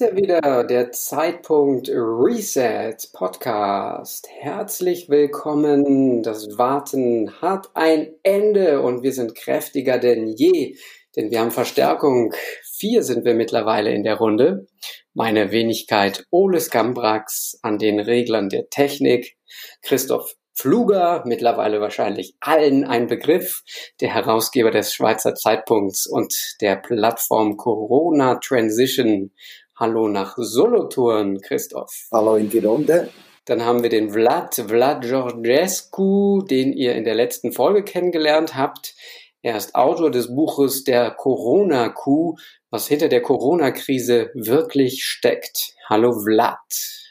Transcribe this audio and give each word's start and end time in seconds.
ist 0.00 0.06
er 0.06 0.16
wieder, 0.16 0.64
der 0.64 0.92
Zeitpunkt 0.92 1.90
Reset 1.90 2.96
Podcast. 3.12 4.26
Herzlich 4.30 5.10
willkommen. 5.10 6.22
Das 6.22 6.56
Warten 6.56 7.30
hat 7.42 7.68
ein 7.74 8.08
Ende 8.22 8.80
und 8.80 9.02
wir 9.02 9.12
sind 9.12 9.34
kräftiger 9.34 9.98
denn 9.98 10.26
je, 10.28 10.74
denn 11.16 11.30
wir 11.30 11.40
haben 11.40 11.50
Verstärkung. 11.50 12.32
Vier 12.62 13.02
sind 13.02 13.26
wir 13.26 13.34
mittlerweile 13.34 13.92
in 13.92 14.02
der 14.02 14.16
Runde. 14.16 14.68
Meine 15.12 15.50
Wenigkeit 15.50 16.24
Ole 16.30 16.60
Skambrax 16.60 17.58
an 17.60 17.76
den 17.76 18.00
Reglern 18.00 18.48
der 18.48 18.70
Technik, 18.70 19.36
Christoph 19.82 20.34
Pfluger, 20.54 21.24
mittlerweile 21.26 21.82
wahrscheinlich 21.82 22.36
allen 22.40 22.84
ein 22.84 23.06
Begriff, 23.06 23.62
der 24.00 24.14
Herausgeber 24.14 24.70
des 24.70 24.94
Schweizer 24.94 25.34
Zeitpunkts 25.34 26.06
und 26.06 26.56
der 26.62 26.76
Plattform 26.76 27.58
Corona 27.58 28.36
Transition. 28.36 29.32
Hallo 29.80 30.08
nach 30.08 30.34
Solothurn, 30.36 31.40
Christoph. 31.40 32.08
Hallo 32.12 32.36
in 32.36 32.50
die 32.50 32.58
Runde. 32.58 33.08
Dann 33.46 33.64
haben 33.64 33.82
wir 33.82 33.88
den 33.88 34.10
Vlad, 34.10 34.54
Vlad 34.68 35.00
Georgescu, 35.00 36.42
den 36.42 36.74
ihr 36.74 36.94
in 36.96 37.04
der 37.04 37.14
letzten 37.14 37.50
Folge 37.50 37.82
kennengelernt 37.82 38.54
habt. 38.56 38.94
Er 39.40 39.56
ist 39.56 39.74
Autor 39.74 40.10
des 40.10 40.36
Buches 40.36 40.84
Der 40.84 41.12
Corona-Coup, 41.12 42.38
was 42.68 42.88
hinter 42.88 43.08
der 43.08 43.22
Corona-Krise 43.22 44.28
wirklich 44.34 45.02
steckt. 45.02 45.72
Hallo 45.88 46.12
Vlad. 46.12 46.58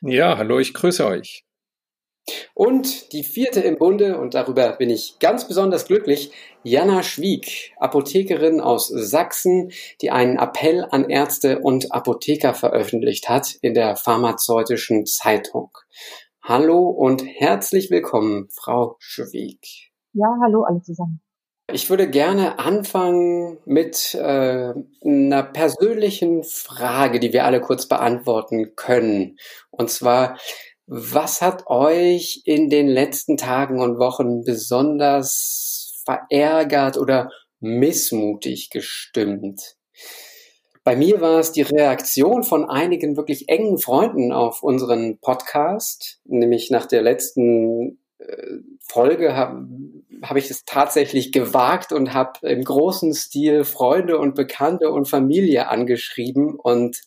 Ja, 0.04 0.38
hallo, 0.38 0.60
ich 0.60 0.76
grüße 0.76 1.08
euch. 1.08 1.46
Und 2.54 3.14
die 3.14 3.24
vierte 3.24 3.62
im 3.62 3.78
Bunde, 3.78 4.20
und 4.20 4.34
darüber 4.34 4.74
bin 4.74 4.90
ich 4.90 5.18
ganz 5.20 5.48
besonders 5.48 5.86
glücklich, 5.86 6.32
Jana 6.64 7.04
Schwieg, 7.04 7.74
Apothekerin 7.78 8.60
aus 8.60 8.88
Sachsen, 8.88 9.72
die 10.02 10.12
einen 10.12 10.38
Appell 10.38 10.86
an 10.90 11.10
Ärzte 11.10 11.60
und 11.60 11.94
Apotheker 11.94 12.54
veröffentlicht 12.54 13.30
hat 13.30 13.56
in 13.62 13.74
der 13.74 13.96
pharmazeutischen 13.96 15.06
Zeitung. 15.06 15.72
Hallo 16.42 16.90
und 16.90 17.24
herzlich 17.26 17.92
willkommen, 17.92 18.50
Frau 18.52 18.96
Schwieg. 19.00 19.92
Ja, 20.14 20.28
hallo 20.42 20.64
alle 20.64 20.82
zusammen. 20.82 21.22
Ich 21.72 21.90
würde 21.90 22.10
gerne 22.10 22.58
anfangen 22.58 23.60
mit 23.66 24.16
äh, 24.16 24.74
einer 25.06 25.44
persönlichen 25.44 26.44
Frage, 26.44 27.20
die 27.20 27.32
wir 27.32 27.46
alle 27.46 27.62
kurz 27.62 27.88
beantworten 27.88 28.76
können. 28.76 29.38
Und 29.70 29.92
zwar, 29.92 30.40
was 30.92 31.42
hat 31.42 31.68
euch 31.68 32.42
in 32.46 32.70
den 32.70 32.88
letzten 32.88 33.38
Tagen 33.38 33.80
und 33.80 34.00
Wochen 34.00 34.44
besonders 34.44 36.02
verärgert 36.04 36.98
oder 36.98 37.30
missmutig 37.60 38.72
gestimmt? 38.72 39.76
Bei 40.84 40.96
mir 40.96 41.22
war 41.22 41.40
es 41.40 41.52
die 41.52 41.62
Reaktion 41.62 42.42
von 42.42 42.68
einigen 42.68 43.18
wirklich 43.18 43.50
engen 43.50 43.78
Freunden 43.78 44.32
auf 44.32 44.64
unseren 44.64 45.20
Podcast, 45.20 46.22
nämlich 46.26 46.72
nach 46.72 46.88
der 46.88 47.04
letzten 47.04 48.00
äh, 48.18 48.58
Folge 48.82 49.36
habe 49.36 49.68
hab 50.24 50.38
ich 50.38 50.50
es 50.50 50.66
tatsächlich 50.66 51.32
gewagt 51.32 51.92
und 51.92 52.16
habe 52.16 52.40
im 52.50 52.64
großen 52.64 53.14
Stil 53.14 53.64
Freunde 53.64 54.18
und 54.18 54.34
Bekannte 54.34 54.90
und 54.90 55.08
Familie 55.08 55.68
angeschrieben 55.68 56.56
und 56.56 57.00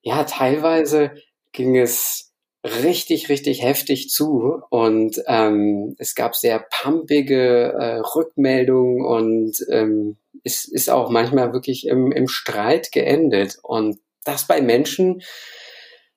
ja, 0.00 0.22
teilweise 0.22 1.10
ging 1.50 1.76
es 1.76 2.33
richtig, 2.64 3.28
richtig 3.28 3.62
heftig 3.62 4.08
zu 4.08 4.62
und 4.70 5.22
ähm, 5.26 5.94
es 5.98 6.14
gab 6.14 6.34
sehr 6.34 6.64
pumpige 6.82 7.74
äh, 7.78 7.96
Rückmeldungen 7.98 9.04
und 9.04 9.56
ähm, 9.70 10.16
es 10.44 10.64
ist 10.64 10.88
auch 10.88 11.10
manchmal 11.10 11.52
wirklich 11.52 11.86
im, 11.86 12.10
im 12.10 12.26
Streit 12.26 12.90
geendet 12.90 13.58
und 13.62 13.98
das 14.24 14.46
bei 14.46 14.62
Menschen, 14.62 15.22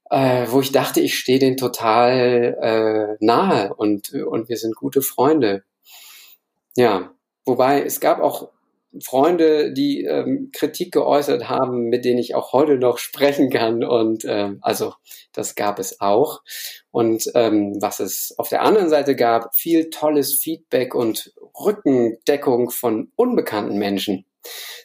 äh, 0.10 0.46
wo 0.50 0.62
ich 0.62 0.72
dachte, 0.72 1.02
ich 1.02 1.20
stehe 1.20 1.40
denen 1.40 1.58
total 1.58 2.58
äh, 3.20 3.26
nahe 3.26 3.74
und, 3.74 4.14
und 4.14 4.48
wir 4.48 4.58
sind 4.58 4.76
gute 4.76 5.02
Freunde. 5.02 5.64
Ja, 6.78 7.12
wobei 7.44 7.84
es 7.84 8.00
gab 8.00 8.22
auch 8.22 8.50
Freunde, 9.04 9.74
die 9.74 10.04
ähm, 10.04 10.50
Kritik 10.54 10.92
geäußert 10.92 11.50
haben, 11.50 11.90
mit 11.90 12.06
denen 12.06 12.20
ich 12.20 12.36
auch 12.36 12.54
heute 12.54 12.78
noch 12.78 12.98
sprechen 12.98 13.50
kann. 13.50 13.84
Und 13.84 14.24
ähm, 14.26 14.60
also 14.62 14.94
das 15.34 15.56
gab 15.56 15.80
es 15.80 16.02
auch. 16.02 16.42
Und 16.92 17.30
ähm, 17.36 17.78
was 17.80 18.00
es 18.00 18.34
auf 18.38 18.50
der 18.50 18.62
anderen 18.62 18.90
Seite 18.90 19.16
gab, 19.16 19.56
viel 19.56 19.90
tolles 19.90 20.40
Feedback 20.40 20.96
und 20.96 21.34
Rückendeckung 21.60 22.70
von 22.70 23.12
unbekannten 23.16 23.78
Menschen. 23.78 24.26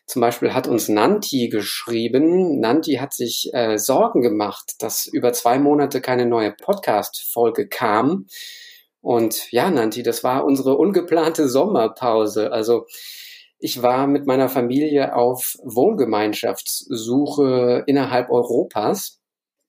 Zum 0.06 0.20
Beispiel 0.20 0.52
hat 0.52 0.66
uns 0.66 0.88
Nanti 0.88 1.48
geschrieben. 1.48 2.58
Nanti 2.58 2.94
hat 2.94 3.14
sich 3.14 3.50
äh, 3.52 3.78
Sorgen 3.78 4.20
gemacht, 4.20 4.74
dass 4.80 5.06
über 5.06 5.32
zwei 5.32 5.58
Monate 5.58 6.00
keine 6.00 6.26
neue 6.26 6.52
Podcast-Folge 6.52 7.68
kam. 7.68 8.26
Und 9.00 9.50
ja, 9.52 9.70
Nanti, 9.70 10.02
das 10.02 10.22
war 10.22 10.44
unsere 10.44 10.76
ungeplante 10.76 11.48
Sommerpause. 11.48 12.52
Also 12.52 12.86
ich 13.62 13.80
war 13.80 14.06
mit 14.08 14.26
meiner 14.26 14.48
Familie 14.48 15.14
auf 15.14 15.56
Wohngemeinschaftssuche 15.62 17.84
innerhalb 17.86 18.28
Europas, 18.28 19.20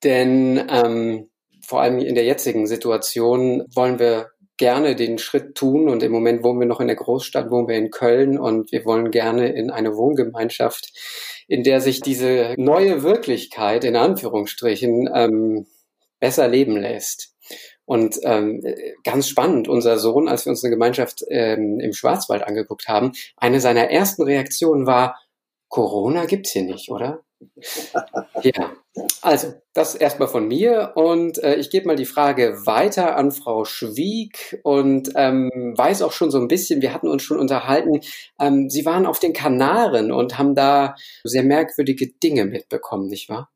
denn 0.03 0.67
ähm, 0.67 1.29
vor 1.63 1.81
allem 1.81 1.99
in 1.99 2.15
der 2.15 2.25
jetzigen 2.25 2.65
Situation 2.65 3.67
wollen 3.75 3.99
wir 3.99 4.31
gerne 4.57 4.95
den 4.95 5.19
Schritt 5.19 5.53
tun 5.53 5.89
und 5.89 6.01
im 6.01 6.11
Moment 6.11 6.43
wohnen 6.43 6.59
wir 6.59 6.65
noch 6.65 6.79
in 6.79 6.87
der 6.87 6.95
Großstadt, 6.95 7.51
wohnen 7.51 7.67
wir 7.67 7.75
in 7.75 7.91
Köln 7.91 8.39
und 8.39 8.71
wir 8.71 8.83
wollen 8.83 9.11
gerne 9.11 9.53
in 9.53 9.69
eine 9.69 9.95
Wohngemeinschaft, 9.95 10.91
in 11.47 11.63
der 11.63 11.79
sich 11.79 12.01
diese 12.01 12.55
neue 12.57 13.03
Wirklichkeit 13.03 13.83
in 13.83 13.95
Anführungsstrichen 13.95 15.07
ähm, 15.13 15.67
besser 16.19 16.47
leben 16.47 16.77
lässt. 16.77 17.32
Und 17.93 18.19
ähm, 18.23 18.63
ganz 19.03 19.27
spannend, 19.27 19.67
unser 19.67 19.99
Sohn, 19.99 20.27
als 20.27 20.47
wir 20.47 20.49
uns 20.49 20.63
eine 20.63 20.71
Gemeinschaft 20.71 21.23
ähm, 21.29 21.79
im 21.79 21.93
Schwarzwald 21.93 22.41
angeguckt 22.41 22.87
haben, 22.87 23.11
eine 23.37 23.59
seiner 23.59 23.91
ersten 23.91 24.23
Reaktionen 24.23 24.87
war, 24.87 25.21
Corona 25.69 26.25
gibt's 26.25 26.49
hier 26.49 26.63
nicht, 26.63 26.89
oder? 26.89 27.21
ja, 28.41 28.71
also 29.21 29.53
das 29.73 29.93
erstmal 29.93 30.27
von 30.27 30.47
mir 30.47 30.93
und 30.95 31.37
äh, 31.43 31.53
ich 31.57 31.69
gebe 31.69 31.85
mal 31.85 31.95
die 31.95 32.05
Frage 32.05 32.65
weiter 32.65 33.15
an 33.15 33.29
Frau 33.29 33.63
Schwieg 33.63 34.59
und 34.63 35.11
ähm, 35.15 35.75
weiß 35.77 36.01
auch 36.01 36.13
schon 36.13 36.31
so 36.31 36.39
ein 36.39 36.47
bisschen, 36.47 36.81
wir 36.81 36.95
hatten 36.95 37.07
uns 37.07 37.21
schon 37.21 37.37
unterhalten, 37.37 37.99
ähm, 38.41 38.71
Sie 38.71 38.87
waren 38.87 39.05
auf 39.05 39.19
den 39.19 39.33
Kanaren 39.33 40.11
und 40.11 40.39
haben 40.39 40.55
da 40.55 40.95
sehr 41.23 41.43
merkwürdige 41.43 42.07
Dinge 42.23 42.45
mitbekommen, 42.45 43.05
nicht 43.05 43.29
wahr? 43.29 43.52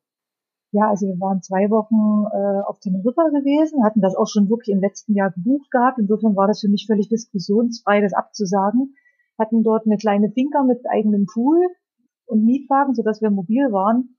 Ja, 0.71 0.89
also 0.89 1.07
wir 1.07 1.19
waren 1.19 1.41
zwei 1.41 1.69
Wochen 1.69 2.27
äh, 2.27 2.61
auf 2.67 2.79
Teneriffa 2.79 3.29
gewesen, 3.29 3.85
hatten 3.85 4.01
das 4.01 4.15
auch 4.15 4.27
schon 4.27 4.49
wirklich 4.49 4.75
im 4.75 4.81
letzten 4.81 5.13
Jahr 5.15 5.31
gebucht 5.31 5.71
gehabt. 5.71 5.97
Insofern 5.97 6.35
war 6.35 6.47
das 6.47 6.59
für 6.59 6.67
mich 6.67 6.85
völlig 6.87 7.07
diskussionsfrei, 7.07 8.01
das 8.01 8.13
abzusagen. 8.13 8.95
hatten 9.39 9.63
dort 9.63 9.85
eine 9.85 9.97
kleine 9.97 10.29
Finca 10.31 10.63
mit 10.63 10.79
eigenem 10.89 11.25
Pool 11.25 11.57
und 12.25 12.43
Mietwagen, 12.43 12.95
sodass 12.95 13.21
wir 13.21 13.29
mobil 13.29 13.71
waren. 13.71 14.17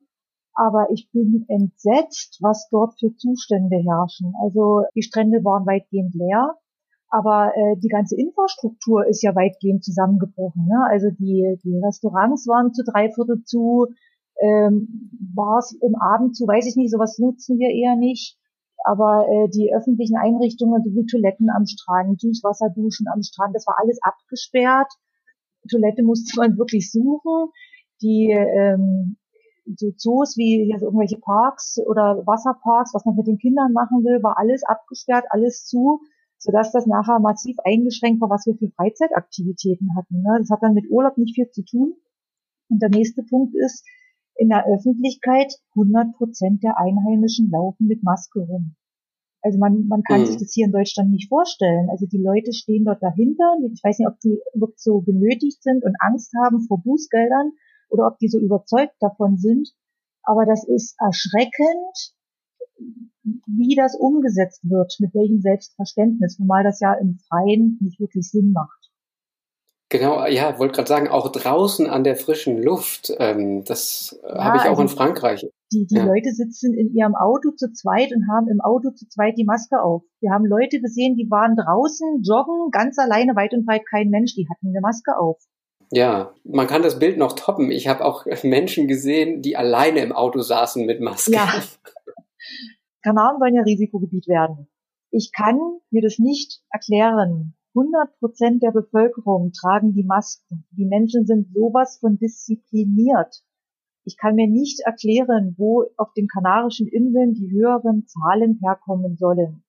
Aber 0.55 0.89
ich 0.91 1.11
bin 1.13 1.45
entsetzt, 1.49 2.39
was 2.41 2.69
dort 2.71 2.99
für 2.99 3.15
Zustände 3.15 3.77
herrschen. 3.77 4.33
Also 4.43 4.85
die 4.95 5.03
Strände 5.03 5.45
waren 5.45 5.67
weitgehend 5.67 6.15
leer. 6.15 6.57
Aber 7.11 7.53
äh, 7.55 7.77
die 7.79 7.89
ganze 7.89 8.17
Infrastruktur 8.17 9.07
ist 9.07 9.23
ja 9.23 9.35
weitgehend 9.35 9.85
zusammengebrochen. 9.85 10.67
Ne? 10.67 10.85
Also 10.91 11.09
die, 11.11 11.59
die 11.63 11.79
Restaurants 11.79 12.47
waren 12.47 12.73
zu 12.75 12.83
drei 12.85 13.11
Viertel 13.11 13.45
zu, 13.45 13.87
ähm, 14.41 15.11
war 15.35 15.59
es 15.59 15.73
im 15.81 15.95
Abend 15.97 16.37
zu, 16.37 16.47
weiß 16.47 16.67
ich 16.67 16.77
nicht, 16.77 16.91
sowas 16.91 17.19
nutzen 17.19 17.59
wir 17.59 17.71
eher 17.71 17.97
nicht. 17.97 18.37
Aber 18.85 19.27
äh, 19.29 19.49
die 19.51 19.73
öffentlichen 19.75 20.17
Einrichtungen, 20.17 20.83
so 20.85 20.91
wie 20.95 21.07
Toiletten 21.07 21.51
am 21.51 21.67
Strand, 21.67 22.21
Süßwasserduschen 22.21 23.07
am 23.09 23.23
Strand, 23.23 23.55
das 23.55 23.67
war 23.67 23.77
alles 23.79 23.99
abgesperrt. 24.03 24.93
Toilette 25.71 26.03
musste 26.03 26.39
man 26.39 26.57
wirklich 26.57 26.91
suchen. 26.91 27.51
Die 28.01 28.31
ähm, 28.31 29.17
so 29.77 29.91
Zoos 29.97 30.37
wie 30.37 30.65
hier 30.65 30.79
so 30.79 30.87
irgendwelche 30.87 31.19
Parks 31.19 31.79
oder 31.85 32.23
Wasserparks, 32.25 32.95
was 32.95 33.05
man 33.05 33.17
mit 33.17 33.27
den 33.27 33.39
Kindern 33.39 33.73
machen 33.73 34.05
will, 34.05 34.23
war 34.23 34.39
alles 34.39 34.63
abgesperrt, 34.65 35.27
alles 35.31 35.67
zu 35.67 36.01
sodass 36.39 36.71
das 36.73 36.87
nachher 36.87 37.19
massiv 37.19 37.57
eingeschränkt 37.65 38.21
war, 38.21 38.31
was 38.31 38.47
wir 38.47 38.55
für 38.55 38.71
Freizeitaktivitäten 38.71 39.97
hatten. 39.97 40.23
Ne? 40.23 40.37
Das 40.39 40.51
hat 40.51 40.63
dann 40.63 40.75
mit 40.75 40.89
Urlaub 40.89 41.19
nicht 41.19 41.35
viel 41.35 41.51
zu 41.51 41.65
tun. 41.65 41.95
Und 42.69 42.81
der 42.81 42.91
nächste 42.91 43.23
Punkt 43.23 43.55
ist, 43.57 43.85
in 44.39 44.49
der 44.49 44.67
Öffentlichkeit 44.67 45.53
100 45.75 46.15
Prozent 46.17 46.63
der 46.63 46.79
Einheimischen 46.79 47.51
laufen 47.51 47.89
mit 47.89 48.03
Maske 48.03 48.41
rum. 48.41 48.77
Also 49.43 49.59
man, 49.59 49.87
man 49.87 50.03
kann 50.03 50.23
mhm. 50.23 50.27
sich 50.27 50.37
das 50.39 50.53
hier 50.53 50.67
in 50.67 50.73
Deutschland 50.73 51.11
nicht 51.11 51.29
vorstellen. 51.29 51.91
Also 51.91 52.07
die 52.07 52.23
Leute 52.23 52.53
stehen 52.53 52.85
dort 52.85 53.03
dahinter. 53.03 53.57
Ich 53.73 53.83
weiß 53.83 53.99
nicht, 53.99 54.09
ob 54.09 54.19
die 54.21 54.41
wirklich 54.55 54.81
so 54.81 55.01
genötigt 55.01 55.63
sind 55.63 55.85
und 55.85 55.97
Angst 56.01 56.33
haben 56.43 56.61
vor 56.67 56.83
Bußgeldern 56.83 57.53
oder 57.91 58.07
ob 58.07 58.19
die 58.19 58.29
so 58.29 58.39
überzeugt 58.39 58.95
davon 59.01 59.39
sind. 59.39 59.71
Aber 60.23 60.45
das 60.45 60.67
ist 60.67 60.97
erschreckend, 61.01 62.15
wie 63.47 63.75
das 63.75 63.97
umgesetzt 63.97 64.61
wird, 64.69 64.95
mit 65.01 65.15
welchem 65.15 65.41
Selbstverständnis, 65.41 66.37
zumal 66.37 66.65
das 66.65 66.81
ja 66.81 66.95
im 66.95 67.19
Freien 67.29 67.79
nicht 67.81 68.01
wirklich 68.01 68.31
Sinn 68.31 68.53
macht. 68.53 68.78
Genau, 69.91 70.27
ja, 70.27 70.59
wollte 70.59 70.75
gerade 70.75 70.89
sagen, 70.89 71.09
auch 71.09 71.33
draußen 71.33 71.87
an 71.87 72.05
der 72.05 72.17
frischen 72.17 72.63
Luft, 72.63 73.11
ähm, 73.19 73.65
das 73.65 74.21
ja, 74.23 74.45
habe 74.45 74.57
ich 74.59 74.65
auch 74.65 74.79
also 74.79 74.83
in 74.83 74.89
Frankreich. 74.89 75.47
Die, 75.73 75.87
die 75.87 75.95
ja. 75.95 76.05
Leute 76.05 76.31
sitzen 76.31 76.75
in 76.75 76.93
ihrem 76.95 77.15
Auto 77.15 77.53
zu 77.53 77.73
zweit 77.73 78.13
und 78.15 78.29
haben 78.31 78.49
im 78.49 78.61
Auto 78.61 78.91
zu 78.91 79.09
zweit 79.09 79.39
die 79.39 79.45
Maske 79.45 79.83
auf. 79.83 80.03
Wir 80.21 80.31
haben 80.31 80.45
Leute 80.45 80.81
gesehen, 80.81 81.17
die 81.17 81.31
waren 81.31 81.57
draußen, 81.57 82.23
joggen, 82.23 82.71
ganz 82.71 82.99
alleine, 82.99 83.35
weit 83.35 83.55
und 83.55 83.65
breit 83.65 83.83
kein 83.91 84.11
Mensch, 84.11 84.35
die 84.35 84.47
hatten 84.51 84.69
eine 84.69 84.81
Maske 84.83 85.19
auf. 85.19 85.39
Ja, 85.91 86.35
man 86.45 86.67
kann 86.67 86.83
das 86.83 86.99
Bild 86.99 87.17
noch 87.17 87.33
toppen. 87.33 87.71
Ich 87.71 87.89
habe 87.89 88.05
auch 88.05 88.27
Menschen 88.43 88.89
gesehen, 88.89 89.41
die 89.41 89.57
alleine 89.57 90.01
im 90.01 90.13
Auto 90.13 90.41
saßen 90.41 90.85
mit 90.85 91.01
Maske. 91.01 91.33
Ja, 91.33 91.63
Kanaren 93.03 93.39
sollen 93.39 93.55
ja 93.55 93.63
Risikogebiet 93.63 94.29
werden. 94.29 94.69
Ich 95.11 95.33
kann 95.33 95.59
mir 95.91 96.03
das 96.03 96.19
nicht 96.19 96.61
erklären. 96.71 97.55
100 97.75 98.19
Prozent 98.19 98.63
der 98.63 98.73
Bevölkerung 98.73 99.53
tragen 99.53 99.93
die 99.93 100.05
Masken. 100.05 100.65
Die 100.71 100.87
Menschen 100.87 101.27
sind 101.27 101.53
sowas 101.53 101.99
von 102.01 102.19
diszipliniert. 102.19 103.43
Ich 104.05 104.17
kann 104.17 104.37
mir 104.37 104.49
nicht 104.49 104.81
erklären, 104.81 105.55
wo 105.59 105.85
auf 105.97 106.13
den 106.15 106.29
Kanarischen 106.29 106.89
Inseln 106.89 107.35
die 107.35 107.51
höheren 107.51 108.07
Zahlen 108.07 108.59
herkommen 108.63 109.17
sollen. 109.17 109.63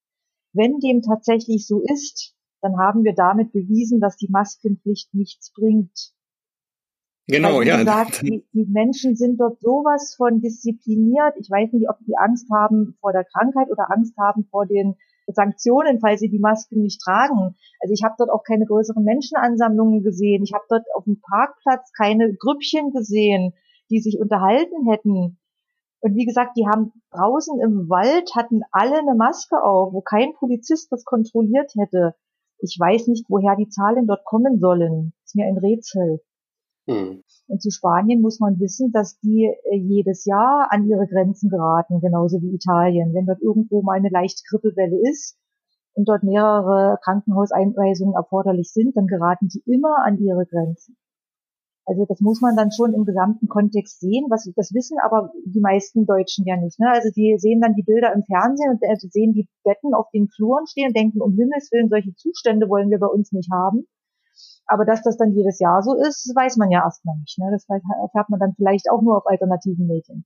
Wenn 0.54 0.80
dem 0.80 1.02
tatsächlich 1.02 1.68
so 1.68 1.82
ist, 1.82 2.36
dann 2.62 2.78
haben 2.78 3.04
wir 3.04 3.14
damit 3.14 3.52
bewiesen, 3.52 4.00
dass 4.00 4.18
die 4.18 4.30
Maskenpflicht 4.30 5.14
nichts 5.14 5.52
bringt. 5.52 6.14
Genau, 7.28 7.58
Weil, 7.58 7.62
wie 7.62 7.68
ja. 7.68 7.78
Gesagt, 7.78 8.22
die, 8.24 8.44
die 8.54 8.66
Menschen 8.66 9.16
sind 9.16 9.40
dort 9.40 9.62
sowas 9.62 10.16
von 10.18 10.42
diszipliniert. 10.42 11.36
Ich 11.40 11.50
weiß 11.50 11.74
nicht, 11.74 11.90
ob 11.90 11.98
die 12.00 12.18
Angst 12.18 12.50
haben 12.52 12.98
vor 13.02 13.12
der 13.12 13.24
Krankheit 13.24 13.70
oder 13.70 13.92
Angst 13.92 14.18
haben 14.18 14.46
vor 14.50 14.66
den 14.66 14.96
Sanktionen, 15.34 16.00
falls 16.00 16.20
sie 16.20 16.30
die 16.30 16.40
Masken 16.40 16.82
nicht 16.82 17.02
tragen. 17.02 17.56
Also 17.82 17.94
ich 17.94 18.04
habe 18.04 18.16
dort 18.18 18.30
auch 18.30 18.44
keine 18.44 18.66
größeren 18.66 19.04
Menschenansammlungen 19.04 20.04
gesehen. 20.04 20.44
Ich 20.44 20.54
habe 20.54 20.66
dort 20.70 20.86
auf 20.96 21.06
dem 21.06 21.20
Parkplatz 21.22 21.92
keine 21.98 22.34
Grüppchen 22.34 22.92
gesehen, 22.92 23.54
die 23.90 24.00
sich 24.00 24.20
unterhalten 24.20 24.90
hätten. 24.90 25.38
Und 26.02 26.16
wie 26.16 26.26
gesagt, 26.26 26.58
die 26.58 26.68
haben 26.68 26.94
draußen 27.12 27.60
im 27.60 27.90
Wald 27.90 28.32
hatten 28.36 28.62
alle 28.72 29.00
eine 29.00 29.16
Maske 29.16 29.62
auf, 29.62 29.94
wo 29.94 30.02
kein 30.02 30.34
Polizist 30.34 30.92
das 30.92 31.04
kontrolliert 31.04 31.74
hätte. 31.76 32.16
Ich 32.60 32.78
weiß 32.80 33.08
nicht, 33.08 33.26
woher 33.30 33.56
die 33.56 33.70
Zahlen 33.70 34.08
dort 34.08 34.24
kommen 34.26 34.60
sollen. 34.60 35.14
Ist 35.26 35.36
mir 35.36 35.46
ein 35.46 35.58
Rätsel. 35.58 36.22
Hm. 36.88 37.24
Und 37.50 37.64
zu 37.64 37.72
Spanien 37.72 38.22
muss 38.22 38.40
man 38.40 38.60
wissen, 38.60 38.92
dass 38.92 39.20
die 39.22 39.46
äh, 39.46 39.76
jedes 39.76 40.26
Jahr 40.26 40.68
an 40.70 40.88
ihre 40.88 41.08
Grenzen 41.08 41.50
geraten, 41.50 42.00
genauso 42.00 42.42
wie 42.44 42.54
Italien. 42.54 43.16
Wenn 43.16 43.26
dort 43.26 43.42
irgendwo 43.42 43.82
mal 43.82 43.98
eine 43.98 44.10
leichte 44.10 44.44
Grippewelle 44.48 45.02
ist 45.10 45.36
und 45.94 46.08
dort 46.08 46.22
mehrere 46.22 47.00
Krankenhauseinweisungen 47.04 48.14
erforderlich 48.14 48.72
sind, 48.72 48.96
dann 48.96 49.08
geraten 49.08 49.48
die 49.48 49.64
immer 49.66 50.06
an 50.06 50.20
ihre 50.20 50.46
Grenzen. 50.46 50.96
Also 51.88 52.06
das 52.06 52.22
muss 52.22 52.40
man 52.40 52.56
dann 52.56 52.72
schon 52.72 52.94
im 52.94 53.04
gesamten 53.04 53.48
Kontext 53.48 54.00
sehen. 54.00 54.28
Was, 54.30 54.46
das 54.56 54.72
wissen 54.76 55.00
aber 55.04 55.32
die 55.44 55.60
meisten 55.60 56.06
Deutschen 56.06 56.46
ja 56.46 56.56
nicht. 56.56 56.80
Ne? 56.80 56.88
Also 56.88 57.10
die 57.10 57.34
sehen 57.40 57.62
dann 57.62 57.74
die 57.74 57.82
Bilder 57.82 58.14
im 58.14 58.24
Fernsehen 58.26 58.78
und 58.78 58.84
äh, 58.84 58.96
sehen 59.10 59.34
die 59.34 59.50
Betten 59.64 59.96
auf 59.96 60.06
den 60.14 60.30
Fluren 60.30 60.68
stehen 60.68 60.90
und 60.90 60.96
denken, 60.96 61.20
um 61.20 61.34
Himmels 61.34 61.72
Willen, 61.72 61.90
solche 61.90 62.14
Zustände 62.14 62.70
wollen 62.70 62.92
wir 62.92 63.00
bei 63.00 63.08
uns 63.08 63.32
nicht 63.32 63.50
haben. 63.52 63.88
Aber 64.70 64.86
dass 64.86 65.02
das 65.02 65.18
dann 65.18 65.34
jedes 65.34 65.60
Jahr 65.60 65.82
so 65.82 65.96
ist, 65.96 66.32
weiß 66.36 66.58
man 66.58 66.70
ja 66.70 66.84
erstmal 66.84 67.18
nicht. 67.18 67.40
Ne? 67.40 67.50
Das 67.52 67.66
erfährt 67.68 68.30
man 68.30 68.40
dann 68.40 68.54
vielleicht 68.56 68.90
auch 68.92 69.02
nur 69.02 69.18
auf 69.18 69.26
alternativen 69.26 69.88
Medien. 69.88 70.26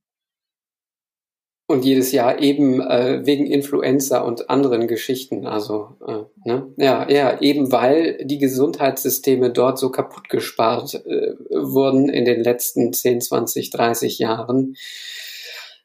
Und 1.66 1.82
jedes 1.82 2.12
Jahr 2.12 2.40
eben 2.40 2.82
äh, 2.82 3.24
wegen 3.24 3.46
Influenza 3.46 4.20
und 4.20 4.50
anderen 4.50 4.86
Geschichten. 4.86 5.46
Also, 5.46 5.96
äh, 6.06 6.24
ne? 6.44 6.70
ja, 6.76 7.08
ja, 7.08 7.40
eben 7.40 7.72
weil 7.72 8.18
die 8.22 8.36
Gesundheitssysteme 8.36 9.50
dort 9.50 9.78
so 9.78 9.90
kaputt 9.90 10.28
gespart 10.28 10.94
äh, 11.06 11.32
wurden 11.50 12.10
in 12.10 12.26
den 12.26 12.44
letzten 12.44 12.92
10, 12.92 13.22
20, 13.22 13.70
30 13.70 14.18
Jahren 14.18 14.74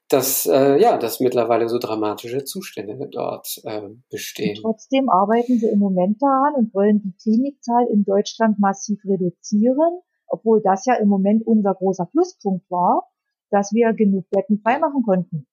dass 0.09 0.47
äh, 0.47 0.77
ja, 0.81 0.97
dass 0.97 1.19
mittlerweile 1.19 1.69
so 1.69 1.77
dramatische 1.77 2.43
Zustände 2.43 3.07
dort 3.11 3.61
äh, 3.63 3.81
bestehen. 4.09 4.57
Und 4.57 4.63
trotzdem 4.63 5.09
arbeiten 5.09 5.59
sie 5.59 5.67
im 5.67 5.79
Moment 5.79 6.21
daran 6.21 6.55
und 6.55 6.73
wollen 6.73 7.01
die 7.01 7.13
Klinikzahl 7.21 7.87
in 7.91 8.03
Deutschland 8.03 8.59
massiv 8.59 8.99
reduzieren, 9.05 10.01
obwohl 10.27 10.61
das 10.61 10.85
ja 10.85 10.95
im 10.95 11.07
Moment 11.07 11.45
unser 11.45 11.75
großer 11.75 12.07
Pluspunkt 12.07 12.69
war, 12.71 13.07
dass 13.51 13.71
wir 13.71 13.93
genug 13.93 14.29
Betten 14.29 14.59
freimachen 14.59 15.03
konnten, 15.03 15.47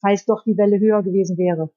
falls 0.00 0.24
doch 0.24 0.42
die 0.44 0.56
Welle 0.56 0.80
höher 0.80 1.02
gewesen 1.02 1.36
wäre. 1.36 1.70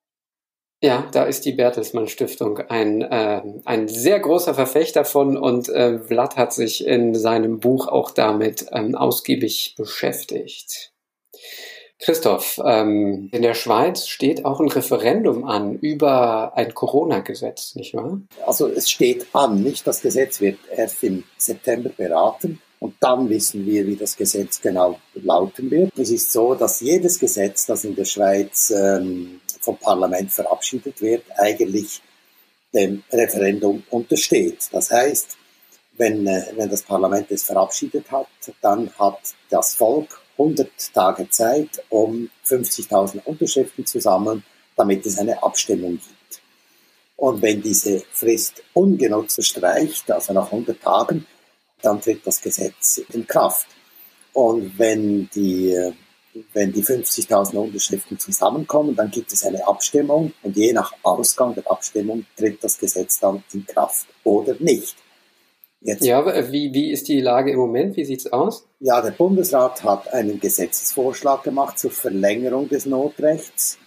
Ja, 0.81 1.07
da 1.11 1.23
ist 1.23 1.45
die 1.45 1.53
Bertelsmann 1.53 2.07
Stiftung 2.07 2.59
ein, 2.59 3.01
äh, 3.01 3.41
ein 3.63 3.87
sehr 3.87 4.19
großer 4.19 4.53
Verfechter 4.53 5.05
von 5.05 5.37
und 5.37 5.69
äh, 5.69 5.99
Vlad 5.99 6.35
hat 6.37 6.53
sich 6.53 6.85
in 6.85 7.15
seinem 7.15 7.59
Buch 7.59 7.87
auch 7.87 8.11
damit 8.11 8.67
ähm, 8.71 8.93
ausgiebig 8.93 9.75
beschäftigt. 9.77 10.93
Christoph, 11.99 12.59
ähm, 12.65 13.29
in 13.31 13.41
der 13.41 13.53
Schweiz 13.53 14.07
steht 14.07 14.43
auch 14.43 14.59
ein 14.59 14.67
Referendum 14.67 15.45
an 15.45 15.79
über 15.79 16.51
ein 16.55 16.73
Corona-Gesetz, 16.73 17.75
nicht 17.75 17.93
wahr? 17.93 18.19
Also 18.45 18.67
es 18.67 18.89
steht 18.89 19.27
an, 19.33 19.63
nicht 19.63 19.87
das 19.87 20.01
Gesetz 20.01 20.41
wird 20.41 20.59
erst 20.75 21.03
im 21.03 21.23
September 21.37 21.89
beraten 21.89 22.61
und 22.79 22.95
dann 22.99 23.29
wissen 23.29 23.65
wir, 23.65 23.87
wie 23.87 23.95
das 23.95 24.17
Gesetz 24.17 24.61
genau 24.61 24.99
lauten 25.13 25.71
wird. 25.71 25.97
Es 25.97 26.11
ist 26.11 26.31
so, 26.31 26.53
dass 26.53 26.81
jedes 26.81 27.17
Gesetz, 27.17 27.65
das 27.65 27.85
in 27.85 27.95
der 27.95 28.05
Schweiz 28.05 28.71
ähm, 28.71 29.39
vom 29.61 29.77
Parlament 29.77 30.31
verabschiedet 30.31 31.01
wird, 31.01 31.23
eigentlich 31.37 32.01
dem 32.73 33.03
Referendum 33.11 33.83
untersteht. 33.89 34.67
Das 34.71 34.91
heißt, 34.91 35.37
wenn, 35.97 36.27
äh, 36.27 36.51
wenn 36.57 36.69
das 36.69 36.83
Parlament 36.83 37.31
es 37.31 37.43
verabschiedet 37.43 38.11
hat, 38.11 38.27
dann 38.61 38.91
hat 38.99 39.19
das 39.49 39.75
Volk 39.75 40.24
100 40.37 40.69
Tage 40.93 41.29
Zeit, 41.29 41.83
um 41.89 42.29
50.000 42.45 43.23
Unterschriften 43.23 43.85
zu 43.85 43.99
sammeln, 43.99 44.43
damit 44.75 45.05
es 45.05 45.17
eine 45.17 45.41
Abstimmung 45.41 45.93
gibt. 45.93 46.41
Und 47.17 47.41
wenn 47.41 47.61
diese 47.61 48.03
Frist 48.11 48.61
ungenutzt 48.73 49.43
streicht, 49.45 50.11
also 50.11 50.33
nach 50.33 50.51
100 50.51 50.81
Tagen, 50.81 51.25
dann 51.81 52.01
tritt 52.01 52.25
das 52.27 52.41
Gesetz 52.41 53.01
in 53.13 53.25
Kraft. 53.25 53.67
Und 54.33 54.77
wenn 54.77 55.29
die, 55.33 55.93
wenn 56.51 56.73
die 56.73 56.83
50.000 56.83 57.55
Unterschriften 57.55 58.19
zusammenkommen, 58.19 58.95
dann 58.95 59.09
gibt 59.11 59.31
es 59.31 59.45
eine 59.45 59.65
Abstimmung 59.65 60.33
und 60.43 60.57
je 60.57 60.73
nach 60.73 60.91
Ausgang 61.03 61.55
der 61.55 61.69
Abstimmung 61.71 62.25
tritt 62.35 62.61
das 62.61 62.77
Gesetz 62.77 63.19
dann 63.19 63.43
in 63.53 63.65
Kraft 63.65 64.07
oder 64.25 64.55
nicht. 64.59 64.97
Jetzt, 65.85 66.03
ja, 66.03 66.51
wie, 66.51 66.73
wie 66.73 66.91
ist 66.91 67.07
die 67.07 67.21
Lage 67.21 67.51
im 67.51 67.59
Moment? 67.59 67.95
Wie 67.95 68.05
sieht's 68.05 68.25
aus? 68.33 68.65
Ja, 68.79 69.03
der 69.03 69.11
Bundesrat 69.11 69.83
hat 69.83 70.11
einen 70.11 70.39
Gesetzesvorschlag 70.39 71.43
gemacht 71.43 71.77
zur 71.77 71.91
Verlängerung 71.91 72.67
des 72.67 72.87
Notrechts, 72.87 73.77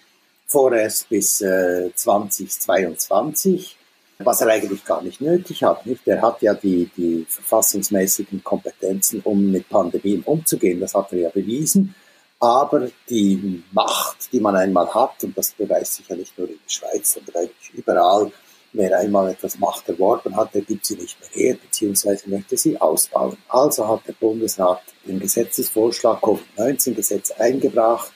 vorerst 0.47 1.09
bis 1.09 1.41
äh, 1.41 1.91
2022. 1.93 3.77
was 4.21 4.41
er 4.41 4.47
eigentlich 4.47 4.85
gar 4.85 5.03
nicht 5.03 5.21
nötig 5.21 5.65
hat. 5.65 5.87
Nicht? 5.87 6.07
Er 6.07 6.23
hat 6.23 6.41
ja 6.41 6.55
die, 6.55 6.89
die 6.97 7.27
verfassungsmäßigen 7.29 8.45
Kompetenzen, 8.45 9.21
um 9.25 9.51
mit 9.51 9.69
Pandemien 9.69 10.23
umzugehen. 10.23 10.79
Das 10.79 10.95
hat 10.95 11.13
er 11.13 11.19
ja 11.19 11.31
bewiesen. 11.31 11.97
Aber 12.39 12.89
die 13.11 13.65
Macht, 13.73 14.33
die 14.33 14.39
man 14.39 14.55
einmal 14.55 14.87
hat, 14.95 15.25
und 15.25 15.37
das 15.37 15.51
beweist 15.51 15.95
sich 15.95 16.09
ja 16.09 16.15
nicht 16.15 16.39
nur 16.39 16.49
in 16.49 16.61
der 16.65 16.71
Schweiz, 16.71 17.15
sondern 17.15 17.43
eigentlich 17.43 17.75
überall, 17.75 18.31
wer 18.73 18.99
einmal 18.99 19.31
etwas 19.31 19.59
Macht 19.59 19.89
erworben 19.89 20.37
hat, 20.37 20.55
der 20.55 20.63
gibt 20.63 20.85
sie 20.85 20.97
nicht 20.97 21.19
mehr 21.21 21.31
her, 21.31 21.59
beziehungsweise 21.61 22.29
möchte 22.29 22.57
sie 22.57 22.81
ausbauen. 22.81 23.37
Also 23.49 23.89
hat 23.89 24.07
der 24.07 24.13
Bundesrat 24.15 24.83
den 25.07 25.19
Gesetzesvorschlag 25.19 26.21
Covid-19-Gesetz 26.21 27.33
eingebracht, 27.33 28.13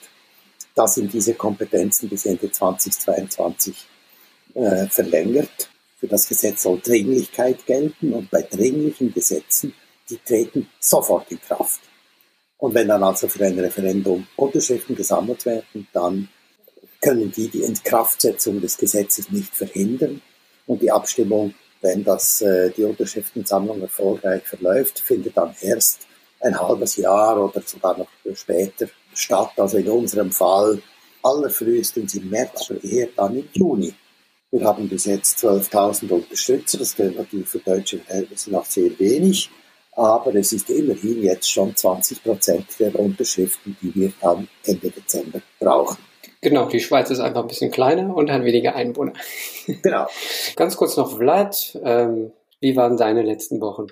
das 0.75 0.97
in 0.97 1.09
diese 1.09 1.33
Kompetenzen 1.33 2.09
bis 2.09 2.25
Ende 2.25 2.51
2022 2.51 3.87
äh, 4.55 4.85
verlängert. 4.87 5.69
Für 5.99 6.07
das 6.07 6.27
Gesetz 6.27 6.63
soll 6.63 6.79
Dringlichkeit 6.79 7.65
gelten 7.65 8.13
und 8.13 8.29
bei 8.29 8.41
dringlichen 8.41 9.13
Gesetzen, 9.13 9.73
die 10.09 10.17
treten 10.17 10.69
sofort 10.79 11.31
in 11.31 11.39
Kraft. 11.39 11.81
Und 12.57 12.73
wenn 12.73 12.87
dann 12.87 13.03
also 13.03 13.27
für 13.27 13.45
ein 13.45 13.59
Referendum 13.59 14.27
Unterschriften 14.35 14.95
gesammelt 14.95 15.45
werden, 15.45 15.87
dann 15.93 16.29
können 17.01 17.31
die 17.31 17.49
die 17.49 17.63
Inkraftsetzung 17.63 18.61
des 18.61 18.77
Gesetzes 18.77 19.29
nicht 19.29 19.53
verhindern. 19.53 20.21
Und 20.65 20.81
die 20.81 20.91
Abstimmung, 20.91 21.53
wenn 21.81 22.03
das, 22.03 22.41
äh, 22.41 22.71
die 22.71 22.83
Unterschriftensammlung 22.83 23.81
erfolgreich 23.81 24.43
verläuft, 24.43 24.99
findet 24.99 25.35
dann 25.35 25.55
erst 25.61 26.07
ein 26.39 26.59
halbes 26.59 26.97
Jahr 26.97 27.43
oder 27.43 27.61
sogar 27.61 27.97
noch 27.97 28.07
später 28.33 28.87
statt. 29.13 29.51
Also 29.57 29.77
in 29.77 29.89
unserem 29.89 30.31
Fall 30.31 30.81
allerfrühestens 31.21 32.15
im 32.15 32.29
März 32.29 32.71
oder 32.71 32.83
eher 32.83 33.07
dann 33.15 33.37
im 33.37 33.47
Juni. 33.53 33.93
Wir 34.51 34.65
haben 34.65 34.87
bis 34.87 35.05
jetzt 35.05 35.43
12.000 35.43 36.11
Unterstützer, 36.11 36.77
das 36.77 36.89
ist 36.89 36.99
natürlich 36.99 37.47
für 37.47 37.59
deutsche 37.59 37.97
Verhältnisse 37.99 38.51
noch 38.51 38.65
sehr 38.65 38.91
wenig, 38.99 39.49
aber 39.93 40.35
es 40.35 40.53
ist 40.53 40.69
immerhin 40.69 41.23
jetzt 41.23 41.49
schon 41.49 41.75
20 41.75 42.21
Prozent 42.21 42.67
der 42.79 42.93
Unterschriften, 42.99 43.75
die 43.81 43.95
wir 43.95 44.13
dann 44.21 44.47
Ende 44.63 44.91
Dezember 44.91 45.41
brauchen. 45.59 45.97
Genau, 46.41 46.67
die 46.67 46.79
Schweiz 46.79 47.09
ist 47.09 47.19
einfach 47.19 47.41
ein 47.41 47.47
bisschen 47.47 47.71
kleiner 47.71 48.15
und 48.15 48.31
hat 48.31 48.43
weniger 48.43 48.75
Einwohner. 48.75 49.13
Genau. 49.81 50.07
Ganz 50.57 50.75
kurz 50.75 50.97
noch, 50.97 51.17
Vlad, 51.17 51.79
ähm, 51.83 52.33
wie 52.59 52.75
waren 52.75 52.97
deine 52.97 53.21
letzten 53.21 53.61
Wochen? 53.61 53.87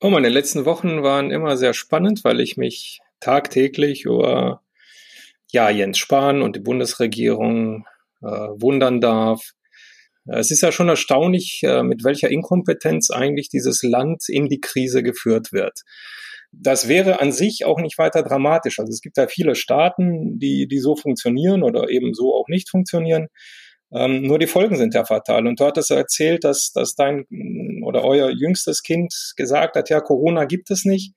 Oh, 0.00 0.10
meine 0.10 0.28
letzten 0.28 0.66
Wochen 0.66 1.02
waren 1.02 1.30
immer 1.30 1.56
sehr 1.56 1.72
spannend, 1.72 2.24
weil 2.24 2.40
ich 2.40 2.58
mich 2.58 3.00
tagtäglich 3.20 4.04
über 4.04 4.60
ja, 5.50 5.70
Jens 5.70 5.96
Spahn 5.96 6.42
und 6.42 6.56
die 6.56 6.60
Bundesregierung 6.60 7.86
äh, 8.22 8.26
wundern 8.26 9.00
darf. 9.00 9.52
Es 10.26 10.50
ist 10.50 10.62
ja 10.62 10.72
schon 10.72 10.88
erstaunlich, 10.88 11.60
äh, 11.64 11.82
mit 11.82 12.04
welcher 12.04 12.30
Inkompetenz 12.30 13.10
eigentlich 13.10 13.48
dieses 13.48 13.82
Land 13.82 14.24
in 14.28 14.48
die 14.48 14.60
Krise 14.60 15.02
geführt 15.02 15.52
wird. 15.52 15.80
Das 16.60 16.88
wäre 16.88 17.20
an 17.20 17.32
sich 17.32 17.64
auch 17.64 17.80
nicht 17.80 17.98
weiter 17.98 18.22
dramatisch. 18.22 18.78
Also 18.78 18.90
es 18.90 19.00
gibt 19.00 19.16
ja 19.16 19.26
viele 19.26 19.54
Staaten, 19.54 20.38
die, 20.38 20.66
die 20.68 20.78
so 20.78 20.96
funktionieren 20.96 21.62
oder 21.62 21.88
eben 21.88 22.14
so 22.14 22.34
auch 22.34 22.48
nicht 22.48 22.70
funktionieren. 22.70 23.28
Ähm, 23.92 24.22
nur 24.22 24.38
die 24.38 24.46
Folgen 24.46 24.76
sind 24.76 24.94
ja 24.94 25.04
fatal. 25.04 25.46
Und 25.46 25.60
du 25.60 25.64
hattest 25.64 25.90
erzählt, 25.90 26.44
dass, 26.44 26.72
dass 26.72 26.94
dein 26.94 27.26
oder 27.84 28.04
euer 28.04 28.30
jüngstes 28.30 28.82
Kind 28.82 29.14
gesagt 29.36 29.76
hat, 29.76 29.90
ja, 29.90 30.00
Corona 30.00 30.44
gibt 30.46 30.70
es 30.70 30.84
nicht. 30.84 31.14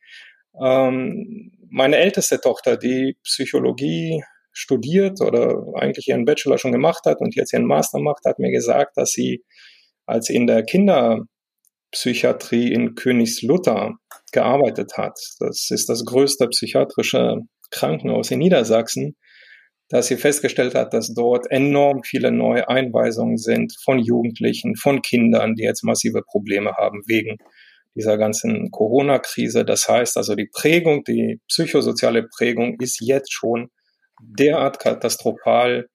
Ähm, 0.61 1.51
meine 1.69 1.97
älteste 1.97 2.39
Tochter, 2.39 2.77
die 2.77 3.17
Psychologie 3.23 4.23
studiert 4.51 5.21
oder 5.21 5.63
eigentlich 5.75 6.07
ihren 6.07 6.25
Bachelor 6.25 6.57
schon 6.57 6.71
gemacht 6.71 7.05
hat 7.05 7.19
und 7.19 7.35
jetzt 7.35 7.53
ihren 7.53 7.65
Master 7.65 7.99
macht, 7.99 8.25
hat 8.25 8.39
mir 8.39 8.51
gesagt, 8.51 8.97
dass 8.97 9.11
sie, 9.11 9.43
als 10.05 10.29
in 10.29 10.47
der 10.47 10.63
Kinderpsychiatrie 11.91 12.71
in 12.71 12.95
Königslutter 12.95 13.95
gearbeitet 14.31 14.93
hat, 14.97 15.17
das 15.39 15.69
ist 15.71 15.89
das 15.89 16.03
größte 16.05 16.47
psychiatrische 16.49 17.41
Krankenhaus 17.71 18.31
in 18.31 18.39
Niedersachsen, 18.39 19.15
dass 19.89 20.07
sie 20.07 20.17
festgestellt 20.17 20.75
hat, 20.75 20.93
dass 20.93 21.13
dort 21.13 21.49
enorm 21.49 22.03
viele 22.03 22.31
neue 22.31 22.67
Einweisungen 22.67 23.37
sind 23.37 23.73
von 23.83 23.99
Jugendlichen, 23.99 24.75
von 24.75 25.01
Kindern, 25.01 25.55
die 25.55 25.63
jetzt 25.63 25.83
massive 25.83 26.21
Probleme 26.23 26.73
haben 26.73 27.03
wegen 27.07 27.37
dieser 27.95 28.17
ganzen 28.17 28.69
Corona-Krise. 28.69 29.63
Das 29.63 29.87
heißt 29.87 30.17
also, 30.17 30.35
die 30.35 30.49
Prägung, 30.51 31.03
die 31.05 31.39
psychosoziale 31.47 32.23
Prägung 32.23 32.75
ist 32.81 32.99
jetzt 33.01 33.31
schon 33.33 33.69
derart 34.21 34.79
katastrophal 34.79 35.87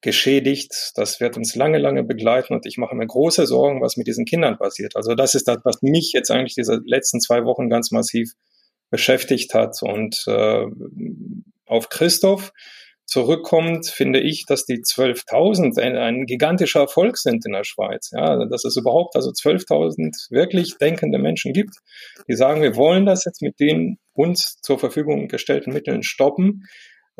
geschädigt. 0.00 0.92
Das 0.94 1.20
wird 1.20 1.36
uns 1.36 1.54
lange, 1.54 1.78
lange 1.78 2.04
begleiten 2.04 2.54
und 2.54 2.66
ich 2.66 2.76
mache 2.78 2.94
mir 2.94 3.06
große 3.06 3.46
Sorgen, 3.46 3.80
was 3.80 3.96
mit 3.96 4.06
diesen 4.06 4.24
Kindern 4.24 4.58
passiert. 4.58 4.96
Also 4.96 5.14
das 5.14 5.34
ist 5.34 5.48
das, 5.48 5.58
was 5.64 5.82
mich 5.82 6.12
jetzt 6.12 6.30
eigentlich 6.30 6.54
diese 6.54 6.80
letzten 6.84 7.20
zwei 7.20 7.44
Wochen 7.44 7.68
ganz 7.68 7.90
massiv 7.90 8.32
beschäftigt 8.90 9.54
hat. 9.54 9.82
Und 9.82 10.16
äh, 10.26 10.64
auf 11.66 11.88
Christoph 11.88 12.52
zurückkommt, 13.08 13.86
finde 13.86 14.20
ich, 14.20 14.44
dass 14.46 14.66
die 14.66 14.82
12.000 14.82 15.80
ein, 15.80 15.96
ein, 15.96 16.26
gigantischer 16.26 16.80
Erfolg 16.80 17.16
sind 17.16 17.44
in 17.46 17.52
der 17.52 17.64
Schweiz. 17.64 18.10
Ja, 18.12 18.44
dass 18.46 18.64
es 18.64 18.76
überhaupt 18.76 19.16
also 19.16 19.30
12.000 19.30 20.30
wirklich 20.30 20.76
denkende 20.78 21.18
Menschen 21.18 21.54
gibt, 21.54 21.74
die 22.28 22.34
sagen, 22.34 22.62
wir 22.62 22.76
wollen 22.76 23.06
das 23.06 23.24
jetzt 23.24 23.40
mit 23.40 23.58
den 23.60 23.98
uns 24.12 24.58
zur 24.60 24.78
Verfügung 24.78 25.28
gestellten 25.28 25.72
Mitteln 25.72 26.02
stoppen. 26.02 26.64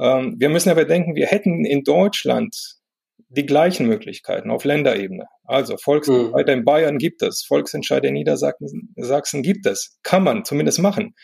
Ähm, 0.00 0.36
wir 0.38 0.48
müssen 0.48 0.70
aber 0.70 0.84
denken, 0.84 1.14
wir 1.14 1.26
hätten 1.26 1.64
in 1.64 1.84
Deutschland 1.84 2.54
die 3.30 3.46
gleichen 3.46 3.86
Möglichkeiten 3.86 4.50
auf 4.50 4.64
Länderebene. 4.64 5.26
Also 5.44 5.76
Volksentscheide 5.76 6.52
mhm. 6.52 6.58
in 6.60 6.64
Bayern 6.64 6.98
gibt 6.98 7.22
es, 7.22 7.44
Volksentscheide 7.46 8.08
in 8.08 8.14
Niedersachsen 8.14 9.42
gibt 9.42 9.66
es, 9.66 9.98
kann 10.02 10.24
man 10.24 10.44
zumindest 10.44 10.78
machen. 10.78 11.14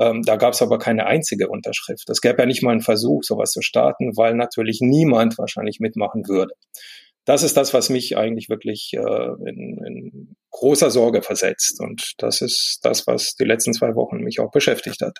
Ähm, 0.00 0.22
da 0.22 0.36
gab 0.36 0.54
es 0.54 0.62
aber 0.62 0.78
keine 0.78 1.06
einzige 1.06 1.48
Unterschrift. 1.48 2.08
Es 2.08 2.22
gäbe 2.22 2.38
ja 2.38 2.46
nicht 2.46 2.62
mal 2.62 2.70
einen 2.70 2.80
Versuch, 2.80 3.22
sowas 3.22 3.50
zu 3.50 3.60
starten, 3.60 4.16
weil 4.16 4.34
natürlich 4.34 4.78
niemand 4.80 5.36
wahrscheinlich 5.36 5.80
mitmachen 5.80 6.26
würde. 6.26 6.54
Das 7.24 7.42
ist 7.42 7.56
das, 7.56 7.74
was 7.74 7.90
mich 7.90 8.16
eigentlich 8.16 8.48
wirklich 8.48 8.92
äh, 8.94 9.48
in, 9.48 9.78
in 9.84 10.36
großer 10.50 10.90
Sorge 10.90 11.22
versetzt. 11.22 11.80
Und 11.80 12.14
das 12.18 12.40
ist 12.40 12.80
das, 12.82 13.06
was 13.06 13.34
die 13.34 13.44
letzten 13.44 13.74
zwei 13.74 13.94
Wochen 13.94 14.18
mich 14.18 14.40
auch 14.40 14.50
beschäftigt 14.50 15.02
hat. 15.02 15.18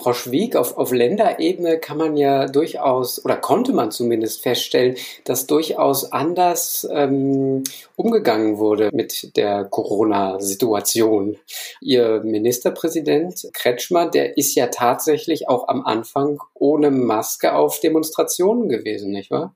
Frau 0.00 0.14
Schwieg, 0.14 0.56
auf, 0.56 0.78
auf 0.78 0.92
Länderebene 0.92 1.78
kann 1.78 1.98
man 1.98 2.16
ja 2.16 2.46
durchaus, 2.46 3.22
oder 3.24 3.36
konnte 3.36 3.74
man 3.74 3.90
zumindest 3.90 4.42
feststellen, 4.42 4.96
dass 5.24 5.46
durchaus 5.46 6.10
anders 6.10 6.88
ähm, 6.90 7.62
umgegangen 7.96 8.58
wurde 8.58 8.90
mit 8.94 9.36
der 9.36 9.64
Corona-Situation. 9.66 11.36
Ihr 11.82 12.22
Ministerpräsident 12.24 13.50
Kretschmer, 13.52 14.08
der 14.08 14.38
ist 14.38 14.54
ja 14.54 14.68
tatsächlich 14.68 15.48
auch 15.48 15.68
am 15.68 15.84
Anfang 15.84 16.38
ohne 16.54 16.90
Maske 16.90 17.54
auf 17.54 17.80
Demonstrationen 17.80 18.68
gewesen, 18.70 19.12
nicht 19.12 19.30
wahr? 19.30 19.54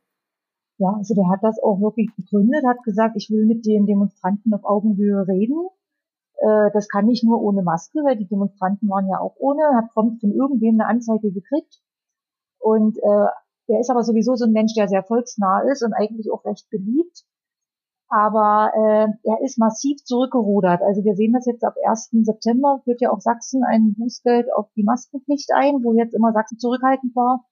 Ja, 0.78 0.92
also 0.98 1.14
der 1.14 1.28
hat 1.30 1.40
das 1.42 1.58
auch 1.62 1.80
wirklich 1.80 2.10
begründet, 2.16 2.64
hat 2.66 2.82
gesagt, 2.84 3.16
ich 3.16 3.30
will 3.30 3.46
mit 3.46 3.64
den 3.64 3.86
Demonstranten 3.86 4.52
auf 4.52 4.64
Augenhöhe 4.64 5.26
reden 5.26 5.68
äh, 6.44 6.70
das 6.72 6.88
kann 6.88 7.06
nicht 7.06 7.24
nur 7.24 7.40
ohne 7.40 7.62
Maske, 7.62 8.00
weil 8.04 8.16
die 8.16 8.28
Demonstranten 8.28 8.88
waren 8.88 9.08
ja 9.08 9.18
auch 9.18 9.34
ohne, 9.38 9.62
hat 9.76 9.92
prompt 9.92 10.20
von 10.20 10.32
irgendwem 10.32 10.80
eine 10.80 10.88
Anzeige 10.88 11.32
gekriegt. 11.32 11.80
Und 12.58 12.98
äh, 12.98 13.26
der 13.68 13.80
ist 13.80 13.90
aber 13.90 14.02
sowieso 14.02 14.34
so 14.36 14.44
ein 14.44 14.52
Mensch, 14.52 14.74
der 14.74 14.88
sehr 14.88 15.02
volksnah 15.04 15.62
ist 15.70 15.82
und 15.82 15.94
eigentlich 15.94 16.30
auch 16.30 16.44
recht 16.44 16.68
beliebt. 16.70 17.24
Aber 18.08 18.70
äh, 18.76 19.08
er 19.24 19.40
ist 19.42 19.58
massiv 19.58 20.04
zurückgerudert. 20.04 20.82
Also 20.82 21.02
wir 21.02 21.14
sehen 21.14 21.32
das 21.32 21.46
jetzt 21.46 21.64
ab 21.64 21.74
1. 21.82 22.10
September 22.22 22.80
führt 22.84 23.00
ja 23.00 23.10
auch 23.10 23.20
Sachsen 23.20 23.64
ein 23.64 23.94
Bußgeld 23.96 24.52
auf 24.54 24.70
die 24.76 24.84
Maskenpflicht 24.84 25.50
ein, 25.54 25.82
wo 25.82 25.94
jetzt 25.94 26.14
immer 26.14 26.32
Sachsen 26.32 26.58
zurückhaltend 26.58 27.16
war. 27.16 27.44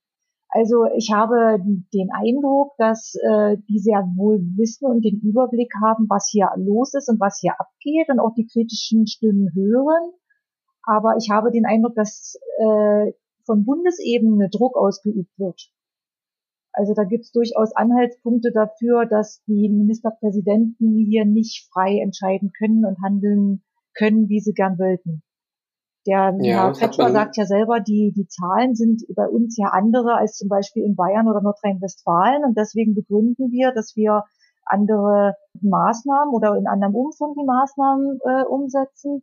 Also 0.54 0.85
ich 0.94 1.11
habe 1.11 1.59
den 1.94 2.11
Eindruck, 2.12 2.75
dass 2.76 3.14
äh, 3.14 3.56
die 3.71 3.78
sehr 3.78 4.04
wohl 4.16 4.38
wissen 4.56 4.85
und 4.85 5.02
den 5.02 5.18
Überblick 5.21 5.73
haben, 5.82 6.06
was 6.11 6.28
hier 6.30 6.50
los 6.56 6.92
ist 6.92 7.09
und 7.09 7.18
was 7.21 7.38
hier 7.40 7.59
abgeht 7.59 8.09
und 8.11 8.21
auch 8.21 8.35
die 8.35 8.47
kritischen 8.47 9.06
Stimmen 9.06 9.49
hören. 9.54 10.12
Aber 10.82 11.16
ich 11.16 11.30
habe 11.30 11.50
den 11.50 11.64
Eindruck, 11.64 11.94
dass 11.94 12.38
äh, 12.59 13.12
von 13.47 13.64
Bundesebene 13.64 14.50
Druck 14.50 14.76
ausgeübt 14.76 15.32
wird. 15.38 15.73
Also 16.75 16.92
da 16.94 17.04
gibt 17.04 17.25
es 17.25 17.32
durchaus 17.32 17.75
Anhaltspunkte 17.75 18.50
dafür, 18.52 19.06
dass 19.06 19.42
die 19.47 19.71
Ministerpräsidenten 19.71 20.99
hier 20.99 21.25
nicht 21.25 21.68
frei 21.73 21.99
entscheiden 21.99 22.52
können 22.59 22.85
und 22.85 23.02
handeln 23.02 23.62
können, 23.94 24.28
wie 24.28 24.40
sie 24.40 24.52
gern 24.52 24.78
wollten. 24.78 25.23
Der 26.06 26.35
ja, 26.40 26.64
Herr 26.64 26.73
Kretschmer 26.73 27.11
sagt 27.12 27.37
ja 27.37 27.47
selber, 27.47 27.78
die, 27.78 28.12
die 28.16 28.26
Zahlen 28.26 28.75
sind 28.75 29.02
bei 29.14 29.28
uns 29.28 29.56
ja 29.56 29.68
andere 29.68 30.16
als 30.16 30.37
zum 30.37 30.49
Beispiel 30.49 30.85
in 30.85 30.97
Bayern 30.97 31.28
oder 31.28 31.40
Nordrhein-Westfalen 31.40 32.44
und 32.44 32.59
deswegen 32.59 32.94
begründen 32.94 33.52
wir, 33.52 33.73
dass 33.73 33.94
wir 33.94 34.25
andere 34.64 35.37
Maßnahmen 35.61 36.35
oder 36.35 36.56
in 36.56 36.66
anderem 36.66 36.94
Umfang 36.94 37.35
die 37.38 37.44
Maßnahmen 37.44 38.18
äh, 38.25 38.44
umsetzen. 38.44 39.23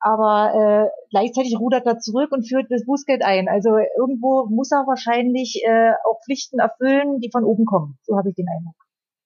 Aber 0.00 0.54
äh, 0.54 0.88
gleichzeitig 1.10 1.58
rudert 1.58 1.86
er 1.86 1.98
zurück 1.98 2.30
und 2.30 2.48
führt 2.48 2.66
das 2.70 2.84
Bußgeld 2.84 3.24
ein. 3.24 3.48
Also 3.48 3.70
irgendwo 3.98 4.46
muss 4.46 4.70
er 4.70 4.86
wahrscheinlich 4.86 5.62
äh, 5.66 5.90
auch 6.08 6.20
Pflichten 6.24 6.60
erfüllen, 6.60 7.18
die 7.18 7.30
von 7.32 7.44
oben 7.44 7.64
kommen. 7.64 7.98
So 8.02 8.16
habe 8.16 8.30
ich 8.30 8.36
den 8.36 8.46
Eindruck. 8.48 8.76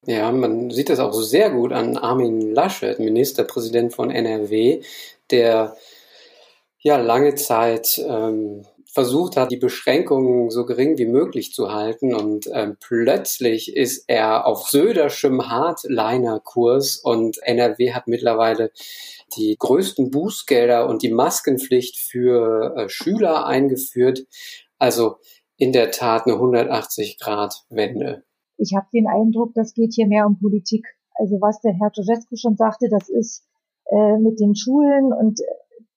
Ja, 0.07 0.33
man 0.33 0.71
sieht 0.71 0.89
das 0.89 0.99
auch 0.99 1.13
sehr 1.13 1.51
gut 1.51 1.73
an 1.73 1.97
Armin 1.97 2.53
Laschet, 2.55 2.99
Ministerpräsident 2.99 3.93
von 3.93 4.11
NRW, 4.11 4.83
der 5.31 5.77
ja 6.83 6.97
lange 6.97 7.35
Zeit 7.37 8.03
ähm, 8.07 8.63
versucht 8.93 9.37
hat, 9.37 9.51
die 9.51 9.57
Beschränkungen 9.57 10.51
so 10.51 10.67
gering 10.67 10.99
wie 10.99 11.07
möglich 11.07 11.53
zu 11.53 11.73
halten 11.73 12.15
und 12.15 12.49
ähm, 12.53 12.77
plötzlich 12.79 13.75
ist 13.75 14.05
er 14.07 14.47
auf 14.47 14.69
Söderschem 14.69 15.49
Hardliner-Kurs 15.49 16.99
und 16.99 17.39
NRW 17.43 17.93
hat 17.95 18.07
mittlerweile 18.07 18.71
die 19.37 19.57
größten 19.59 20.11
Bußgelder 20.11 20.87
und 20.87 21.03
die 21.03 21.11
Maskenpflicht 21.11 21.97
für 21.99 22.75
äh, 22.77 22.89
Schüler 22.91 23.47
eingeführt. 23.47 24.27
Also 24.79 25.17
in 25.57 25.73
der 25.73 25.91
Tat 25.91 26.27
eine 26.27 26.37
180-Grad-Wende. 26.37 28.25
Ich 28.59 28.75
habe 28.77 28.87
den 28.93 29.07
Eindruck, 29.07 29.55
das 29.55 29.73
geht 29.73 29.95
hier 29.95 30.07
mehr 30.07 30.27
um 30.27 30.39
Politik. 30.39 30.87
Also 31.15 31.37
was 31.41 31.61
der 31.61 31.73
Herr 31.73 31.93
Tojescu 31.93 32.37
schon 32.37 32.57
sagte, 32.57 32.89
das 32.91 33.09
ist 33.09 33.45
äh, 33.87 34.19
mit 34.19 34.39
den 34.39 34.55
Schulen 34.55 35.13
und 35.13 35.41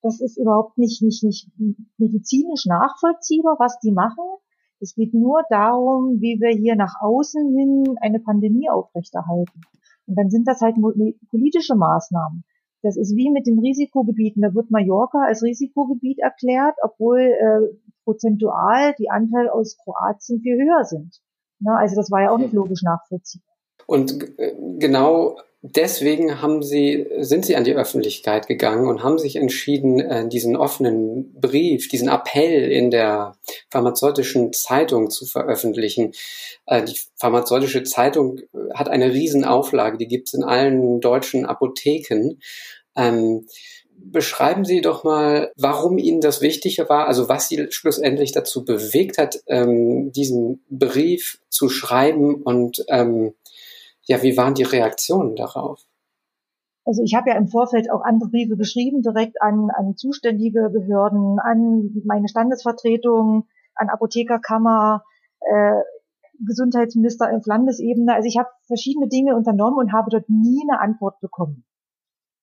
das 0.05 0.21
ist 0.21 0.37
überhaupt 0.37 0.77
nicht, 0.77 1.01
nicht, 1.01 1.23
nicht 1.23 1.49
medizinisch 1.97 2.67
nachvollziehbar, 2.67 3.55
was 3.57 3.79
die 3.79 3.91
machen. 3.91 4.23
Es 4.79 4.93
geht 4.93 5.15
nur 5.15 5.41
darum, 5.49 6.21
wie 6.21 6.39
wir 6.39 6.55
hier 6.55 6.75
nach 6.75 7.01
außen 7.01 7.57
hin 7.57 7.97
eine 8.01 8.19
Pandemie 8.19 8.69
aufrechterhalten. 8.69 9.61
Und 10.05 10.15
dann 10.15 10.29
sind 10.29 10.47
das 10.47 10.61
halt 10.61 10.75
politische 11.31 11.73
Maßnahmen. 11.73 12.43
Das 12.83 12.97
ist 12.97 13.15
wie 13.15 13.31
mit 13.31 13.47
den 13.47 13.57
Risikogebieten. 13.57 14.43
Da 14.43 14.53
wird 14.53 14.69
Mallorca 14.69 15.23
als 15.25 15.41
Risikogebiet 15.41 16.19
erklärt, 16.19 16.75
obwohl 16.83 17.21
äh, 17.21 17.75
prozentual 18.03 18.93
die 18.99 19.09
Anteile 19.09 19.51
aus 19.51 19.75
Kroatien 19.83 20.39
viel 20.39 20.55
höher 20.55 20.83
sind. 20.83 21.19
Na, 21.59 21.77
also 21.77 21.95
das 21.95 22.11
war 22.11 22.21
ja 22.21 22.29
auch 22.29 22.37
nicht 22.37 22.53
logisch 22.53 22.83
nachvollziehbar. 22.83 23.54
Und 23.87 24.37
äh, 24.39 24.53
genau 24.79 25.37
deswegen 25.73 26.41
haben 26.41 26.61
sie, 26.61 27.07
sind 27.19 27.45
sie 27.45 27.55
an 27.55 27.63
die 27.63 27.75
Öffentlichkeit 27.75 28.47
gegangen 28.47 28.87
und 28.87 29.03
haben 29.03 29.17
sich 29.17 29.35
entschieden, 29.35 29.99
äh, 29.99 30.27
diesen 30.27 30.55
offenen 30.55 31.33
Brief, 31.39 31.87
diesen 31.87 32.07
Appell 32.07 32.71
in 32.71 32.91
der 32.91 33.35
pharmazeutischen 33.71 34.53
Zeitung 34.53 35.09
zu 35.09 35.25
veröffentlichen. 35.25 36.11
Äh, 36.67 36.83
die 36.83 36.99
pharmazeutische 37.15 37.83
Zeitung 37.83 38.41
hat 38.73 38.89
eine 38.89 39.11
Riesenauflage, 39.11 39.97
die 39.97 40.07
gibt 40.07 40.27
es 40.27 40.33
in 40.35 40.43
allen 40.43 40.99
deutschen 41.01 41.45
Apotheken. 41.45 42.37
Ähm, 42.95 43.47
beschreiben 43.97 44.65
Sie 44.65 44.81
doch 44.81 45.03
mal, 45.03 45.51
warum 45.57 45.97
Ihnen 45.97 46.21
das 46.21 46.41
Wichtige 46.41 46.89
war, 46.89 47.07
also 47.07 47.27
was 47.29 47.49
Sie 47.49 47.67
schlussendlich 47.71 48.31
dazu 48.33 48.65
bewegt 48.65 49.17
hat, 49.17 49.39
ähm, 49.47 50.11
diesen 50.11 50.63
Brief 50.69 51.39
zu 51.49 51.69
schreiben 51.69 52.43
und 52.43 52.85
ähm, 52.89 53.33
ja, 54.07 54.21
wie 54.21 54.37
waren 54.37 54.53
die 54.53 54.63
Reaktionen 54.63 55.35
darauf? 55.35 55.81
Also 56.85 57.01
ich 57.03 57.15
habe 57.15 57.31
ja 57.31 57.37
im 57.37 57.47
Vorfeld 57.47 57.91
auch 57.91 58.01
andere 58.01 58.29
Briefe 58.29 58.57
geschrieben, 58.57 59.01
direkt 59.01 59.41
an, 59.41 59.69
an 59.75 59.95
zuständige 59.95 60.69
Behörden, 60.69 61.39
an 61.39 61.91
meine 62.05 62.27
Standesvertretung, 62.27 63.47
an 63.73 63.89
Apothekerkammer, 63.89 65.03
äh, 65.39 65.81
Gesundheitsminister 66.45 67.35
auf 67.35 67.45
Landesebene. 67.45 68.13
Also 68.13 68.27
ich 68.27 68.37
habe 68.37 68.49
verschiedene 68.67 69.07
Dinge 69.07 69.35
unternommen 69.35 69.79
und 69.79 69.93
habe 69.93 70.11
dort 70.11 70.29
nie 70.29 70.61
eine 70.69 70.79
Antwort 70.79 71.19
bekommen. 71.21 71.65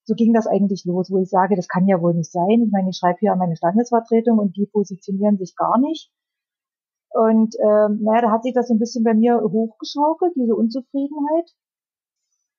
So 0.04 0.14
ging 0.14 0.32
das 0.32 0.48
eigentlich 0.48 0.84
los, 0.84 1.10
wo 1.10 1.18
ich 1.18 1.28
sage, 1.28 1.54
das 1.54 1.68
kann 1.68 1.86
ja 1.86 2.02
wohl 2.02 2.14
nicht 2.14 2.32
sein. 2.32 2.62
Ich 2.64 2.72
meine, 2.72 2.90
ich 2.90 2.96
schreibe 2.96 3.18
hier 3.20 3.32
an 3.32 3.38
meine 3.38 3.56
Standesvertretung 3.56 4.38
und 4.38 4.56
die 4.56 4.66
positionieren 4.66 5.38
sich 5.38 5.54
gar 5.54 5.78
nicht. 5.78 6.10
Und 7.12 7.54
ähm, 7.60 8.00
naja, 8.02 8.22
da 8.22 8.30
hat 8.30 8.42
sich 8.42 8.54
das 8.54 8.68
so 8.68 8.74
ein 8.74 8.78
bisschen 8.78 9.04
bei 9.04 9.14
mir 9.14 9.40
hochgeschaukelt, 9.40 10.32
diese 10.34 10.54
Unzufriedenheit. 10.54 11.50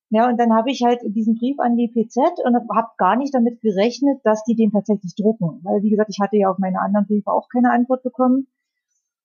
Ja, 0.09 0.29
und 0.29 0.37
dann 0.39 0.53
habe 0.53 0.69
ich 0.69 0.83
halt 0.83 0.99
diesen 1.03 1.39
Brief 1.39 1.57
an 1.59 1.75
die 1.75 1.87
PZ 1.87 2.19
und 2.45 2.55
habe 2.55 2.87
gar 2.97 3.15
nicht 3.15 3.33
damit 3.33 3.61
gerechnet, 3.61 4.19
dass 4.23 4.43
die 4.43 4.55
den 4.55 4.71
tatsächlich 4.71 5.15
drucken. 5.15 5.59
Weil, 5.63 5.81
wie 5.81 5.89
gesagt, 5.89 6.11
ich 6.11 6.19
hatte 6.21 6.37
ja 6.37 6.51
auf 6.51 6.59
meine 6.59 6.81
anderen 6.81 7.07
Briefe 7.07 7.31
auch 7.31 7.47
keine 7.49 7.71
Antwort 7.71 8.03
bekommen 8.03 8.45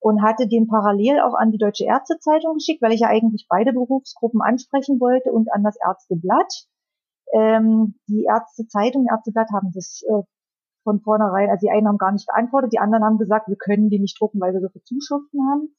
und 0.00 0.22
hatte 0.22 0.48
den 0.48 0.66
parallel 0.66 1.20
auch 1.20 1.34
an 1.34 1.50
die 1.50 1.58
Deutsche 1.58 1.84
Ärztezeitung 1.84 2.54
geschickt, 2.54 2.80
weil 2.80 2.92
ich 2.92 3.00
ja 3.00 3.08
eigentlich 3.08 3.46
beide 3.50 3.74
Berufsgruppen 3.74 4.40
ansprechen 4.40 4.98
wollte 4.98 5.30
und 5.30 5.52
an 5.52 5.62
das 5.62 5.76
Ärzteblatt. 5.84 6.66
Ähm, 7.34 7.96
die 8.08 8.24
Ärztezeitung, 8.24 9.06
Ärzteblatt 9.10 9.48
haben 9.52 9.72
das 9.74 10.02
äh, 10.08 10.22
von 10.88 11.00
vornherein, 11.00 11.50
also 11.50 11.66
die 11.66 11.70
einen 11.70 11.86
haben 11.86 11.98
gar 11.98 12.12
nicht 12.12 12.26
geantwortet, 12.26 12.72
die 12.72 12.78
anderen 12.78 13.04
haben 13.04 13.18
gesagt, 13.18 13.48
wir 13.48 13.56
können 13.56 13.90
die 13.90 13.98
nicht 13.98 14.18
drucken, 14.18 14.40
weil 14.40 14.54
wir 14.54 14.60
so 14.62 14.70
viele 14.70 14.84
Zuschriften 14.84 15.40
haben. 15.50 15.76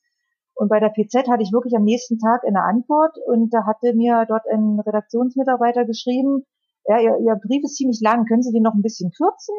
Und 0.54 0.70
bei 0.70 0.80
der 0.80 0.90
PZ 0.90 1.28
hatte 1.28 1.42
ich 1.42 1.52
wirklich 1.52 1.76
am 1.76 1.84
nächsten 1.84 2.20
Tag 2.20 2.44
eine 2.46 2.62
Antwort 2.62 3.18
und 3.26 3.52
da 3.52 3.66
hatte 3.66 3.96
mir 3.96 4.26
dort 4.28 4.46
ein 4.52 4.80
Redaktionsmitarbeiter 4.80 5.86
geschrieben, 5.86 6.46
ja, 6.86 7.00
ihr, 7.00 7.18
ihr 7.26 7.36
Brief 7.36 7.64
ist 7.64 7.76
ziemlich 7.76 8.02
lang, 8.02 8.26
können 8.26 8.44
Sie 8.44 8.52
den 8.52 8.64
noch 8.64 8.76
ein 8.76 8.84
bisschen 8.84 9.12
kürzen? 9.12 9.56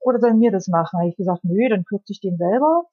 Oder 0.00 0.20
sollen 0.20 0.40
wir 0.40 0.52
das 0.52 0.68
machen? 0.68 0.98
Habe 0.98 1.08
ich 1.08 1.16
gesagt, 1.16 1.44
nö, 1.44 1.68
dann 1.68 1.84
kürze 1.84 2.12
ich 2.12 2.20
den 2.20 2.38
selber. 2.38 2.84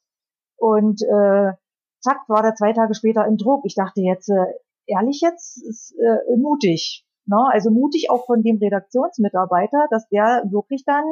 Und 0.58 1.02
äh, 1.02 1.54
zack, 2.02 2.28
war 2.28 2.42
der 2.42 2.56
zwei 2.56 2.74
Tage 2.74 2.94
später 2.94 3.26
im 3.26 3.38
Druck. 3.38 3.64
Ich 3.66 3.76
dachte 3.76 4.02
jetzt, 4.02 4.30
äh, 4.30 4.46
ehrlich 4.88 5.22
jetzt, 5.22 5.64
ist 5.64 5.96
äh, 6.00 6.36
mutig. 6.38 7.06
Ne? 7.26 7.38
Also 7.52 7.72
mutig 7.72 8.10
auch 8.10 8.26
von 8.26 8.44
dem 8.44 8.58
Redaktionsmitarbeiter, 8.58 9.88
dass 9.90 10.08
der 10.10 10.44
wirklich 10.50 10.84
dann 10.86 11.04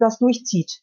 das 0.00 0.18
durchzieht. 0.18 0.82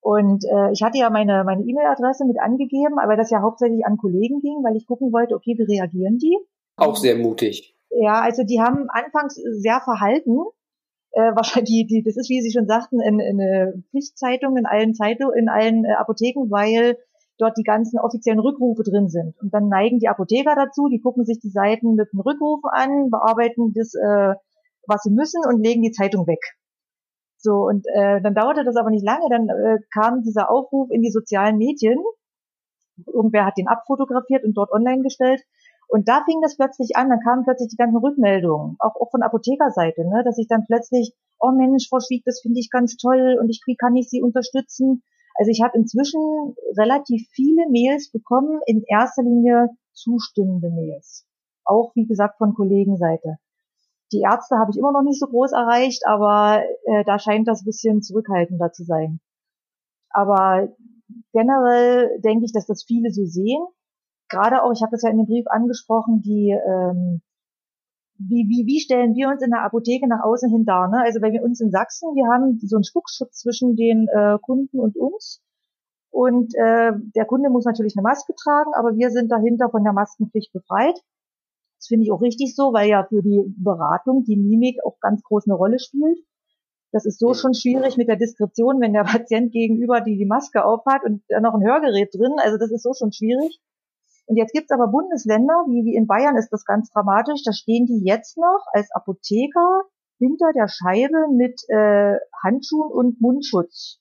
Und 0.00 0.44
äh, 0.44 0.72
ich 0.72 0.82
hatte 0.82 0.98
ja 0.98 1.10
meine 1.10 1.44
meine 1.44 1.62
E-Mail-Adresse 1.62 2.24
mit 2.24 2.40
angegeben, 2.40 2.98
aber 2.98 3.16
das 3.16 3.30
ja 3.30 3.42
hauptsächlich 3.42 3.84
an 3.84 3.96
Kollegen 3.96 4.40
ging, 4.40 4.62
weil 4.64 4.76
ich 4.76 4.86
gucken 4.86 5.12
wollte, 5.12 5.34
okay, 5.34 5.54
wie 5.58 5.76
reagieren 5.76 6.18
die? 6.18 6.38
Auch 6.76 6.96
sehr 6.96 7.16
mutig. 7.16 7.74
Ja, 7.90 8.20
also 8.20 8.44
die 8.44 8.60
haben 8.60 8.88
anfangs 8.88 9.34
sehr 9.34 9.80
verhalten. 9.80 10.38
Äh, 11.12 11.34
wahrscheinlich 11.34 11.70
die, 11.70 11.86
die, 11.86 12.02
das 12.02 12.16
ist, 12.16 12.28
wie 12.28 12.40
Sie 12.40 12.52
schon 12.52 12.68
sagten, 12.68 13.00
in, 13.00 13.18
in 13.18 13.40
eine 13.40 13.82
Pflichtzeitung 13.90 14.56
in 14.56 14.66
allen 14.66 14.94
Zeitungen, 14.94 15.36
in 15.36 15.48
allen 15.48 15.84
äh, 15.84 15.94
Apotheken, 15.94 16.50
weil 16.50 16.96
dort 17.38 17.56
die 17.56 17.62
ganzen 17.62 17.98
offiziellen 17.98 18.40
Rückrufe 18.40 18.82
drin 18.82 19.08
sind. 19.08 19.34
Und 19.40 19.54
dann 19.54 19.68
neigen 19.68 19.98
die 19.98 20.08
Apotheker 20.08 20.54
dazu, 20.54 20.88
die 20.88 21.00
gucken 21.00 21.24
sich 21.24 21.38
die 21.40 21.50
Seiten 21.50 21.94
mit 21.94 22.12
den 22.12 22.20
Rückrufen 22.20 22.68
an, 22.70 23.10
bearbeiten 23.10 23.72
das, 23.74 23.94
äh, 23.94 24.34
was 24.86 25.02
sie 25.02 25.10
müssen 25.10 25.42
und 25.46 25.62
legen 25.62 25.82
die 25.82 25.92
Zeitung 25.92 26.26
weg. 26.26 26.40
So, 27.38 27.66
und 27.66 27.86
äh, 27.94 28.20
dann 28.20 28.34
dauerte 28.34 28.64
das 28.64 28.76
aber 28.76 28.90
nicht 28.90 29.04
lange, 29.04 29.28
dann 29.30 29.48
äh, 29.48 29.78
kam 29.94 30.22
dieser 30.22 30.50
Aufruf 30.50 30.90
in 30.90 31.02
die 31.02 31.10
sozialen 31.10 31.56
Medien. 31.56 31.98
Irgendwer 33.06 33.46
hat 33.46 33.56
den 33.56 33.68
abfotografiert 33.68 34.44
und 34.44 34.54
dort 34.54 34.72
online 34.72 35.02
gestellt. 35.02 35.42
Und 35.86 36.08
da 36.08 36.22
fing 36.24 36.40
das 36.42 36.56
plötzlich 36.56 36.96
an, 36.96 37.08
dann 37.08 37.20
kamen 37.20 37.44
plötzlich 37.44 37.70
die 37.70 37.76
ganzen 37.76 37.96
Rückmeldungen, 37.96 38.76
auch, 38.78 38.94
auch 38.96 39.10
von 39.10 39.22
Apothekerseite, 39.22 40.06
ne, 40.06 40.22
dass 40.22 40.36
ich 40.36 40.46
dann 40.46 40.66
plötzlich, 40.66 41.14
oh 41.40 41.50
Mensch, 41.50 41.88
Frau 41.88 42.00
Schwieg, 42.00 42.24
das 42.26 42.40
finde 42.42 42.60
ich 42.60 42.70
ganz 42.70 42.96
toll 42.96 43.38
und 43.40 43.48
ich, 43.48 43.62
wie 43.66 43.76
kann 43.76 43.96
ich 43.96 44.10
Sie 44.10 44.20
unterstützen? 44.20 45.02
Also 45.36 45.50
ich 45.50 45.62
habe 45.62 45.78
inzwischen 45.78 46.20
relativ 46.76 47.26
viele 47.30 47.70
Mails 47.70 48.10
bekommen, 48.10 48.60
in 48.66 48.82
erster 48.86 49.22
Linie 49.22 49.70
zustimmende 49.92 50.68
Mails. 50.68 51.26
Auch, 51.64 51.92
wie 51.94 52.06
gesagt, 52.06 52.36
von 52.38 52.54
Kollegenseite. 52.54 53.38
Die 54.12 54.20
Ärzte 54.20 54.56
habe 54.56 54.70
ich 54.70 54.78
immer 54.78 54.92
noch 54.92 55.02
nicht 55.02 55.20
so 55.20 55.26
groß 55.26 55.52
erreicht, 55.52 56.06
aber 56.06 56.62
äh, 56.84 57.04
da 57.04 57.18
scheint 57.18 57.46
das 57.46 57.62
ein 57.62 57.66
bisschen 57.66 58.02
zurückhaltender 58.02 58.72
zu 58.72 58.84
sein. 58.84 59.20
Aber 60.10 60.68
generell 61.32 62.18
denke 62.20 62.44
ich, 62.46 62.52
dass 62.52 62.66
das 62.66 62.84
viele 62.84 63.10
so 63.10 63.24
sehen. 63.24 63.62
Gerade 64.28 64.62
auch, 64.62 64.72
ich 64.72 64.82
habe 64.82 64.92
das 64.92 65.02
ja 65.02 65.10
in 65.10 65.18
dem 65.18 65.26
Brief 65.26 65.46
angesprochen, 65.46 66.22
die 66.22 66.50
ähm, 66.50 67.22
wie, 68.18 68.48
wie, 68.48 68.66
wie 68.66 68.80
stellen 68.80 69.14
wir 69.14 69.28
uns 69.28 69.42
in 69.42 69.50
der 69.50 69.62
Apotheke 69.62 70.08
nach 70.08 70.24
außen 70.24 70.50
hin 70.50 70.64
dar? 70.64 70.88
Ne? 70.88 71.00
Also 71.02 71.22
wenn 71.22 71.32
wir 71.32 71.42
uns 71.42 71.60
in 71.60 71.70
Sachsen, 71.70 72.14
wir 72.16 72.26
haben 72.26 72.58
so 72.60 72.76
einen 72.76 72.84
Spuckschutz 72.84 73.38
zwischen 73.38 73.76
den 73.76 74.08
äh, 74.08 74.38
Kunden 74.42 74.80
und 74.80 74.96
uns. 74.96 75.40
Und 76.10 76.54
äh, 76.56 76.92
der 77.14 77.26
Kunde 77.26 77.48
muss 77.48 77.64
natürlich 77.64 77.94
eine 77.96 78.02
Maske 78.02 78.34
tragen, 78.34 78.72
aber 78.74 78.96
wir 78.96 79.10
sind 79.10 79.30
dahinter 79.30 79.70
von 79.70 79.84
der 79.84 79.92
Maskenpflicht 79.92 80.52
befreit. 80.52 80.98
Das 81.78 81.86
finde 81.86 82.04
ich 82.04 82.12
auch 82.12 82.20
richtig 82.20 82.54
so, 82.56 82.72
weil 82.72 82.88
ja 82.88 83.06
für 83.08 83.22
die 83.22 83.54
Beratung 83.56 84.24
die 84.24 84.36
Mimik 84.36 84.78
auch 84.84 84.98
ganz 85.00 85.22
groß 85.22 85.46
eine 85.46 85.54
Rolle 85.54 85.78
spielt. 85.78 86.18
Das 86.90 87.04
ist 87.04 87.18
so 87.18 87.34
schon 87.34 87.54
schwierig 87.54 87.96
mit 87.96 88.08
der 88.08 88.16
Diskretion, 88.16 88.80
wenn 88.80 88.92
der 88.92 89.04
Patient 89.12 89.52
gegenüber 89.52 90.00
die 90.00 90.16
die 90.16 90.26
Maske 90.26 90.64
aufhat 90.64 91.04
und 91.04 91.22
da 91.28 91.40
noch 91.40 91.54
ein 91.54 91.64
Hörgerät 91.64 92.12
drin. 92.14 92.34
Also 92.38 92.58
das 92.58 92.72
ist 92.72 92.82
so 92.82 92.92
schon 92.94 93.12
schwierig. 93.12 93.60
Und 94.26 94.36
jetzt 94.36 94.52
gibt's 94.52 94.72
aber 94.72 94.88
Bundesländer, 94.88 95.54
wie, 95.68 95.86
wie 95.86 95.96
in 95.96 96.06
Bayern 96.06 96.36
ist 96.36 96.50
das 96.50 96.66
ganz 96.66 96.90
dramatisch, 96.90 97.42
da 97.44 97.52
stehen 97.52 97.86
die 97.86 98.04
jetzt 98.04 98.36
noch 98.36 98.60
als 98.72 98.90
Apotheker 98.92 99.84
hinter 100.18 100.52
der 100.54 100.68
Scheibe 100.68 101.32
mit 101.32 101.62
äh, 101.68 102.18
Handschuhen 102.44 102.92
und 102.92 103.20
Mundschutz. 103.22 104.00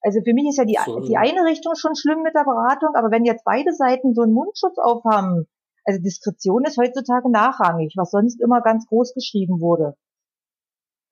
Also 0.00 0.20
für 0.22 0.34
mich 0.34 0.48
ist 0.48 0.58
ja 0.58 0.64
die, 0.64 0.78
so. 0.84 1.00
die 1.00 1.16
eine 1.16 1.44
Richtung 1.44 1.74
schon 1.74 1.96
schlimm 1.96 2.22
mit 2.22 2.34
der 2.34 2.44
Beratung, 2.44 2.94
aber 2.94 3.10
wenn 3.10 3.24
jetzt 3.24 3.44
beide 3.44 3.72
Seiten 3.72 4.14
so 4.14 4.22
einen 4.22 4.32
Mundschutz 4.32 4.78
aufhaben, 4.78 5.46
also 5.84 6.00
Diskretion 6.00 6.64
ist 6.64 6.78
heutzutage 6.78 7.30
nachrangig, 7.30 7.94
was 7.96 8.10
sonst 8.10 8.40
immer 8.40 8.60
ganz 8.60 8.86
groß 8.86 9.14
geschrieben 9.14 9.60
wurde. 9.60 9.96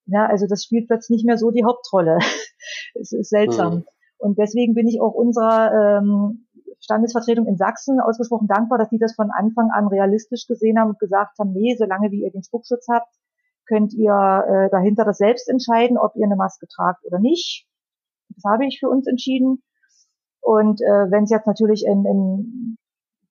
Ja, 0.07 0.27
also 0.27 0.47
das 0.47 0.65
spielt 0.65 0.89
plötzlich 0.89 1.17
nicht 1.17 1.27
mehr 1.27 1.39
so 1.39 1.51
die 1.51 1.65
Hauptrolle. 1.65 2.19
es 2.95 3.13
ist 3.13 3.31
seltsam. 3.31 3.75
Mhm. 3.75 3.85
Und 4.19 4.39
deswegen 4.39 4.75
bin 4.75 4.87
ich 4.87 5.01
auch 5.01 5.15
unserer 5.15 5.99
ähm, 5.99 6.47
Standesvertretung 6.81 7.47
in 7.47 7.57
Sachsen 7.57 8.01
ausgesprochen 8.01 8.49
dankbar, 8.49 8.79
dass 8.79 8.91
die 8.91 8.99
das 8.99 9.15
von 9.15 9.31
Anfang 9.31 9.71
an 9.71 9.87
realistisch 9.89 10.47
gesehen 10.47 10.79
haben 10.79 10.91
und 10.91 10.99
gesagt 10.99 11.39
haben, 11.39 11.53
nee, 11.53 11.77
solange 11.79 12.11
wie 12.11 12.23
ihr 12.23 12.31
den 12.31 12.43
Spuckschutz 12.43 12.87
habt, 12.91 13.15
könnt 13.67 13.93
ihr 13.95 14.13
äh, 14.13 14.71
dahinter 14.71 15.05
das 15.05 15.19
selbst 15.19 15.49
entscheiden, 15.49 15.97
ob 15.97 16.17
ihr 16.17 16.25
eine 16.25 16.37
Maske 16.37 16.67
tragt 16.67 17.05
oder 17.05 17.19
nicht. 17.19 17.67
Das 18.31 18.45
habe 18.51 18.67
ich 18.67 18.79
für 18.81 18.89
uns 18.89 19.07
entschieden. 19.07 19.63
Und 20.41 20.81
äh, 20.81 21.11
wenn 21.11 21.25
es 21.25 21.31
jetzt 21.31 21.47
natürlich 21.47 21.87
einen 21.89 22.79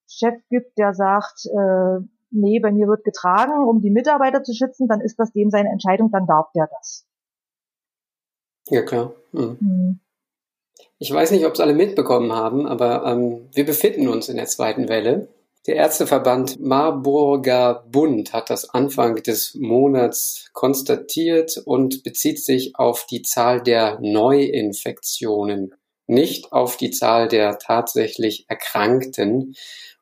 Chef 0.09 0.35
gibt, 0.49 0.77
der 0.77 0.93
sagt, 0.93 1.45
äh, 1.45 2.03
nee, 2.31 2.59
bei 2.59 2.71
mir 2.71 2.87
wird 2.87 3.03
getragen, 3.03 3.67
um 3.67 3.81
die 3.81 3.91
Mitarbeiter 3.91 4.43
zu 4.43 4.53
schützen, 4.53 4.87
dann 4.87 5.01
ist 5.01 5.17
das 5.19 5.31
dem 5.31 5.49
seine 5.49 5.69
Entscheidung, 5.69 6.11
dann 6.11 6.25
darf 6.27 6.51
der 6.53 6.67
das. 6.77 7.05
Ja, 8.69 8.81
klar. 8.81 9.13
Mhm. 9.31 9.57
Mhm. 9.59 9.99
Ich 10.97 11.13
weiß 11.13 11.31
nicht, 11.31 11.45
ob 11.45 11.53
es 11.53 11.59
alle 11.59 11.73
mitbekommen 11.73 12.33
haben, 12.33 12.67
aber 12.67 13.05
ähm, 13.05 13.49
wir 13.53 13.65
befinden 13.65 14.09
uns 14.09 14.27
in 14.27 14.35
der 14.35 14.47
zweiten 14.47 14.89
Welle. 14.89 15.29
Der 15.67 15.75
Ärzteverband 15.75 16.59
Marburger 16.59 17.85
Bund 17.89 18.33
hat 18.33 18.49
das 18.49 18.69
Anfang 18.69 19.15
des 19.17 19.55
Monats 19.55 20.49
konstatiert 20.53 21.61
und 21.63 22.03
bezieht 22.03 22.43
sich 22.43 22.75
auf 22.75 23.05
die 23.05 23.21
Zahl 23.21 23.61
der 23.61 23.99
Neuinfektionen, 24.01 25.75
nicht 26.07 26.51
auf 26.51 26.77
die 26.77 26.91
Zahl 26.91 27.27
der 27.27 27.59
tatsächlich 27.59 28.45
Erkrankten. 28.47 29.55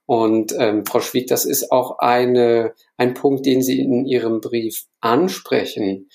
Und 0.08 0.56
ähm, 0.58 0.86
Frau 0.86 1.02
Schwieg, 1.02 1.28
das 1.28 1.46
ist 1.46 1.72
auch 1.72 2.00
eine, 2.00 2.74
ein 2.96 3.14
Punkt, 3.14 3.46
den 3.46 3.62
Sie 3.62 3.82
in 3.82 4.06
Ihrem 4.06 4.40
Brief 4.42 4.86
ansprechen. 5.02 6.10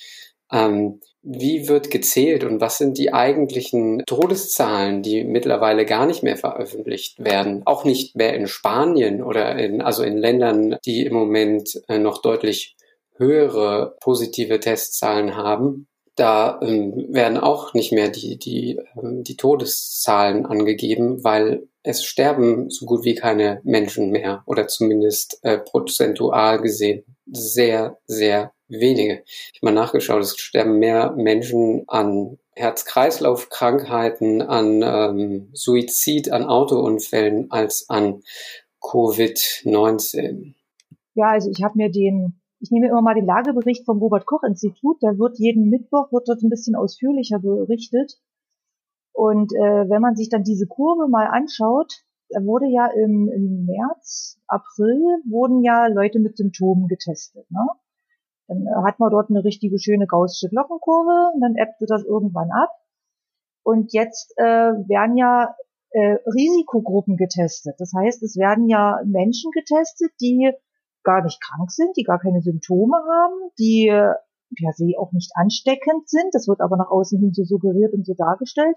Ähm, 0.50 1.00
wie 1.22 1.68
wird 1.68 1.90
gezählt 1.90 2.42
und 2.42 2.60
was 2.60 2.78
sind 2.78 2.98
die 2.98 3.12
eigentlichen 3.12 4.02
Todeszahlen, 4.06 5.02
die 5.02 5.22
mittlerweile 5.22 5.84
gar 5.84 6.06
nicht 6.06 6.22
mehr 6.22 6.36
veröffentlicht 6.36 7.22
werden? 7.22 7.62
Auch 7.64 7.84
nicht 7.84 8.16
mehr 8.16 8.34
in 8.34 8.48
Spanien 8.48 9.22
oder 9.22 9.56
in, 9.56 9.82
also 9.82 10.02
in 10.02 10.16
Ländern, 10.16 10.78
die 10.84 11.06
im 11.06 11.12
Moment 11.12 11.80
äh, 11.86 11.98
noch 11.98 12.22
deutlich 12.22 12.74
höhere 13.18 13.94
positive 14.00 14.58
Testzahlen 14.58 15.36
haben. 15.36 15.86
Da 16.14 16.60
ähm, 16.62 17.06
werden 17.08 17.38
auch 17.38 17.72
nicht 17.74 17.92
mehr 17.92 18.10
die, 18.10 18.38
die, 18.38 18.78
ähm, 18.96 19.24
die 19.24 19.36
Todeszahlen 19.36 20.44
angegeben, 20.44 21.24
weil 21.24 21.68
es 21.82 22.04
sterben 22.04 22.70
so 22.70 22.86
gut 22.86 23.04
wie 23.04 23.14
keine 23.14 23.60
Menschen 23.64 24.10
mehr 24.10 24.42
oder 24.46 24.68
zumindest 24.68 25.38
äh, 25.42 25.58
prozentual 25.58 26.60
gesehen 26.60 27.04
sehr, 27.26 27.98
sehr 28.06 28.52
wenige. 28.68 29.22
Ich 29.52 29.60
habe 29.62 29.72
mal 29.72 29.80
nachgeschaut, 29.80 30.22
es 30.22 30.36
sterben 30.36 30.78
mehr 30.78 31.12
Menschen 31.16 31.84
an 31.88 32.38
Herz-Kreislauf-Krankheiten, 32.54 34.42
an 34.42 34.82
ähm, 34.82 35.48
Suizid, 35.52 36.30
an 36.30 36.44
Autounfällen 36.44 37.50
als 37.50 37.88
an 37.88 38.22
Covid-19. 38.80 40.54
Ja, 41.14 41.30
also 41.30 41.50
ich 41.50 41.62
habe 41.62 41.76
mir 41.76 41.90
den, 41.90 42.40
ich 42.62 42.70
nehme 42.70 42.88
immer 42.88 43.02
mal 43.02 43.14
den 43.14 43.26
Lagebericht 43.26 43.84
vom 43.84 43.98
Robert 43.98 44.24
Koch 44.24 44.44
Institut, 44.44 45.02
der 45.02 45.18
wird 45.18 45.38
jeden 45.38 45.68
Mittwoch, 45.68 46.12
wird 46.12 46.28
dort 46.28 46.42
ein 46.42 46.48
bisschen 46.48 46.76
ausführlicher 46.76 47.40
berichtet. 47.40 48.20
Und 49.12 49.52
äh, 49.52 49.90
wenn 49.90 50.00
man 50.00 50.14
sich 50.14 50.28
dann 50.28 50.44
diese 50.44 50.68
Kurve 50.68 51.08
mal 51.08 51.26
anschaut, 51.26 51.92
da 52.28 52.40
wurde 52.44 52.66
ja 52.66 52.86
im, 52.86 53.28
im 53.28 53.66
März, 53.66 54.38
April 54.46 55.00
wurden 55.28 55.62
ja 55.62 55.88
Leute 55.88 56.20
mit 56.20 56.36
Symptomen 56.36 56.86
getestet. 56.86 57.50
Ne? 57.50 57.66
Dann 58.46 58.64
äh, 58.64 58.86
hat 58.86 59.00
man 59.00 59.10
dort 59.10 59.28
eine 59.28 59.44
richtige 59.44 59.78
schöne 59.80 60.06
gaussische 60.06 60.48
Glockenkurve 60.48 61.32
und 61.34 61.40
dann 61.40 61.56
ebbte 61.56 61.86
das 61.86 62.04
irgendwann 62.04 62.50
ab. 62.52 62.70
Und 63.64 63.92
jetzt 63.92 64.34
äh, 64.38 64.44
werden 64.44 65.16
ja 65.16 65.54
äh, 65.90 66.16
Risikogruppen 66.26 67.16
getestet. 67.16 67.74
Das 67.78 67.92
heißt, 67.92 68.22
es 68.22 68.36
werden 68.36 68.68
ja 68.68 69.00
Menschen 69.04 69.50
getestet, 69.50 70.12
die 70.20 70.52
gar 71.02 71.22
nicht 71.22 71.40
krank 71.40 71.70
sind, 71.70 71.96
die 71.96 72.04
gar 72.04 72.18
keine 72.18 72.40
Symptome 72.40 72.96
haben, 72.96 73.50
die 73.58 73.88
per 74.56 74.72
se 74.72 74.92
auch 74.98 75.12
nicht 75.12 75.32
ansteckend 75.34 76.08
sind. 76.08 76.34
Das 76.34 76.48
wird 76.48 76.60
aber 76.60 76.76
nach 76.76 76.90
außen 76.90 77.18
hin 77.18 77.32
so 77.32 77.44
suggeriert 77.44 77.94
und 77.94 78.06
so 78.06 78.14
dargestellt. 78.14 78.76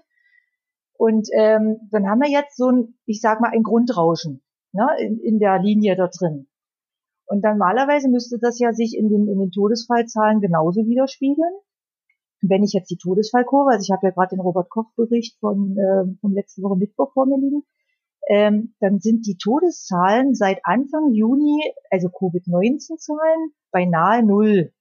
Und 0.98 1.28
ähm, 1.34 1.78
dann 1.90 2.08
haben 2.08 2.20
wir 2.20 2.30
jetzt 2.30 2.56
so 2.56 2.70
ein, 2.70 2.94
ich 3.04 3.20
sag 3.20 3.40
mal, 3.40 3.50
ein 3.50 3.62
Grundrauschen 3.62 4.42
ne, 4.72 4.86
in, 5.00 5.18
in 5.18 5.38
der 5.38 5.58
Linie 5.60 5.96
da 5.96 6.08
drin. 6.08 6.48
Und 7.26 7.42
normalerweise 7.42 8.08
müsste 8.08 8.38
das 8.38 8.58
ja 8.58 8.72
sich 8.72 8.96
in 8.96 9.08
den, 9.08 9.28
in 9.28 9.38
den 9.38 9.50
Todesfallzahlen 9.50 10.40
genauso 10.40 10.86
widerspiegeln. 10.86 11.52
Wenn 12.40 12.62
ich 12.62 12.72
jetzt 12.72 12.90
die 12.90 12.98
Todesfallkurve, 12.98 13.72
also 13.72 13.82
ich 13.82 13.90
habe 13.90 14.06
ja 14.06 14.12
gerade 14.12 14.36
den 14.36 14.40
Robert-Koch-Bericht 14.40 15.38
von, 15.40 15.76
äh, 15.76 16.04
von 16.20 16.32
letzte 16.32 16.62
Woche 16.62 16.76
Mittwoch 16.76 17.12
vor 17.12 17.26
mir 17.26 17.38
liegen, 17.38 17.64
ähm, 18.28 18.74
dann 18.80 18.98
sind 19.00 19.26
die 19.26 19.36
Todeszahlen 19.36 20.34
seit 20.34 20.60
Anfang 20.64 21.12
Juni, 21.12 21.62
also 21.90 22.08
Covid-19-Zahlen, 22.08 23.52
beinahe 23.70 24.24
null. 24.24 24.72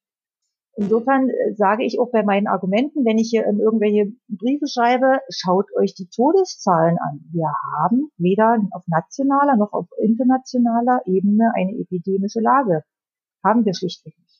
Insofern 0.77 1.29
äh, 1.29 1.53
sage 1.55 1.85
ich 1.85 1.99
auch 1.99 2.11
bei 2.11 2.23
meinen 2.23 2.47
Argumenten, 2.47 3.05
wenn 3.05 3.17
ich 3.17 3.29
hier 3.29 3.45
in 3.45 3.59
irgendwelche 3.59 4.11
Briefe 4.27 4.67
schreibe, 4.67 5.21
schaut 5.29 5.67
euch 5.77 5.95
die 5.95 6.09
Todeszahlen 6.09 6.97
an. 6.97 7.21
Wir 7.31 7.49
haben 7.77 8.09
weder 8.17 8.57
auf 8.71 8.83
nationaler 8.87 9.55
noch 9.55 9.71
auf 9.71 9.87
internationaler 10.01 11.01
Ebene 11.05 11.51
eine 11.55 11.77
epidemische 11.79 12.41
Lage. 12.41 12.83
Haben 13.43 13.63
wir 13.63 13.73
schlichtweg 13.73 14.15
nicht. 14.19 14.34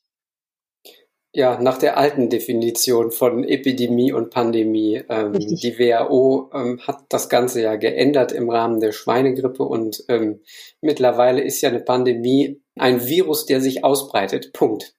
Ja, 1.36 1.60
nach 1.60 1.78
der 1.78 1.98
alten 1.98 2.30
Definition 2.30 3.12
von 3.12 3.44
Epidemie 3.44 4.14
und 4.14 4.30
Pandemie. 4.30 5.04
Ähm, 5.10 5.34
die 5.34 5.78
WHO 5.78 6.50
ähm, 6.54 6.80
hat 6.88 7.04
das 7.10 7.28
Ganze 7.28 7.62
ja 7.62 7.76
geändert 7.76 8.32
im 8.32 8.50
Rahmen 8.50 8.80
der 8.80 8.94
Schweinegrippe 8.94 9.64
und 9.64 10.02
ähm, 10.08 10.40
mittlerweile 10.80 11.42
ist 11.42 11.60
ja 11.60 11.68
eine 11.68 11.82
Pandemie 11.82 12.62
ein 12.78 13.06
Virus, 13.06 13.46
der 13.46 13.60
sich 13.60 13.84
ausbreitet. 13.84 14.54
Punkt. 14.54 14.96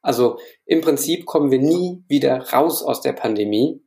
Also 0.00 0.38
im 0.64 0.80
Prinzip 0.80 1.26
kommen 1.26 1.50
wir 1.50 1.58
nie 1.58 2.02
wieder 2.08 2.38
raus 2.54 2.82
aus 2.82 3.02
der 3.02 3.12
Pandemie. 3.12 3.82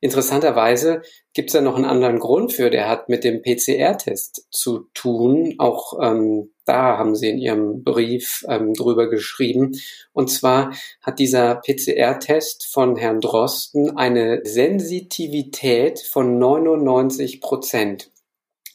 Interessanterweise 0.00 1.02
gibt 1.34 1.50
es 1.50 1.52
da 1.52 1.60
noch 1.60 1.76
einen 1.76 1.84
anderen 1.84 2.18
Grund 2.18 2.52
für, 2.52 2.70
der 2.70 2.88
hat 2.88 3.08
mit 3.08 3.22
dem 3.22 3.42
PCR-Test 3.42 4.48
zu 4.50 4.88
tun. 4.92 5.54
Auch 5.58 6.00
ähm, 6.02 6.52
da 6.68 6.98
haben 6.98 7.14
Sie 7.14 7.30
in 7.30 7.38
Ihrem 7.38 7.82
Brief 7.82 8.44
ähm, 8.48 8.74
drüber 8.74 9.08
geschrieben. 9.08 9.72
Und 10.12 10.30
zwar 10.30 10.74
hat 11.00 11.18
dieser 11.18 11.56
PCR-Test 11.56 12.66
von 12.66 12.96
Herrn 12.96 13.20
Drosten 13.20 13.96
eine 13.96 14.40
Sensitivität 14.44 16.00
von 16.00 16.38
99 16.38 17.40
Prozent. 17.40 18.10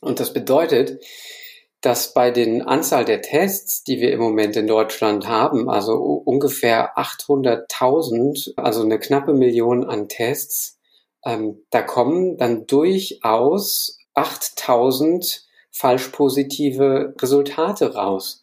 Und 0.01 0.19
das 0.19 0.33
bedeutet, 0.33 1.03
dass 1.81 2.13
bei 2.13 2.31
den 2.31 2.61
Anzahl 2.61 3.03
der 3.03 3.21
Tests, 3.21 3.83
die 3.83 3.99
wir 3.99 4.13
im 4.13 4.21
Moment 4.21 4.55
in 4.55 4.67
Deutschland 4.67 5.27
haben, 5.27 5.69
also 5.69 5.95
ungefähr 5.97 6.97
800.000, 6.97 8.53
also 8.55 8.83
eine 8.83 8.99
knappe 8.99 9.33
Million 9.33 9.83
an 9.83 10.07
Tests, 10.07 10.79
ähm, 11.25 11.63
da 11.69 11.81
kommen 11.81 12.37
dann 12.37 12.67
durchaus 12.67 13.99
8.000 14.15 15.41
falsch 15.73 16.09
positive 16.09 17.13
Resultate 17.21 17.93
raus. 17.95 18.41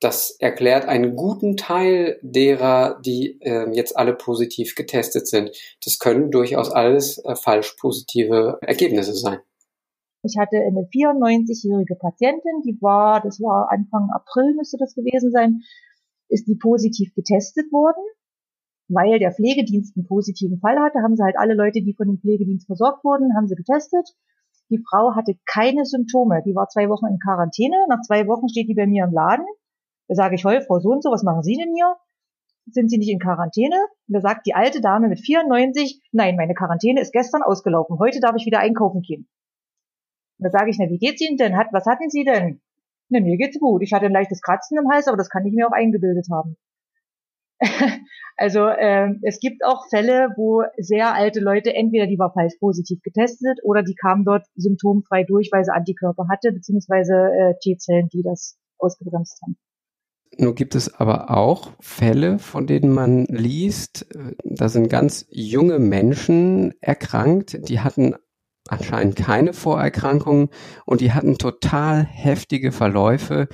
Das 0.00 0.36
erklärt 0.38 0.86
einen 0.86 1.14
guten 1.14 1.56
Teil 1.56 2.18
derer, 2.22 3.00
die 3.00 3.40
äh, 3.40 3.70
jetzt 3.72 3.96
alle 3.96 4.14
positiv 4.14 4.74
getestet 4.74 5.28
sind. 5.28 5.50
Das 5.84 5.98
können 5.98 6.30
durchaus 6.30 6.70
alles 6.70 7.18
äh, 7.24 7.36
falsch 7.36 7.76
positive 7.80 8.58
Ergebnisse 8.60 9.14
sein. 9.14 9.38
Ich 10.22 10.36
hatte 10.38 10.56
eine 10.56 10.88
94-jährige 10.88 11.96
Patientin, 11.96 12.62
die 12.64 12.78
war, 12.80 13.20
das 13.20 13.40
war 13.40 13.70
Anfang 13.70 14.08
April 14.10 14.54
müsste 14.54 14.78
das 14.78 14.94
gewesen 14.94 15.30
sein, 15.30 15.60
ist 16.28 16.48
die 16.48 16.56
positiv 16.56 17.14
getestet 17.14 17.70
worden, 17.72 18.02
weil 18.88 19.18
der 19.18 19.32
Pflegedienst 19.32 19.96
einen 19.96 20.06
positiven 20.06 20.58
Fall 20.60 20.78
hatte, 20.80 21.00
haben 21.00 21.14
sie 21.16 21.22
halt 21.22 21.36
alle 21.38 21.54
Leute, 21.54 21.82
die 21.82 21.94
von 21.94 22.08
dem 22.08 22.18
Pflegedienst 22.18 22.66
versorgt 22.66 23.04
wurden, 23.04 23.36
haben 23.36 23.48
sie 23.48 23.54
getestet. 23.54 24.16
Die 24.74 24.82
Frau 24.90 25.14
hatte 25.14 25.38
keine 25.46 25.84
Symptome. 25.84 26.42
Die 26.44 26.56
war 26.56 26.68
zwei 26.68 26.88
Wochen 26.88 27.06
in 27.06 27.20
Quarantäne. 27.20 27.76
Nach 27.88 28.00
zwei 28.00 28.26
Wochen 28.26 28.48
steht 28.48 28.68
die 28.68 28.74
bei 28.74 28.88
mir 28.88 29.04
im 29.04 29.12
Laden. 29.12 29.46
Da 30.08 30.16
sage 30.16 30.34
ich, 30.34 30.44
heu, 30.44 30.60
Frau 30.62 30.80
so 30.80 30.88
und 30.88 31.00
so, 31.00 31.12
was 31.12 31.22
machen 31.22 31.44
Sie 31.44 31.54
denn 31.54 31.72
hier? 31.72 31.94
Sind 32.66 32.90
Sie 32.90 32.98
nicht 32.98 33.12
in 33.12 33.20
Quarantäne? 33.20 33.76
Und 34.08 34.14
da 34.14 34.20
sagt 34.20 34.46
die 34.46 34.54
alte 34.54 34.80
Dame 34.80 35.06
mit 35.06 35.20
94, 35.20 36.02
nein, 36.10 36.34
meine 36.34 36.54
Quarantäne 36.54 37.00
ist 37.00 37.12
gestern 37.12 37.42
ausgelaufen. 37.44 38.00
Heute 38.00 38.18
darf 38.18 38.34
ich 38.36 38.46
wieder 38.46 38.58
einkaufen 38.58 39.02
gehen. 39.02 39.28
Da 40.38 40.50
sage 40.50 40.70
ich, 40.70 40.78
na, 40.80 40.88
wie 40.88 40.98
geht's 40.98 41.20
Ihnen 41.20 41.36
denn? 41.36 41.56
Hat, 41.56 41.68
was 41.70 41.86
hatten 41.86 42.10
Sie 42.10 42.24
denn? 42.24 42.60
Na, 43.10 43.20
mir 43.20 43.36
geht's 43.36 43.60
gut. 43.60 43.80
Ich 43.82 43.92
hatte 43.92 44.06
ein 44.06 44.12
leichtes 44.12 44.42
Kratzen 44.42 44.76
im 44.76 44.90
Hals, 44.90 45.06
aber 45.06 45.16
das 45.16 45.30
kann 45.30 45.46
ich 45.46 45.54
mir 45.54 45.68
auch 45.68 45.72
eingebildet 45.72 46.26
haben. 46.32 46.56
also 48.36 48.68
ähm, 48.68 49.20
es 49.22 49.38
gibt 49.40 49.64
auch 49.64 49.88
Fälle, 49.88 50.30
wo 50.36 50.62
sehr 50.76 51.14
alte 51.14 51.40
Leute, 51.40 51.74
entweder 51.74 52.06
die 52.06 52.18
war 52.18 52.32
falsch 52.32 52.54
positiv 52.60 53.00
getestet 53.02 53.60
oder 53.62 53.82
die 53.82 53.94
kamen 53.94 54.24
dort 54.24 54.46
symptomfrei 54.54 55.24
durch, 55.24 55.50
weil 55.52 55.64
sie 55.64 55.72
Antikörper 55.72 56.26
hatte, 56.30 56.52
beziehungsweise 56.52 57.14
äh, 57.14 57.54
T-Zellen, 57.62 58.08
die 58.12 58.22
das 58.22 58.56
ausgebremst 58.78 59.40
haben. 59.42 59.56
Nur 60.36 60.54
gibt 60.54 60.74
es 60.74 60.92
aber 60.92 61.30
auch 61.30 61.70
Fälle, 61.80 62.38
von 62.38 62.66
denen 62.66 62.92
man 62.92 63.24
liest, 63.26 64.06
äh, 64.14 64.34
da 64.44 64.68
sind 64.68 64.88
ganz 64.88 65.26
junge 65.30 65.78
Menschen 65.78 66.74
erkrankt, 66.80 67.68
die 67.68 67.80
hatten 67.80 68.14
anscheinend 68.68 69.16
keine 69.16 69.52
Vorerkrankungen 69.52 70.48
und 70.86 71.00
die 71.00 71.12
hatten 71.12 71.36
total 71.38 72.04
heftige 72.04 72.72
Verläufe. 72.72 73.48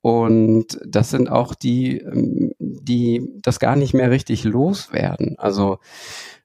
Und 0.00 0.78
das 0.86 1.10
sind 1.10 1.28
auch 1.30 1.54
die, 1.54 1.98
ähm, 1.98 2.52
die 2.82 3.28
das 3.42 3.58
gar 3.58 3.76
nicht 3.76 3.94
mehr 3.94 4.10
richtig 4.10 4.44
loswerden. 4.44 5.36
Also 5.38 5.78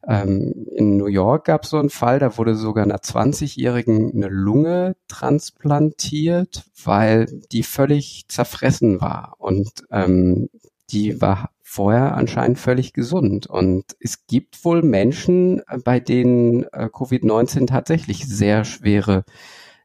ähm, 0.07 0.67
in 0.75 0.97
New 0.97 1.07
York 1.07 1.45
gab 1.45 1.63
es 1.63 1.69
so 1.69 1.77
einen 1.77 1.89
Fall, 1.89 2.19
da 2.19 2.37
wurde 2.37 2.55
sogar 2.55 2.83
einer 2.83 2.97
20-Jährigen 2.97 4.13
eine 4.13 4.27
Lunge 4.27 4.95
transplantiert, 5.07 6.63
weil 6.83 7.27
die 7.51 7.63
völlig 7.63 8.25
zerfressen 8.27 9.01
war. 9.01 9.35
Und 9.37 9.69
ähm, 9.91 10.49
die 10.89 11.21
war 11.21 11.51
vorher 11.61 12.15
anscheinend 12.17 12.59
völlig 12.59 12.93
gesund. 12.93 13.47
Und 13.47 13.95
es 13.99 14.25
gibt 14.27 14.65
wohl 14.65 14.81
Menschen, 14.81 15.59
äh, 15.67 15.77
bei 15.83 15.99
denen 15.99 16.63
äh, 16.73 16.89
Covid-19 16.91 17.67
tatsächlich 17.67 18.27
sehr 18.27 18.65
schwere 18.65 19.23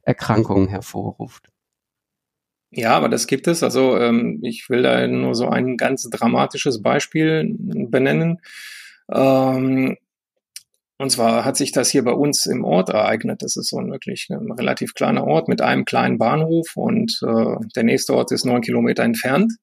Erkrankungen 0.03 0.69
hervorruft. 0.69 1.49
Ja, 2.77 2.95
aber 2.95 3.09
das 3.09 3.27
gibt 3.27 3.49
es. 3.49 3.63
Also 3.63 3.97
ähm, 3.97 4.41
ich 4.43 4.69
will 4.69 4.83
da 4.83 5.07
nur 5.09 5.35
so 5.35 5.49
ein 5.49 5.79
ganz 5.79 6.03
dramatisches 6.11 6.83
Beispiel 6.83 7.57
benennen. 7.59 8.43
Ähm, 9.11 9.97
und 10.99 11.11
zwar 11.11 11.47
hat 11.47 11.57
sich 11.57 11.73
das 11.73 11.89
hier 11.89 12.05
bei 12.05 12.13
uns 12.13 12.45
im 12.45 12.65
Ort 12.65 12.91
ereignet. 12.91 13.41
Das 13.41 13.57
ist 13.57 13.71
so 13.71 13.79
ein 13.79 13.91
wirklich 13.91 14.29
ein 14.31 14.53
relativ 14.53 14.93
kleiner 14.93 15.25
Ort 15.25 15.49
mit 15.49 15.63
einem 15.63 15.87
kleinen 15.87 16.19
Bahnhof 16.19 16.77
und 16.77 17.19
äh, 17.27 17.57
der 17.75 17.85
nächste 17.85 18.15
Ort 18.15 18.31
ist 18.31 18.45
neun 18.45 18.61
Kilometer 18.61 19.05
entfernt. 19.05 19.55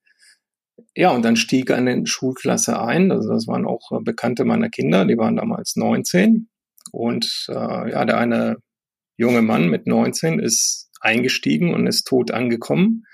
Ja, 0.95 1.12
und 1.12 1.23
dann 1.23 1.36
stieg 1.36 1.69
eine 1.69 2.08
Schulklasse 2.08 2.82
ein. 2.82 3.12
Also 3.12 3.30
das 3.30 3.45
waren 3.45 3.67
auch 3.67 3.91
äh, 3.91 4.02
Bekannte 4.04 4.43
meiner 4.43 4.69
Kinder, 4.69 5.06
die 5.06 5.17
waren 5.19 5.36
damals 5.36 5.76
19. 5.76 6.49
Und 6.91 7.45
äh, 7.49 7.91
ja, 7.91 8.06
der 8.06 8.17
eine 8.17 8.58
junge 9.17 9.43
Mann 9.43 9.69
mit 9.69 9.86
19 9.86 10.39
ist 10.39 10.89
eingestiegen 11.04 11.74
und 11.74 11.88
ist 11.88 12.06
tot 12.06 12.32
angekommen, 12.32 13.06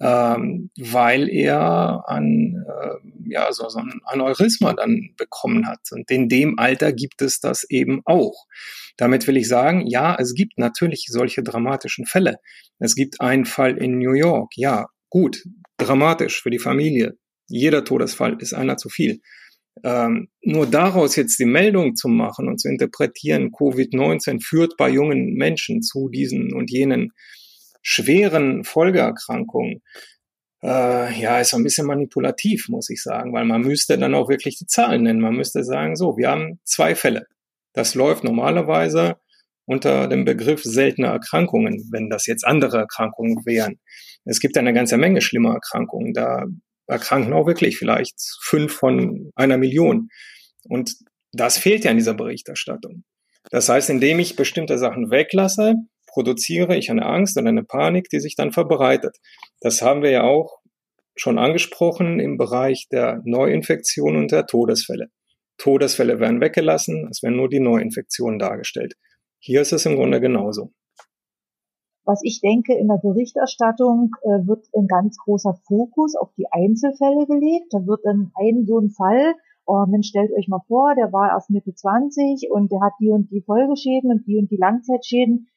ähm, 0.00 0.70
weil 0.78 1.28
er 1.28 2.04
an 2.06 2.64
äh, 2.66 3.30
ja 3.30 3.52
so, 3.52 3.68
so 3.68 3.78
ein 3.78 4.00
Aneurysma 4.04 4.72
dann 4.72 5.14
bekommen 5.16 5.66
hat. 5.66 5.80
Und 5.90 6.10
in 6.10 6.28
dem 6.28 6.58
Alter 6.58 6.92
gibt 6.92 7.22
es 7.22 7.40
das 7.40 7.64
eben 7.68 8.00
auch. 8.04 8.46
Damit 8.96 9.26
will 9.26 9.36
ich 9.36 9.48
sagen, 9.48 9.86
ja, 9.86 10.16
es 10.18 10.34
gibt 10.34 10.58
natürlich 10.58 11.06
solche 11.08 11.42
dramatischen 11.42 12.06
Fälle. 12.06 12.36
Es 12.78 12.94
gibt 12.94 13.20
einen 13.20 13.44
Fall 13.44 13.76
in 13.78 13.98
New 13.98 14.12
York, 14.14 14.52
ja, 14.56 14.86
gut, 15.08 15.44
dramatisch 15.76 16.42
für 16.42 16.50
die 16.50 16.58
Familie. 16.58 17.16
Jeder 17.48 17.84
Todesfall 17.84 18.36
ist 18.40 18.54
einer 18.54 18.76
zu 18.76 18.88
viel. 18.88 19.20
Ähm, 19.84 20.28
nur 20.42 20.66
daraus 20.66 21.16
jetzt 21.16 21.38
die 21.38 21.46
Meldung 21.46 21.96
zu 21.96 22.08
machen 22.08 22.48
und 22.48 22.60
zu 22.60 22.68
interpretieren, 22.68 23.50
Covid-19 23.52 24.42
führt 24.42 24.76
bei 24.76 24.90
jungen 24.90 25.34
Menschen 25.34 25.82
zu 25.82 26.08
diesen 26.08 26.52
und 26.52 26.70
jenen 26.70 27.12
schweren 27.82 28.64
Folgeerkrankungen, 28.64 29.82
äh, 30.62 31.20
ja, 31.20 31.40
ist 31.40 31.54
ein 31.54 31.64
bisschen 31.64 31.86
manipulativ, 31.86 32.68
muss 32.68 32.88
ich 32.90 33.02
sagen, 33.02 33.32
weil 33.32 33.44
man 33.44 33.62
müsste 33.62 33.98
dann 33.98 34.14
auch 34.14 34.28
wirklich 34.28 34.58
die 34.58 34.66
Zahlen 34.66 35.02
nennen. 35.02 35.20
Man 35.20 35.34
müsste 35.34 35.64
sagen, 35.64 35.96
so, 35.96 36.16
wir 36.16 36.30
haben 36.30 36.60
zwei 36.64 36.94
Fälle. 36.94 37.26
Das 37.72 37.94
läuft 37.94 38.22
normalerweise 38.22 39.16
unter 39.64 40.06
dem 40.08 40.24
Begriff 40.24 40.62
seltene 40.62 41.08
Erkrankungen, 41.08 41.88
wenn 41.90 42.10
das 42.10 42.26
jetzt 42.26 42.46
andere 42.46 42.78
Erkrankungen 42.78 43.44
wären. 43.44 43.80
Es 44.24 44.40
gibt 44.40 44.56
eine 44.56 44.72
ganze 44.72 44.98
Menge 44.98 45.20
schlimmer 45.20 45.54
Erkrankungen. 45.54 46.12
Da 46.12 46.46
erkranken 46.92 47.32
auch 47.32 47.46
wirklich 47.46 47.78
vielleicht 47.78 48.14
fünf 48.42 48.74
von 48.74 49.32
einer 49.34 49.58
Million. 49.58 50.08
Und 50.64 50.94
das 51.32 51.58
fehlt 51.58 51.84
ja 51.84 51.90
in 51.90 51.96
dieser 51.96 52.14
Berichterstattung. 52.14 53.04
Das 53.50 53.68
heißt, 53.68 53.90
indem 53.90 54.20
ich 54.20 54.36
bestimmte 54.36 54.78
Sachen 54.78 55.10
weglasse, 55.10 55.74
produziere 56.06 56.76
ich 56.76 56.90
eine 56.90 57.06
Angst 57.06 57.36
und 57.38 57.46
eine 57.46 57.64
Panik, 57.64 58.08
die 58.10 58.20
sich 58.20 58.36
dann 58.36 58.52
verbreitet. 58.52 59.16
Das 59.60 59.82
haben 59.82 60.02
wir 60.02 60.10
ja 60.10 60.22
auch 60.22 60.58
schon 61.16 61.38
angesprochen 61.38 62.20
im 62.20 62.36
Bereich 62.36 62.86
der 62.90 63.20
Neuinfektionen 63.24 64.22
und 64.22 64.32
der 64.32 64.46
Todesfälle. 64.46 65.08
Todesfälle 65.58 66.20
werden 66.20 66.40
weggelassen, 66.40 67.08
es 67.10 67.22
werden 67.22 67.36
nur 67.36 67.48
die 67.48 67.60
Neuinfektionen 67.60 68.38
dargestellt. 68.38 68.94
Hier 69.38 69.60
ist 69.60 69.72
es 69.72 69.86
im 69.86 69.96
Grunde 69.96 70.20
genauso. 70.20 70.72
Was 72.04 72.20
ich 72.24 72.40
denke, 72.40 72.74
in 72.74 72.88
der 72.88 72.98
Berichterstattung 72.98 74.10
äh, 74.22 74.46
wird 74.46 74.66
ein 74.74 74.88
ganz 74.88 75.18
großer 75.18 75.54
Fokus 75.66 76.16
auf 76.16 76.30
die 76.36 76.50
Einzelfälle 76.50 77.26
gelegt. 77.26 77.72
Da 77.72 77.86
wird 77.86 78.00
dann 78.04 78.32
ein 78.34 78.66
so 78.66 78.78
ein 78.78 78.90
Fall, 78.90 79.34
oh 79.66 79.86
Mensch, 79.86 80.08
stellt 80.08 80.32
euch 80.32 80.48
mal 80.48 80.62
vor, 80.66 80.94
der 80.96 81.12
war 81.12 81.30
erst 81.30 81.50
Mitte 81.50 81.74
20 81.74 82.50
und 82.50 82.72
der 82.72 82.80
hat 82.80 82.94
die 83.00 83.10
und 83.10 83.30
die 83.30 83.42
Folgeschäden 83.42 84.10
und 84.10 84.26
die 84.26 84.36
und 84.36 84.50
die 84.50 84.56
Langzeitschäden. 84.56 85.48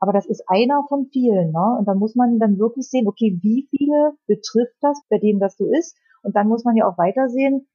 Aber 0.00 0.12
das 0.12 0.26
ist 0.26 0.42
einer 0.48 0.84
von 0.88 1.06
vielen. 1.12 1.52
Ne? 1.52 1.76
Und 1.78 1.86
da 1.86 1.94
muss 1.94 2.16
man 2.16 2.38
dann 2.38 2.58
wirklich 2.58 2.88
sehen, 2.88 3.06
okay, 3.06 3.38
wie 3.40 3.68
viele 3.70 4.14
betrifft 4.26 4.76
das, 4.80 5.00
bei 5.08 5.18
denen 5.18 5.38
das 5.38 5.56
so 5.56 5.66
ist? 5.66 5.96
Und 6.22 6.34
dann 6.34 6.48
muss 6.48 6.64
man 6.64 6.74
ja 6.74 6.88
auch 6.88 6.98
weitersehen, 6.98 7.68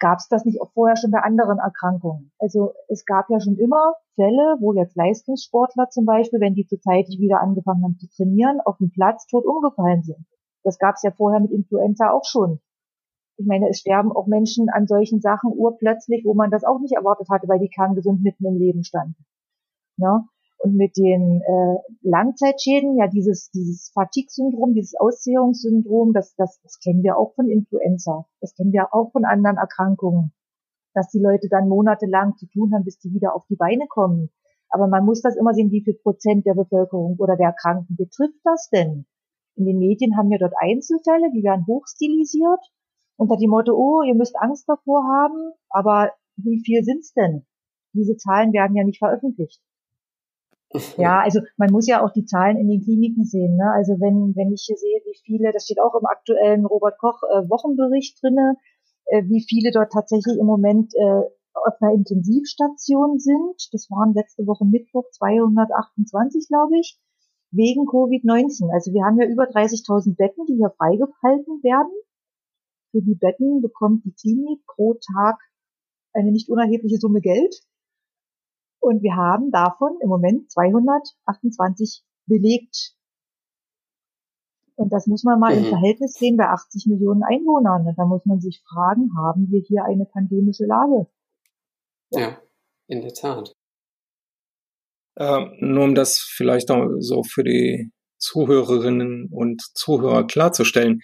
gab 0.00 0.18
es 0.18 0.28
das 0.28 0.44
nicht 0.44 0.60
auch 0.60 0.72
vorher 0.72 0.96
schon 0.96 1.10
bei 1.10 1.20
anderen 1.20 1.58
Erkrankungen. 1.58 2.32
Also 2.38 2.72
es 2.88 3.04
gab 3.04 3.30
ja 3.30 3.38
schon 3.38 3.56
immer 3.56 3.94
Fälle, 4.16 4.56
wo 4.58 4.72
jetzt 4.72 4.96
Leistungssportler 4.96 5.88
zum 5.90 6.06
Beispiel, 6.06 6.40
wenn 6.40 6.54
die 6.54 6.66
zurzeitig 6.66 7.20
wieder 7.20 7.40
angefangen 7.40 7.84
haben 7.84 7.98
zu 7.98 8.08
trainieren, 8.08 8.60
auf 8.64 8.78
dem 8.78 8.90
Platz 8.90 9.26
tot 9.26 9.44
umgefallen 9.44 10.02
sind. 10.02 10.26
Das 10.64 10.78
gab 10.78 10.96
es 10.96 11.02
ja 11.02 11.10
vorher 11.10 11.40
mit 11.40 11.52
Influenza 11.52 12.10
auch 12.10 12.24
schon. 12.24 12.60
Ich 13.36 13.46
meine, 13.46 13.68
es 13.70 13.78
sterben 13.78 14.12
auch 14.12 14.26
Menschen 14.26 14.68
an 14.68 14.86
solchen 14.86 15.20
Sachen 15.20 15.52
urplötzlich, 15.52 16.24
wo 16.24 16.34
man 16.34 16.50
das 16.50 16.64
auch 16.64 16.80
nicht 16.80 16.94
erwartet 16.94 17.28
hatte, 17.30 17.48
weil 17.48 17.58
die 17.58 17.70
kerngesund 17.70 18.22
mitten 18.22 18.44
im 18.44 18.56
Leben 18.56 18.84
standen. 18.84 19.24
Ja? 19.96 20.24
Und 20.62 20.76
mit 20.76 20.96
den 20.96 21.40
äh, 21.40 21.78
Langzeitschäden, 22.02 22.98
ja, 22.98 23.08
dieses, 23.08 23.50
dieses 23.50 23.90
Fatigue-Syndrom, 23.94 24.74
dieses 24.74 24.94
Auszehrungssyndrom, 24.98 26.12
das, 26.12 26.34
das, 26.36 26.60
das 26.62 26.78
kennen 26.80 27.02
wir 27.02 27.16
auch 27.16 27.34
von 27.34 27.48
Influenza. 27.48 28.26
Das 28.40 28.54
kennen 28.54 28.72
wir 28.72 28.92
auch 28.92 29.10
von 29.12 29.24
anderen 29.24 29.56
Erkrankungen. 29.56 30.32
Dass 30.92 31.08
die 31.08 31.20
Leute 31.20 31.48
dann 31.48 31.68
monatelang 31.68 32.36
zu 32.36 32.46
tun 32.46 32.74
haben, 32.74 32.84
bis 32.84 32.98
die 32.98 33.12
wieder 33.14 33.34
auf 33.34 33.46
die 33.48 33.56
Beine 33.56 33.86
kommen. 33.88 34.30
Aber 34.68 34.86
man 34.86 35.04
muss 35.04 35.22
das 35.22 35.36
immer 35.36 35.54
sehen, 35.54 35.70
wie 35.70 35.82
viel 35.82 35.94
Prozent 35.94 36.44
der 36.44 36.54
Bevölkerung 36.54 37.16
oder 37.18 37.36
der 37.36 37.48
Erkrankten 37.48 37.96
betrifft 37.96 38.40
das 38.44 38.68
denn? 38.70 39.06
In 39.56 39.64
den 39.64 39.78
Medien 39.78 40.16
haben 40.16 40.30
wir 40.30 40.38
dort 40.38 40.54
Einzelfälle, 40.60 41.30
die 41.32 41.42
werden 41.42 41.66
hochstilisiert 41.66 42.60
unter 43.20 43.36
dem 43.36 43.50
Motto, 43.50 43.74
oh, 43.74 44.02
ihr 44.02 44.14
müsst 44.14 44.34
Angst 44.40 44.66
davor 44.66 45.04
haben, 45.04 45.52
aber 45.68 46.12
wie 46.36 46.62
viel 46.64 46.82
sind's 46.82 47.12
denn? 47.12 47.44
Diese 47.92 48.16
Zahlen 48.16 48.54
werden 48.54 48.74
ja 48.74 48.82
nicht 48.82 48.98
veröffentlicht. 48.98 49.60
Ja, 50.96 51.20
also 51.24 51.40
man 51.56 51.70
muss 51.70 51.86
ja 51.86 52.04
auch 52.04 52.12
die 52.12 52.24
Zahlen 52.24 52.56
in 52.56 52.68
den 52.68 52.82
Kliniken 52.82 53.24
sehen. 53.24 53.56
Ne? 53.56 53.70
Also 53.72 53.94
wenn, 54.00 54.34
wenn 54.36 54.52
ich 54.52 54.64
hier 54.66 54.76
sehe, 54.76 55.00
wie 55.04 55.18
viele, 55.24 55.52
das 55.52 55.64
steht 55.64 55.80
auch 55.80 55.94
im 55.94 56.06
aktuellen 56.06 56.66
Robert 56.66 56.98
Koch 56.98 57.22
äh, 57.24 57.48
Wochenbericht 57.48 58.22
drinne, 58.22 58.56
äh, 59.06 59.24
wie 59.24 59.44
viele 59.46 59.72
dort 59.72 59.92
tatsächlich 59.92 60.38
im 60.38 60.46
Moment 60.46 60.94
äh, 60.94 61.22
auf 61.54 61.74
einer 61.80 61.94
Intensivstation 61.94 63.18
sind. 63.18 63.68
Das 63.72 63.90
waren 63.90 64.14
letzte 64.14 64.46
Woche 64.46 64.64
Mittwoch 64.64 65.10
228, 65.10 66.46
glaube 66.48 66.78
ich, 66.78 66.98
wegen 67.50 67.86
Covid-19. 67.86 68.72
Also 68.72 68.92
wir 68.92 69.04
haben 69.04 69.18
ja 69.18 69.26
über 69.26 69.44
30.000 69.44 70.16
Betten, 70.16 70.46
die 70.46 70.56
hier 70.56 70.70
freigehalten 70.70 71.62
werden. 71.62 71.92
Für 72.92 73.02
die 73.02 73.14
Betten 73.14 73.60
bekommt 73.60 74.04
die 74.04 74.14
Klinik 74.14 74.64
pro 74.66 74.94
Tag 74.94 75.38
eine 76.12 76.32
nicht 76.32 76.48
unerhebliche 76.48 76.98
Summe 76.98 77.20
Geld. 77.20 77.54
Und 78.80 79.02
wir 79.02 79.14
haben 79.14 79.50
davon 79.50 79.98
im 80.02 80.08
Moment 80.08 80.50
228 80.50 82.02
belegt. 82.26 82.94
Und 84.74 84.92
das 84.92 85.06
muss 85.06 85.24
man 85.24 85.38
mal 85.38 85.54
mhm. 85.54 85.64
im 85.64 85.68
Verhältnis 85.68 86.14
sehen 86.14 86.36
bei 86.36 86.48
80 86.48 86.86
Millionen 86.86 87.22
Einwohnern. 87.22 87.86
Und 87.86 87.98
da 87.98 88.06
muss 88.06 88.24
man 88.24 88.40
sich 88.40 88.62
fragen, 88.66 89.10
haben 89.16 89.50
wir 89.50 89.60
hier 89.60 89.84
eine 89.84 90.06
pandemische 90.06 90.64
Lage? 90.64 91.06
Ja, 92.10 92.40
in 92.86 93.02
der 93.02 93.12
Tat. 93.12 93.54
Ähm, 95.18 95.54
nur 95.60 95.84
um 95.84 95.94
das 95.94 96.18
vielleicht 96.18 96.70
auch 96.70 96.88
so 96.98 97.22
für 97.22 97.44
die 97.44 97.92
Zuhörerinnen 98.18 99.28
und 99.30 99.62
Zuhörer 99.74 100.26
klarzustellen. 100.26 101.00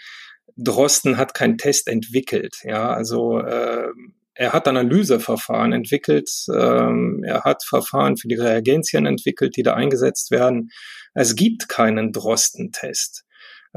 Drosten 0.56 1.18
hat 1.18 1.34
keinen 1.34 1.58
Test 1.58 1.88
entwickelt. 1.88 2.56
Ja, 2.62 2.90
also 2.92 3.40
äh, 3.40 3.88
er 4.36 4.52
hat 4.52 4.68
Analyseverfahren 4.68 5.72
entwickelt, 5.72 6.30
ähm, 6.54 7.24
er 7.24 7.44
hat 7.44 7.64
Verfahren 7.64 8.16
für 8.16 8.28
die 8.28 8.36
Reagenzien 8.36 9.06
entwickelt, 9.06 9.56
die 9.56 9.62
da 9.62 9.74
eingesetzt 9.74 10.30
werden. 10.30 10.70
Es 11.14 11.34
gibt 11.34 11.68
keinen 11.68 12.12
Drostentest. 12.12 13.25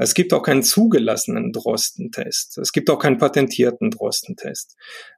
Es 0.02 0.14
gibt 0.14 0.32
auch 0.32 0.42
keinen 0.42 0.62
zugelassenen 0.62 1.52
Drostentest. 1.52 2.56
Es 2.56 2.72
gibt 2.72 2.88
auch 2.88 2.98
keinen 2.98 3.18
patentierten 3.18 3.90
Drostentest. 3.90 4.74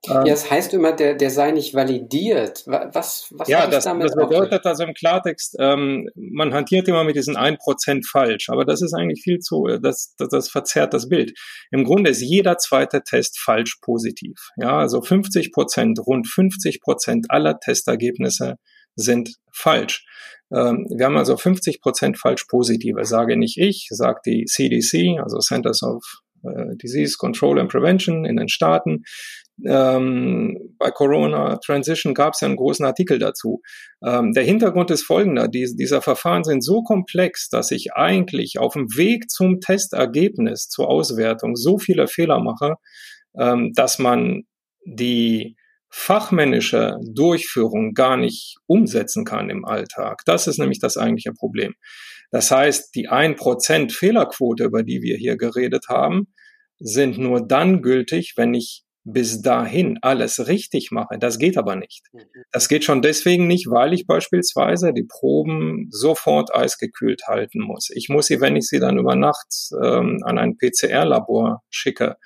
Ähm, 0.09 0.27
ja, 0.27 0.35
es 0.35 0.51
heißt 0.51 0.75
immer, 0.75 0.93
der, 0.93 1.15
der 1.15 1.31
sei 1.31 1.53
nicht 1.53 1.73
validiert. 1.73 2.65
Was, 2.67 3.29
was 3.31 3.47
ja, 3.49 3.69
das, 3.69 3.85
damit 3.85 4.09
das 4.09 4.17
bedeutet 4.17 4.67
also 4.67 4.83
im 4.83 4.93
Klartext, 4.95 5.55
ähm, 5.61 6.09
man 6.17 6.53
hantiert 6.53 6.89
immer 6.89 7.05
mit 7.05 7.15
diesen 7.15 7.37
1% 7.37 8.03
falsch, 8.11 8.49
aber 8.49 8.65
das 8.65 8.83
ist 8.83 8.93
eigentlich 8.93 9.23
viel 9.23 9.39
zu, 9.39 9.69
das, 9.81 10.15
das, 10.19 10.29
das 10.31 10.49
verzerrt 10.51 10.93
das 10.95 11.09
Bild. 11.09 11.33
Im 11.71 11.85
Grunde 11.85 12.11
ist 12.11 12.21
jeder 12.21 12.59
zweite 12.59 13.03
Test 13.03 13.39
falsch 13.39 13.79
positiv. 13.83 14.37
Ja, 14.57 14.79
also 14.79 15.01
50 15.01 15.53
Prozent, 15.53 16.01
rund 16.05 16.27
50 16.27 16.81
Prozent 16.81 17.27
aller 17.29 17.61
Testergebnisse 17.61 18.57
sind 18.97 19.35
falsch. 19.53 20.05
Ähm, 20.53 20.87
wir 20.95 21.07
haben 21.07 21.17
also 21.17 21.37
50 21.37 21.81
Prozent 21.81 22.19
falsch 22.19 22.45
positive, 22.49 23.05
sage 23.05 23.37
nicht 23.37 23.59
ich, 23.59 23.89
sagt 23.91 24.27
die 24.27 24.45
CDC, 24.45 25.21
also 25.23 25.39
Centers 25.39 25.83
of 25.83 26.03
äh, 26.45 26.77
Disease 26.77 27.17
Control 27.19 27.59
and 27.59 27.71
Prevention 27.71 28.25
in 28.25 28.37
den 28.37 28.49
Staaten. 28.49 29.05
Ähm, 29.65 30.59
bei 30.79 30.91
Corona 30.91 31.59
Transition 31.65 32.15
gab 32.15 32.35
es 32.35 32.41
ja 32.41 32.49
einen 32.49 32.57
großen 32.57 32.85
Artikel 32.85 33.19
dazu. 33.19 33.61
Ähm, 34.05 34.33
der 34.33 34.45
Hintergrund 34.45 34.91
ist 34.91 35.05
folgender. 35.05 35.49
Die, 35.49 35.75
dieser 35.77 36.03
Verfahren 36.03 36.45
sind 36.45 36.65
so 36.65 36.83
komplex, 36.83 37.49
dass 37.49 37.71
ich 37.71 37.93
eigentlich 37.93 38.59
auf 38.59 38.73
dem 38.75 38.89
Weg 38.97 39.31
zum 39.31 39.61
Testergebnis, 39.61 40.69
zur 40.69 40.89
Auswertung 40.89 41.55
so 41.55 41.79
viele 41.79 42.09
Fehler 42.09 42.41
mache, 42.41 42.75
ähm, 43.39 43.73
dass 43.75 43.99
man 43.99 44.43
die 44.85 45.57
fachmännische 45.93 46.97
Durchführung 47.05 47.93
gar 47.93 48.17
nicht 48.17 48.57
umsetzen 48.67 49.25
kann 49.25 49.51
im 49.51 49.67
Alltag. 49.67 50.23
Das 50.25 50.47
ist 50.47 50.59
nämlich 50.59 50.81
das 50.81 50.97
eigentliche 50.97 51.33
Problem. 51.33 51.75
Das 52.31 52.51
heißt, 52.51 52.95
die 52.95 53.11
1% 53.11 53.93
Fehlerquote, 53.93 54.65
über 54.65 54.83
die 54.83 55.03
wir 55.03 55.17
hier 55.19 55.37
geredet 55.37 55.89
haben, 55.89 56.33
sind 56.79 57.19
nur 57.19 57.47
dann 57.47 57.83
gültig, 57.83 58.33
wenn 58.37 58.55
ich 58.55 58.85
bis 59.05 59.43
dahin 59.43 59.99
alles 60.01 60.47
richtig 60.47 60.93
mache. 60.93 61.19
Das 61.19 61.39
geht 61.39 61.59
aber 61.59 61.77
nicht. 61.77 62.07
Mhm. 62.13 62.21
Das 62.53 62.69
geht 62.69 62.85
schon 62.85 63.03
deswegen 63.03 63.47
nicht, 63.47 63.69
weil 63.69 63.93
ich 63.93 64.07
beispielsweise 64.07 64.95
die 64.95 65.05
Proben 65.05 65.89
sofort 65.91 66.55
eisgekühlt 66.55 67.23
halten 67.27 67.61
muss. 67.61 67.91
Ich 67.91 68.09
muss 68.09 68.27
sie, 68.27 68.41
wenn 68.41 68.57
ich 68.57 68.67
sie 68.67 68.81
dann 68.81 68.99
über 68.99 69.15
Nacht 69.15 69.53
ähm, 69.83 70.21
an 70.23 70.39
ein 70.39 70.57
PCR-Labor 70.57 71.63
schicke, 71.69 72.17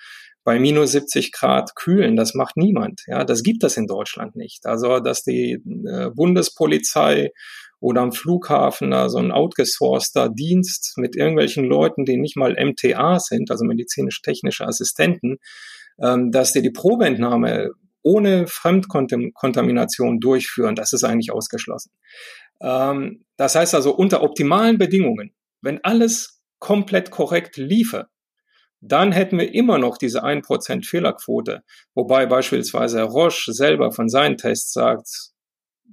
bei 0.46 0.60
minus 0.60 0.92
70 0.92 1.32
Grad 1.32 1.74
kühlen. 1.74 2.14
Das 2.14 2.34
macht 2.34 2.56
niemand. 2.56 3.02
Ja, 3.08 3.24
das 3.24 3.42
gibt 3.42 3.64
es 3.64 3.76
in 3.76 3.88
Deutschland 3.88 4.36
nicht. 4.36 4.64
Also, 4.64 5.00
dass 5.00 5.24
die 5.24 5.54
äh, 5.54 6.10
Bundespolizei 6.14 7.32
oder 7.80 8.02
am 8.02 8.12
Flughafen 8.12 8.92
da 8.92 9.08
so 9.08 9.18
ein 9.18 9.32
outgesourceter 9.32 10.28
Dienst 10.28 10.94
mit 10.98 11.16
irgendwelchen 11.16 11.64
Leuten, 11.64 12.04
die 12.04 12.16
nicht 12.16 12.36
mal 12.36 12.56
MTA 12.58 13.18
sind, 13.18 13.50
also 13.50 13.64
medizinisch-technische 13.64 14.64
Assistenten, 14.64 15.38
ähm, 16.00 16.30
dass 16.30 16.52
die 16.52 16.62
die 16.62 16.70
Probeentnahme 16.70 17.72
ohne 18.02 18.46
Fremdkontamination 18.46 20.20
durchführen, 20.20 20.76
das 20.76 20.92
ist 20.92 21.02
eigentlich 21.02 21.32
ausgeschlossen. 21.32 21.90
Ähm, 22.60 23.24
das 23.36 23.56
heißt 23.56 23.74
also 23.74 23.96
unter 23.96 24.22
optimalen 24.22 24.78
Bedingungen, 24.78 25.34
wenn 25.60 25.82
alles 25.82 26.40
komplett 26.60 27.10
korrekt 27.10 27.56
liefe, 27.56 28.06
dann 28.86 29.12
hätten 29.12 29.38
wir 29.38 29.52
immer 29.54 29.78
noch 29.78 29.98
diese 29.98 30.24
1% 30.24 30.86
Fehlerquote. 30.86 31.62
Wobei 31.94 32.26
beispielsweise 32.26 33.02
Roche 33.02 33.52
selber 33.52 33.92
von 33.92 34.08
seinen 34.08 34.36
Tests 34.36 34.72
sagt, 34.72 35.32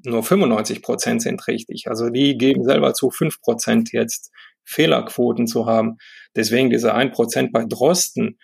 nur 0.06 0.22
95% 0.22 1.22
sind 1.22 1.48
richtig. 1.48 1.88
Also 1.88 2.10
die 2.10 2.38
geben 2.38 2.64
selber 2.64 2.94
zu 2.94 3.10
5% 3.10 3.90
jetzt 3.94 4.32
Fehlerquoten 4.66 5.48
zu 5.48 5.66
haben. 5.66 5.98
Deswegen 6.36 6.70
diese 6.70 6.96
1% 6.96 7.52
bei 7.52 7.66
Drosten 7.66 8.40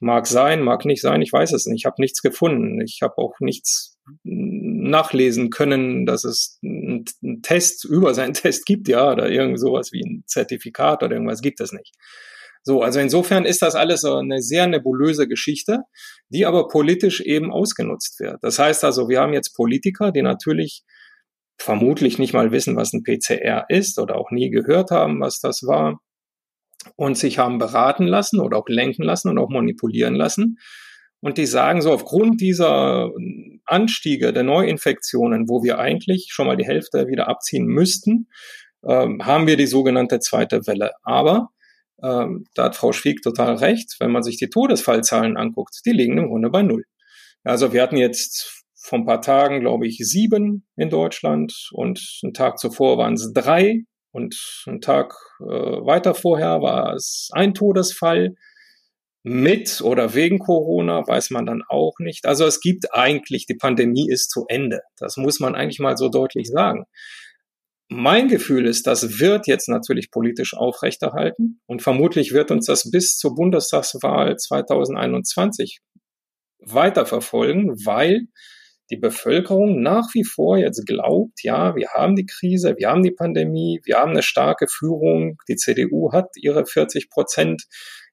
mag 0.00 0.26
sein, 0.26 0.62
mag 0.62 0.84
nicht 0.84 1.02
sein, 1.02 1.22
ich 1.22 1.32
weiß 1.32 1.52
es 1.52 1.66
nicht. 1.66 1.82
Ich 1.82 1.86
habe 1.86 2.00
nichts 2.00 2.22
gefunden. 2.22 2.80
Ich 2.80 3.00
habe 3.02 3.18
auch 3.18 3.34
nichts 3.40 3.98
nachlesen 4.22 5.50
können, 5.50 6.06
dass 6.06 6.24
es 6.24 6.58
einen 6.62 7.04
Test 7.42 7.84
über 7.84 8.14
seinen 8.14 8.34
Test 8.34 8.66
gibt, 8.66 8.88
ja, 8.88 9.10
oder 9.12 9.28
irgend 9.30 9.58
sowas 9.58 9.92
wie 9.92 10.02
ein 10.02 10.24
Zertifikat 10.26 11.02
oder 11.02 11.14
irgendwas 11.14 11.42
gibt 11.42 11.60
es 11.60 11.72
nicht. 11.72 11.94
So, 12.66 12.82
also 12.82 12.98
insofern 12.98 13.44
ist 13.44 13.62
das 13.62 13.76
alles 13.76 14.00
so 14.00 14.16
eine 14.16 14.42
sehr 14.42 14.66
nebulöse 14.66 15.28
Geschichte, 15.28 15.84
die 16.30 16.46
aber 16.46 16.66
politisch 16.66 17.20
eben 17.20 17.52
ausgenutzt 17.52 18.18
wird. 18.18 18.42
Das 18.42 18.58
heißt 18.58 18.82
also, 18.82 19.08
wir 19.08 19.20
haben 19.20 19.32
jetzt 19.32 19.54
Politiker, 19.54 20.10
die 20.10 20.22
natürlich 20.22 20.82
vermutlich 21.58 22.18
nicht 22.18 22.32
mal 22.32 22.50
wissen, 22.50 22.74
was 22.74 22.92
ein 22.92 23.04
PCR 23.04 23.66
ist 23.68 24.00
oder 24.00 24.16
auch 24.16 24.32
nie 24.32 24.50
gehört 24.50 24.90
haben, 24.90 25.20
was 25.20 25.38
das 25.38 25.62
war 25.62 26.00
und 26.96 27.16
sich 27.16 27.38
haben 27.38 27.58
beraten 27.58 28.08
lassen 28.08 28.40
oder 28.40 28.58
auch 28.58 28.68
lenken 28.68 29.04
lassen 29.04 29.28
und 29.28 29.38
auch 29.38 29.48
manipulieren 29.48 30.16
lassen. 30.16 30.58
Und 31.20 31.38
die 31.38 31.46
sagen 31.46 31.82
so, 31.82 31.92
aufgrund 31.92 32.40
dieser 32.40 33.12
Anstiege 33.64 34.32
der 34.32 34.42
Neuinfektionen, 34.42 35.48
wo 35.48 35.62
wir 35.62 35.78
eigentlich 35.78 36.30
schon 36.30 36.48
mal 36.48 36.56
die 36.56 36.66
Hälfte 36.66 37.06
wieder 37.06 37.28
abziehen 37.28 37.66
müssten, 37.66 38.28
ähm, 38.84 39.24
haben 39.24 39.46
wir 39.46 39.56
die 39.56 39.68
sogenannte 39.68 40.18
zweite 40.18 40.66
Welle. 40.66 40.90
Aber 41.04 41.50
ähm, 42.02 42.44
da 42.54 42.64
hat 42.64 42.76
Frau 42.76 42.92
Schwieg 42.92 43.22
total 43.22 43.54
recht. 43.56 43.96
Wenn 44.00 44.10
man 44.10 44.22
sich 44.22 44.36
die 44.36 44.50
Todesfallzahlen 44.50 45.36
anguckt, 45.36 45.80
die 45.84 45.92
liegen 45.92 46.18
im 46.18 46.28
Grunde 46.28 46.50
bei 46.50 46.62
Null. 46.62 46.84
Also 47.44 47.72
wir 47.72 47.82
hatten 47.82 47.96
jetzt 47.96 48.64
vor 48.74 48.98
ein 48.98 49.06
paar 49.06 49.20
Tagen, 49.20 49.60
glaube 49.60 49.86
ich, 49.86 49.98
sieben 49.98 50.66
in 50.76 50.90
Deutschland 50.90 51.68
und 51.72 52.20
einen 52.22 52.34
Tag 52.34 52.58
zuvor 52.58 52.98
waren 52.98 53.14
es 53.14 53.32
drei 53.32 53.82
und 54.12 54.64
einen 54.66 54.80
Tag 54.80 55.14
äh, 55.40 55.44
weiter 55.44 56.14
vorher 56.14 56.62
war 56.62 56.94
es 56.94 57.28
ein 57.32 57.54
Todesfall. 57.54 58.34
Mit 59.28 59.80
oder 59.80 60.14
wegen 60.14 60.38
Corona 60.38 61.04
weiß 61.04 61.30
man 61.30 61.46
dann 61.46 61.62
auch 61.68 61.94
nicht. 61.98 62.26
Also 62.26 62.46
es 62.46 62.60
gibt 62.60 62.94
eigentlich, 62.94 63.46
die 63.46 63.56
Pandemie 63.56 64.08
ist 64.08 64.30
zu 64.30 64.44
Ende. 64.46 64.82
Das 64.98 65.16
muss 65.16 65.40
man 65.40 65.56
eigentlich 65.56 65.80
mal 65.80 65.96
so 65.96 66.08
deutlich 66.08 66.48
sagen. 66.48 66.84
Mein 67.88 68.26
Gefühl 68.26 68.66
ist, 68.66 68.86
das 68.88 69.20
wird 69.20 69.46
jetzt 69.46 69.68
natürlich 69.68 70.10
politisch 70.10 70.54
aufrechterhalten 70.54 71.60
und 71.66 71.82
vermutlich 71.82 72.32
wird 72.32 72.50
uns 72.50 72.66
das 72.66 72.90
bis 72.90 73.16
zur 73.16 73.36
Bundestagswahl 73.36 74.36
2021 74.36 75.78
weiterverfolgen, 76.58 77.76
weil 77.84 78.22
die 78.90 78.96
Bevölkerung 78.96 79.82
nach 79.82 80.08
wie 80.14 80.24
vor 80.24 80.58
jetzt 80.58 80.84
glaubt, 80.84 81.42
ja, 81.42 81.76
wir 81.76 81.88
haben 81.90 82.16
die 82.16 82.26
Krise, 82.26 82.74
wir 82.76 82.88
haben 82.88 83.04
die 83.04 83.12
Pandemie, 83.12 83.80
wir 83.84 83.98
haben 83.98 84.12
eine 84.12 84.22
starke 84.22 84.66
Führung, 84.68 85.38
die 85.48 85.56
CDU 85.56 86.12
hat 86.12 86.30
ihre 86.36 86.66
40 86.66 87.08
Prozent, 87.08 87.64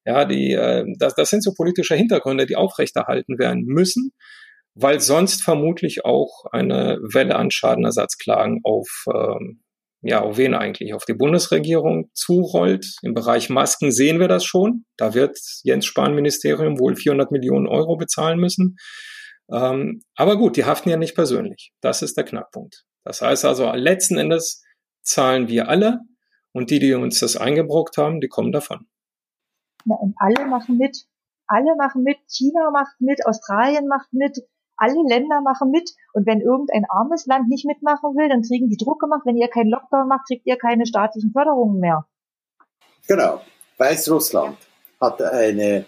ja, 0.06 0.26
die, 0.26 0.52
äh, 0.52 0.86
das, 1.00 1.16
das 1.16 1.30
sind 1.32 1.44
so 1.44 1.54
politische 1.54 1.96
Hintergründe, 1.96 2.46
die 2.46 2.56
aufrechterhalten 2.56 3.40
werden 3.40 3.64
müssen 3.66 4.12
weil 4.76 5.00
sonst 5.00 5.44
vermutlich 5.44 6.06
auch 6.06 6.46
eine 6.52 7.00
Welle 7.02 7.36
an 7.36 7.52
Schadenersatzklagen 7.52 8.62
auf, 8.64 9.06
ähm, 9.14 9.62
ja, 10.04 10.22
auf 10.22 10.38
wen 10.38 10.54
eigentlich? 10.54 10.94
Auf 10.94 11.06
die 11.06 11.14
Bundesregierung 11.14 12.10
zurollt. 12.14 12.98
Im 13.04 13.14
Bereich 13.14 13.50
Masken 13.50 13.92
sehen 13.92 14.20
wir 14.20 14.28
das 14.28 14.44
schon. 14.44 14.86
Da 14.98 15.14
wird 15.14 15.40
Jens 15.64 15.86
Spahn 15.86 16.14
Ministerium 16.14 16.78
wohl 16.78 16.96
400 16.96 17.32
Millionen 17.32 17.68
Euro 17.68 17.96
bezahlen 17.96 18.38
müssen. 18.38 18.76
Ähm, 19.50 20.02
aber 20.16 20.38
gut, 20.38 20.58
die 20.58 20.66
haften 20.66 20.90
ja 20.90 20.98
nicht 20.98 21.16
persönlich. 21.16 21.72
Das 21.82 22.02
ist 22.02 22.18
der 22.18 22.26
Knackpunkt. 22.26 22.84
Das 23.06 23.22
heißt 23.22 23.46
also, 23.46 23.72
letzten 23.72 24.18
Endes 24.18 24.62
zahlen 25.04 25.48
wir 25.48 25.70
alle 25.70 26.00
und 26.52 26.70
die, 26.70 26.80
die 26.80 26.94
uns 26.94 27.20
das 27.22 27.38
eingebrockt 27.38 27.98
haben, 27.98 28.20
die 28.20 28.28
kommen 28.28 28.52
davon. 28.52 28.88
Ja, 29.86 29.96
und 29.96 30.16
alle 30.18 30.46
machen 30.48 30.78
mit. 30.78 30.98
Alle 31.48 31.76
machen 31.78 32.04
mit. 32.04 32.18
China 32.28 32.72
macht 32.72 33.00
mit. 33.00 33.26
Australien 33.26 33.88
macht 33.88 34.12
mit 34.12 34.38
alle 34.78 35.02
Länder 35.08 35.42
machen 35.42 35.72
mit 35.72 35.92
und 36.14 36.26
wenn 36.26 36.42
irgendein 36.42 36.86
armes 36.90 37.26
Land 37.26 37.50
nicht 37.50 37.66
mitmachen 37.66 38.16
will, 38.16 38.30
dann 38.30 38.42
kriegen 38.42 38.70
die 38.70 38.78
Druck 38.78 39.00
gemacht, 39.00 39.22
wenn 39.26 39.38
ihr 39.38 39.48
keinen 39.48 39.70
Lockdown 39.70 40.08
macht, 40.08 40.28
kriegt 40.28 40.46
ihr 40.46 40.58
keine 40.58 40.86
staatlichen 40.86 41.32
Förderungen 41.32 41.80
mehr. 41.80 42.06
Genau. 43.08 43.42
Weißrussland 43.78 44.58
hat 45.00 45.22
eine, 45.22 45.86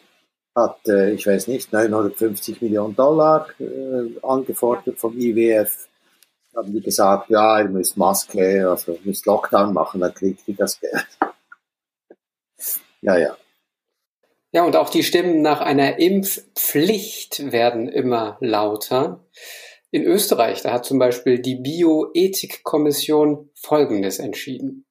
hat, 0.56 0.80
äh, 0.88 1.12
ich 1.12 1.26
weiß 1.26 1.48
nicht, 1.48 1.71
950 1.71 2.62
Millionen 2.62 2.95
Dollar 2.95 3.48
äh, 3.60 4.19
angefordert 4.21 5.00
vom 5.00 5.17
IWF. 5.17 5.88
Haben 6.56 6.74
die 6.74 6.82
gesagt, 6.82 7.30
ja, 7.30 7.60
ihr 7.60 7.69
müsst 7.69 7.98
Maske, 7.98 8.69
also 8.69 8.93
ihr 8.93 9.00
müsst 9.04 9.26
Lockdown 9.26 9.74
machen, 9.74 10.02
dann 10.02 10.13
kriegt 10.13 10.48
ihr 10.48 10.56
das 10.56 10.80
Geld. 10.80 11.08
ja, 13.02 13.17
ja. 13.17 13.36
Ja, 14.56 14.63
und 14.63 14.78
auch 14.78 14.89
die 14.89 15.04
Stimmen 15.04 15.41
nach 15.41 15.60
einer 15.60 16.00
Impfpflicht 16.00 17.52
werden 17.52 17.90
immer 17.90 18.38
lauter. 18.40 19.27
In 19.92 20.04
Österreich, 20.04 20.62
da 20.62 20.71
hat 20.71 20.86
zum 20.86 20.98
Beispiel 20.98 21.40
die 21.40 21.58
Bioethikkommission 21.58 23.50
Folgendes 23.54 24.17
entschieden. 24.17 24.86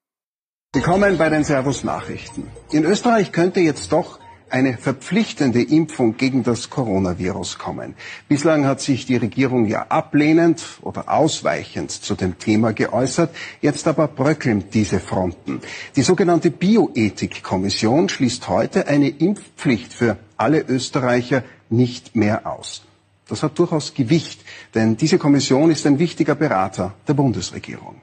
Willkommen 0.74 1.16
bei 1.16 1.30
den 1.30 1.44
Servus 1.44 1.82
Nachrichten. 1.82 2.50
In 2.72 2.84
Österreich 2.84 3.32
könnte 3.32 3.60
jetzt 3.60 3.90
doch 3.90 4.18
eine 4.50 4.76
verpflichtende 4.76 5.62
Impfung 5.62 6.16
gegen 6.16 6.42
das 6.42 6.70
Coronavirus 6.70 7.58
kommen. 7.58 7.94
Bislang 8.28 8.66
hat 8.66 8.80
sich 8.80 9.06
die 9.06 9.16
Regierung 9.16 9.66
ja 9.66 9.86
ablehnend 9.88 10.62
oder 10.82 11.08
ausweichend 11.08 11.90
zu 11.90 12.14
dem 12.14 12.38
Thema 12.38 12.72
geäußert. 12.72 13.34
Jetzt 13.60 13.88
aber 13.88 14.08
bröckeln 14.08 14.64
diese 14.72 15.00
Fronten. 15.00 15.60
Die 15.96 16.02
sogenannte 16.02 16.50
Bioethikkommission 16.50 18.08
schließt 18.08 18.48
heute 18.48 18.86
eine 18.86 19.08
Impfpflicht 19.08 19.92
für 19.92 20.16
alle 20.36 20.60
Österreicher 20.60 21.42
nicht 21.70 22.16
mehr 22.16 22.46
aus. 22.46 22.82
Das 23.28 23.42
hat 23.42 23.58
durchaus 23.58 23.94
Gewicht, 23.94 24.44
denn 24.74 24.96
diese 24.96 25.18
Kommission 25.18 25.70
ist 25.70 25.86
ein 25.86 25.98
wichtiger 25.98 26.34
Berater 26.34 26.94
der 27.08 27.14
Bundesregierung. 27.14 27.96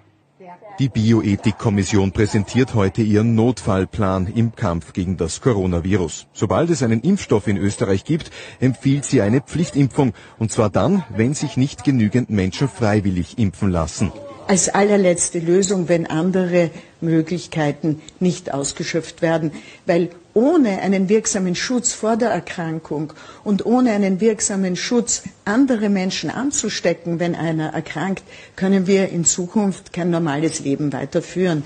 Die 0.81 0.89
Bioethikkommission 0.89 2.11
präsentiert 2.11 2.73
heute 2.73 3.03
ihren 3.03 3.35
Notfallplan 3.35 4.25
im 4.25 4.55
Kampf 4.55 4.93
gegen 4.93 5.15
das 5.15 5.39
Coronavirus. 5.39 6.25
Sobald 6.33 6.71
es 6.71 6.81
einen 6.81 7.01
Impfstoff 7.01 7.45
in 7.45 7.57
Österreich 7.57 8.03
gibt, 8.03 8.31
empfiehlt 8.59 9.05
sie 9.05 9.21
eine 9.21 9.41
Pflichtimpfung. 9.41 10.13
Und 10.39 10.51
zwar 10.51 10.71
dann, 10.71 11.03
wenn 11.15 11.35
sich 11.35 11.55
nicht 11.55 11.83
genügend 11.83 12.31
Menschen 12.31 12.67
freiwillig 12.67 13.37
impfen 13.37 13.69
lassen. 13.69 14.11
als 14.47 14.69
allerletzte 14.69 15.37
Lösung, 15.37 15.87
wenn 15.87 16.07
andere 16.07 16.71
Möglichkeiten 16.99 18.01
nicht 18.19 18.51
ausgeschöpft 18.51 19.21
werden. 19.21 19.51
Weil 19.85 20.09
ohne 20.33 20.81
einen 20.81 21.09
wirksamen 21.09 21.55
Schutz 21.55 21.93
vor 21.93 22.17
der 22.17 22.29
Erkrankung 22.29 23.13
und 23.43 23.65
ohne 23.65 23.91
einen 23.91 24.19
wirksamen 24.19 24.75
Schutz, 24.75 25.23
andere 25.45 25.89
Menschen 25.89 26.29
anzustecken, 26.29 27.19
wenn 27.19 27.35
einer 27.35 27.73
erkrankt, 27.73 28.23
können 28.55 28.87
wir 28.87 29.09
in 29.09 29.25
Zukunft 29.25 29.93
kein 29.93 30.09
normales 30.09 30.59
Leben 30.61 30.93
weiterführen. 30.93 31.63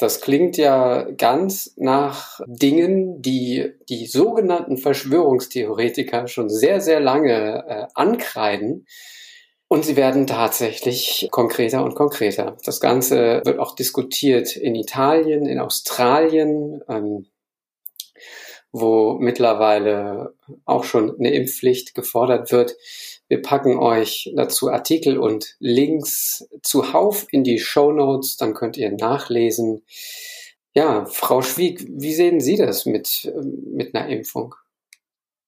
Das 0.00 0.22
klingt 0.22 0.56
ja 0.56 1.10
ganz 1.10 1.74
nach 1.76 2.40
Dingen, 2.46 3.20
die 3.20 3.72
die 3.90 4.06
sogenannten 4.06 4.78
Verschwörungstheoretiker 4.78 6.26
schon 6.26 6.48
sehr, 6.48 6.80
sehr 6.80 7.00
lange 7.00 7.64
äh, 7.68 7.86
ankreiden. 7.94 8.86
Und 9.68 9.84
sie 9.84 9.96
werden 9.96 10.26
tatsächlich 10.26 11.28
konkreter 11.30 11.84
und 11.84 11.94
konkreter. 11.94 12.56
Das 12.64 12.80
Ganze 12.80 13.42
wird 13.44 13.58
auch 13.60 13.76
diskutiert 13.76 14.56
in 14.56 14.74
Italien, 14.74 15.46
in 15.46 15.60
Australien, 15.60 16.82
ähm, 16.88 17.26
wo 18.72 19.14
mittlerweile 19.18 20.34
auch 20.64 20.84
schon 20.84 21.18
eine 21.18 21.32
Impfpflicht 21.32 21.94
gefordert 21.94 22.52
wird. 22.52 22.76
Wir 23.28 23.42
packen 23.42 23.78
euch 23.78 24.32
dazu 24.36 24.70
Artikel 24.70 25.18
und 25.18 25.56
Links 25.58 26.48
zuhauf 26.62 27.26
in 27.30 27.44
die 27.44 27.58
Show 27.58 27.92
Notes, 27.92 28.36
dann 28.36 28.54
könnt 28.54 28.76
ihr 28.76 28.92
nachlesen. 28.92 29.82
Ja, 30.72 31.04
Frau 31.06 31.42
Schwieg, 31.42 31.84
wie 31.88 32.14
sehen 32.14 32.40
Sie 32.40 32.56
das 32.56 32.86
mit, 32.86 33.32
mit 33.72 33.94
einer 33.94 34.08
Impfung? 34.08 34.54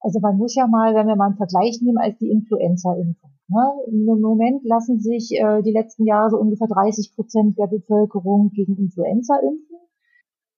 Also 0.01 0.18
man 0.18 0.37
muss 0.37 0.57
ja 0.57 0.66
mal, 0.66 0.95
wenn 0.95 1.07
wir 1.07 1.14
mal 1.14 1.27
einen 1.27 1.37
Vergleich 1.37 1.81
nehmen, 1.81 1.99
als 1.99 2.18
die 2.18 2.29
Influenza-Impfung. 2.29 3.31
Ne? 3.49 3.73
Im 3.87 4.20
Moment 4.20 4.64
lassen 4.64 4.99
sich 5.01 5.31
äh, 5.33 5.62
die 5.62 5.73
letzten 5.73 6.07
Jahre 6.07 6.31
so 6.31 6.39
ungefähr 6.39 6.66
30 6.66 7.14
Prozent 7.14 7.59
der 7.59 7.68
Bevölkerung 7.68 8.51
gegen 8.53 8.77
Influenza 8.77 9.37
impfen. 9.37 9.72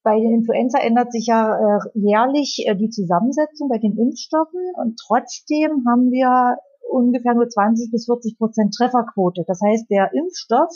Bei 0.04 0.20
den 0.20 0.34
Influenza 0.34 0.78
ändert 0.78 1.12
sich 1.12 1.26
ja 1.26 1.56
äh, 1.56 1.80
jährlich 1.94 2.62
äh, 2.66 2.76
die 2.76 2.90
Zusammensetzung 2.90 3.70
bei 3.70 3.78
den 3.78 3.96
Impfstoffen 3.96 4.60
und 4.76 5.00
trotzdem 5.00 5.84
haben 5.88 6.10
wir 6.10 6.58
ungefähr 6.90 7.34
nur 7.34 7.48
20 7.48 7.90
bis 7.90 8.04
40 8.04 8.36
Prozent 8.36 8.74
Trefferquote. 8.76 9.44
Das 9.46 9.60
heißt, 9.64 9.90
der 9.90 10.12
Impfstoff 10.12 10.70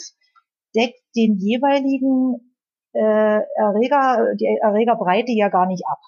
deckt 0.75 0.99
den 1.15 1.37
jeweiligen 1.37 2.55
äh, 2.93 3.39
Erreger, 3.55 4.33
die 4.35 4.47
Erregerbreite 4.61 5.31
ja 5.31 5.49
gar 5.49 5.67
nicht 5.67 5.83
ab. 5.87 5.99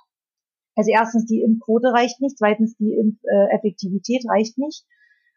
Also 0.75 0.89
erstens, 0.91 1.25
die 1.27 1.41
Impfquote 1.41 1.93
reicht 1.93 2.21
nicht, 2.21 2.39
zweitens, 2.39 2.75
die 2.77 2.93
Impfeffektivität 2.93 4.25
reicht 4.27 4.57
nicht. 4.57 4.83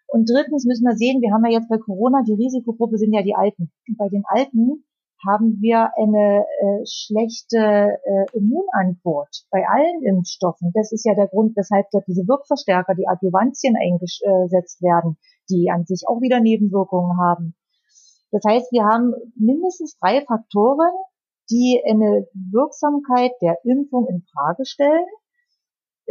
Und 0.06 0.30
drittens 0.30 0.64
müssen 0.64 0.86
wir 0.86 0.96
sehen, 0.96 1.20
wir 1.20 1.34
haben 1.34 1.44
ja 1.44 1.58
jetzt 1.58 1.68
bei 1.68 1.76
Corona, 1.76 2.22
die 2.26 2.34
Risikogruppe 2.34 2.96
sind 2.96 3.12
ja 3.12 3.22
die 3.22 3.34
Alten. 3.34 3.72
Und 3.88 3.98
bei 3.98 4.08
den 4.08 4.22
Alten 4.26 4.84
haben 5.26 5.60
wir 5.60 5.90
eine 5.96 6.44
äh, 6.44 6.84
schlechte 6.86 7.98
äh, 8.04 8.36
Immunantwort 8.36 9.46
bei 9.50 9.64
allen 9.68 10.02
Impfstoffen. 10.02 10.72
Das 10.74 10.92
ist 10.92 11.04
ja 11.04 11.14
der 11.14 11.28
Grund, 11.28 11.56
weshalb 11.56 11.86
dort 11.90 12.06
diese 12.06 12.26
Wirkverstärker, 12.26 12.94
die 12.94 13.08
Adjuvantien 13.08 13.76
eingesetzt 13.76 14.82
werden, 14.82 15.16
die 15.50 15.70
an 15.70 15.84
sich 15.84 16.04
auch 16.06 16.20
wieder 16.20 16.40
Nebenwirkungen 16.40 17.18
haben. 17.18 17.54
Das 18.30 18.42
heißt, 18.46 18.72
wir 18.72 18.84
haben 18.84 19.14
mindestens 19.36 19.96
drei 19.98 20.24
Faktoren, 20.24 20.90
die 21.50 21.82
eine 21.88 22.26
Wirksamkeit 22.32 23.32
der 23.40 23.58
Impfung 23.64 24.08
in 24.08 24.24
Frage 24.32 24.64
stellen, 24.64 25.06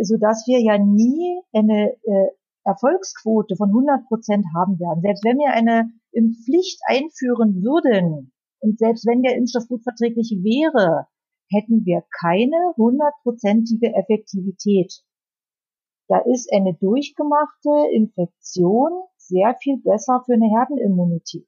so 0.02 0.18
dass 0.18 0.46
wir 0.48 0.62
ja 0.62 0.78
nie 0.78 1.42
eine 1.54 1.92
äh, 2.04 2.30
Erfolgsquote 2.64 3.56
von 3.56 3.70
100 3.70 4.08
Prozent 4.08 4.46
haben 4.56 4.80
werden. 4.80 5.02
Selbst 5.02 5.26
wenn 5.26 5.38
wir 5.38 5.52
eine 5.52 5.92
Impfpflicht 6.12 6.80
einführen 6.88 7.62
würden, 7.62 8.32
und 8.64 8.80
selbst 8.80 9.06
wenn 9.06 9.22
der 9.22 9.36
Impfstoff 9.36 9.68
gut 9.68 9.84
verträglich 9.84 10.32
wäre, 10.42 11.08
hätten 11.52 11.84
wir 11.86 12.04
keine 12.18 12.56
hundertprozentige 12.78 13.94
Effektivität. 13.94 15.04
Da 16.08 16.20
ist 16.20 16.52
eine 16.54 16.74
durchgemachte 16.74 17.92
Infektion 17.92 18.92
sehr 19.18 19.56
viel 19.62 19.82
besser 19.84 20.24
für 20.26 20.34
eine 20.34 20.48
Herdenimmunität. 20.48 21.48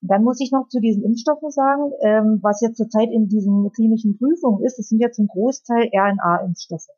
Und 0.00 0.10
dann 0.10 0.24
muss 0.24 0.40
ich 0.40 0.52
noch 0.52 0.68
zu 0.68 0.80
diesen 0.80 1.04
Impfstoffen 1.04 1.50
sagen, 1.50 1.92
ähm, 2.00 2.38
was 2.42 2.62
jetzt 2.62 2.78
zurzeit 2.78 3.10
in 3.10 3.28
diesen 3.28 3.70
klinischen 3.72 4.16
Prüfungen 4.16 4.64
ist, 4.64 4.78
das 4.78 4.88
sind 4.88 5.00
ja 5.00 5.10
zum 5.10 5.26
Großteil 5.26 5.90
RNA-Impfstoffe. 5.92 6.88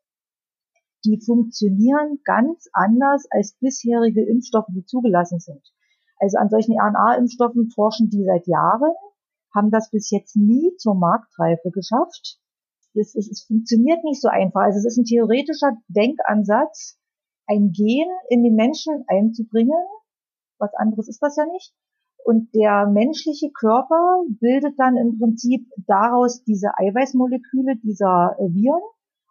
Die 1.03 1.19
funktionieren 1.19 2.19
ganz 2.23 2.69
anders 2.71 3.25
als 3.31 3.57
bisherige 3.59 4.25
Impfstoffe, 4.25 4.67
die 4.69 4.85
zugelassen 4.85 5.39
sind. 5.39 5.63
Also 6.19 6.37
an 6.37 6.49
solchen 6.49 6.79
RNA-Impfstoffen 6.79 7.69
forschen 7.71 8.09
die 8.09 8.23
seit 8.23 8.47
Jahren 8.47 8.93
haben 9.53 9.71
das 9.71 9.89
bis 9.91 10.11
jetzt 10.11 10.35
nie 10.35 10.75
zur 10.77 10.95
Marktreife 10.95 11.71
geschafft. 11.71 12.39
Es, 12.93 13.15
es, 13.15 13.29
es 13.29 13.43
funktioniert 13.43 14.03
nicht 14.03 14.21
so 14.21 14.27
einfach. 14.27 14.61
Also 14.61 14.79
es 14.79 14.85
ist 14.85 14.97
ein 14.97 15.05
theoretischer 15.05 15.77
Denkansatz, 15.87 16.99
ein 17.47 17.71
Gen 17.71 18.07
in 18.29 18.43
den 18.43 18.55
Menschen 18.55 19.03
einzubringen. 19.07 19.79
Was 20.57 20.73
anderes 20.75 21.07
ist 21.07 21.21
das 21.21 21.35
ja 21.35 21.45
nicht. 21.45 21.73
Und 22.25 22.53
der 22.53 22.87
menschliche 22.87 23.49
Körper 23.51 24.23
bildet 24.39 24.77
dann 24.77 24.97
im 24.97 25.17
Prinzip 25.17 25.67
daraus 25.87 26.43
diese 26.43 26.77
Eiweißmoleküle 26.77 27.77
dieser 27.77 28.35
äh, 28.37 28.53
Viren. 28.53 28.81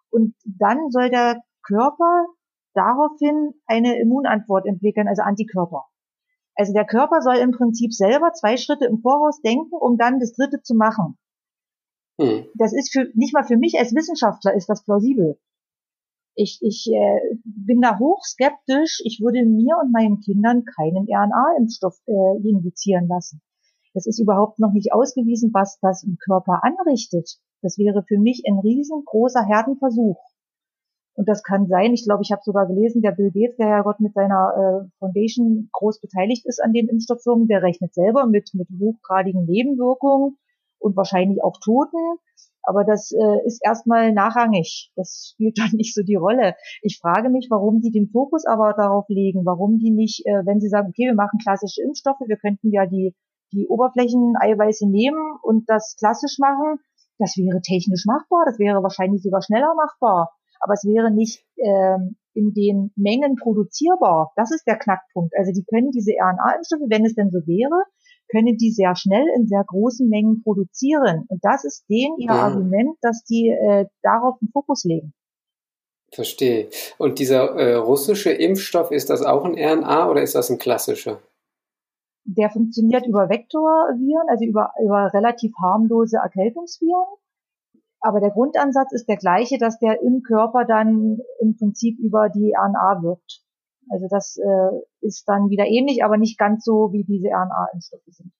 Und 0.09 0.35
dann 0.43 0.89
soll 0.89 1.09
der 1.09 1.41
Körper 1.63 2.25
daraufhin 2.73 3.53
eine 3.67 3.99
Immunantwort 3.99 4.65
entwickeln, 4.65 5.07
also 5.07 5.21
Antikörper. 5.21 5.85
Also 6.59 6.73
der 6.73 6.85
Körper 6.85 7.21
soll 7.21 7.37
im 7.37 7.51
Prinzip 7.51 7.93
selber 7.93 8.33
zwei 8.33 8.57
Schritte 8.57 8.83
im 8.83 8.99
Voraus 8.99 9.39
denken, 9.41 9.73
um 9.73 9.97
dann 9.97 10.19
das 10.19 10.33
dritte 10.33 10.61
zu 10.61 10.75
machen. 10.75 11.17
Hm. 12.19 12.47
Das 12.55 12.73
ist 12.73 12.91
für 12.91 13.07
nicht 13.13 13.33
mal 13.33 13.45
für 13.45 13.55
mich 13.55 13.79
als 13.79 13.95
Wissenschaftler 13.95 14.53
ist 14.53 14.67
das 14.67 14.83
plausibel. 14.83 15.39
Ich, 16.35 16.59
ich 16.61 16.91
äh, 16.91 17.37
bin 17.45 17.79
da 17.79 17.97
hochskeptisch. 17.97 18.99
Ich 19.05 19.21
würde 19.21 19.45
mir 19.45 19.77
und 19.81 19.93
meinen 19.93 20.19
Kindern 20.19 20.65
keinen 20.65 21.07
RNA-Impfstoff 21.07 21.97
äh, 22.07 22.45
injizieren 22.45 23.07
lassen. 23.07 23.41
Es 23.93 24.05
ist 24.05 24.19
überhaupt 24.19 24.59
noch 24.59 24.73
nicht 24.73 24.91
ausgewiesen, 24.91 25.51
was 25.53 25.79
das 25.79 26.03
im 26.03 26.17
Körper 26.17 26.59
anrichtet. 26.63 27.39
Das 27.61 27.77
wäre 27.77 28.03
für 28.05 28.19
mich 28.19 28.43
ein 28.45 28.59
riesengroßer 28.59 29.45
Herdenversuch. 29.45 30.19
Und 31.19 31.27
das 31.27 31.43
kann 31.43 31.67
sein, 31.67 31.93
ich 31.93 32.05
glaube, 32.05 32.21
ich 32.23 32.31
habe 32.31 32.43
sogar 32.45 32.65
gelesen, 32.65 33.01
der 33.01 33.11
Bill 33.11 33.29
Gates, 33.29 33.57
der 33.57 33.67
ja 33.67 33.81
Gott 33.81 33.99
mit 33.99 34.13
seiner 34.13 34.53
äh, 34.55 34.89
Foundation 34.99 35.67
groß 35.73 35.99
beteiligt 35.99 36.45
ist 36.45 36.63
an 36.63 36.71
den 36.71 36.87
Impfstofffirmen, 36.87 37.49
der 37.49 37.61
rechnet 37.61 37.93
selber 37.93 38.25
mit, 38.25 38.51
mit 38.53 38.69
hochgradigen 38.79 39.43
Nebenwirkungen 39.43 40.37
und 40.79 40.95
wahrscheinlich 40.95 41.43
auch 41.43 41.59
Toten. 41.59 41.97
Aber 42.63 42.85
das 42.85 43.11
äh, 43.11 43.45
ist 43.45 43.59
erstmal 43.65 44.13
nachrangig. 44.13 44.93
Das 44.95 45.31
spielt 45.33 45.57
dann 45.59 45.71
nicht 45.73 45.93
so 45.93 46.03
die 46.03 46.15
Rolle. 46.15 46.55
Ich 46.83 46.99
frage 47.01 47.29
mich, 47.29 47.47
warum 47.49 47.81
die 47.81 47.91
den 47.91 48.07
Fokus 48.07 48.45
aber 48.45 48.71
darauf 48.71 49.09
legen, 49.09 49.45
warum 49.45 49.77
die 49.77 49.91
nicht, 49.91 50.25
äh, 50.25 50.45
wenn 50.45 50.61
sie 50.61 50.69
sagen, 50.69 50.87
okay, 50.87 51.07
wir 51.07 51.15
machen 51.15 51.39
klassische 51.43 51.81
Impfstoffe, 51.81 52.21
wir 52.25 52.37
könnten 52.37 52.71
ja 52.71 52.85
die, 52.85 53.13
die 53.51 53.67
Oberflächeneiweiße 53.67 54.87
nehmen 54.87 55.33
und 55.43 55.69
das 55.69 55.97
klassisch 55.99 56.39
machen, 56.39 56.79
das 57.17 57.35
wäre 57.35 57.59
technisch 57.59 58.05
machbar, 58.05 58.45
das 58.45 58.57
wäre 58.57 58.81
wahrscheinlich 58.81 59.21
sogar 59.21 59.41
schneller 59.41 59.73
machbar 59.75 60.38
aber 60.59 60.73
es 60.73 60.85
wäre 60.85 61.11
nicht 61.11 61.43
ähm, 61.57 62.17
in 62.33 62.53
den 62.53 62.91
Mengen 62.95 63.35
produzierbar. 63.35 64.31
Das 64.35 64.51
ist 64.51 64.65
der 64.65 64.77
Knackpunkt. 64.77 65.33
Also 65.37 65.51
die 65.51 65.63
können 65.63 65.91
diese 65.91 66.11
RNA-Impfstoffe, 66.11 66.89
wenn 66.89 67.05
es 67.05 67.15
denn 67.15 67.31
so 67.31 67.39
wäre, 67.39 67.83
können 68.29 68.57
die 68.57 68.71
sehr 68.71 68.95
schnell 68.95 69.25
in 69.35 69.47
sehr 69.47 69.63
großen 69.65 70.07
Mengen 70.07 70.41
produzieren. 70.43 71.25
Und 71.27 71.39
das 71.43 71.65
ist 71.65 71.85
denen 71.89 72.17
ihr 72.19 72.31
mhm. 72.31 72.39
Argument, 72.39 72.97
dass 73.01 73.23
die 73.23 73.49
äh, 73.49 73.85
darauf 74.03 74.37
den 74.39 74.49
Fokus 74.49 74.83
legen. 74.83 75.13
Verstehe. 76.11 76.69
Und 76.97 77.19
dieser 77.19 77.55
äh, 77.55 77.75
russische 77.75 78.31
Impfstoff, 78.31 78.91
ist 78.91 79.09
das 79.09 79.21
auch 79.21 79.45
ein 79.45 79.55
RNA 79.55 80.09
oder 80.09 80.21
ist 80.21 80.35
das 80.35 80.49
ein 80.49 80.57
klassischer? 80.57 81.19
Der 82.25 82.49
funktioniert 82.49 83.07
über 83.07 83.29
Vektorviren, 83.29 84.27
also 84.27 84.45
über, 84.45 84.71
über 84.83 85.11
relativ 85.13 85.51
harmlose 85.61 86.17
Erkältungsviren. 86.17 87.05
Aber 88.01 88.19
der 88.19 88.31
Grundansatz 88.31 88.93
ist 88.93 89.07
der 89.09 89.17
gleiche, 89.17 89.57
dass 89.57 89.77
der 89.79 90.01
im 90.01 90.21
Körper 90.23 90.65
dann 90.65 91.19
im 91.41 91.57
Prinzip 91.57 91.99
über 91.99 92.29
die 92.29 92.53
RNA 92.55 93.03
wirkt. 93.03 93.43
Also 93.89 94.07
das 94.09 94.37
äh, 94.37 94.79
ist 95.01 95.27
dann 95.27 95.49
wieder 95.49 95.65
ähnlich, 95.65 96.03
aber 96.03 96.17
nicht 96.17 96.37
ganz 96.37 96.63
so, 96.63 96.93
wie 96.93 97.03
diese 97.03 97.27
RNA-Impfstoffe 97.27 98.07
sind. 98.07 98.31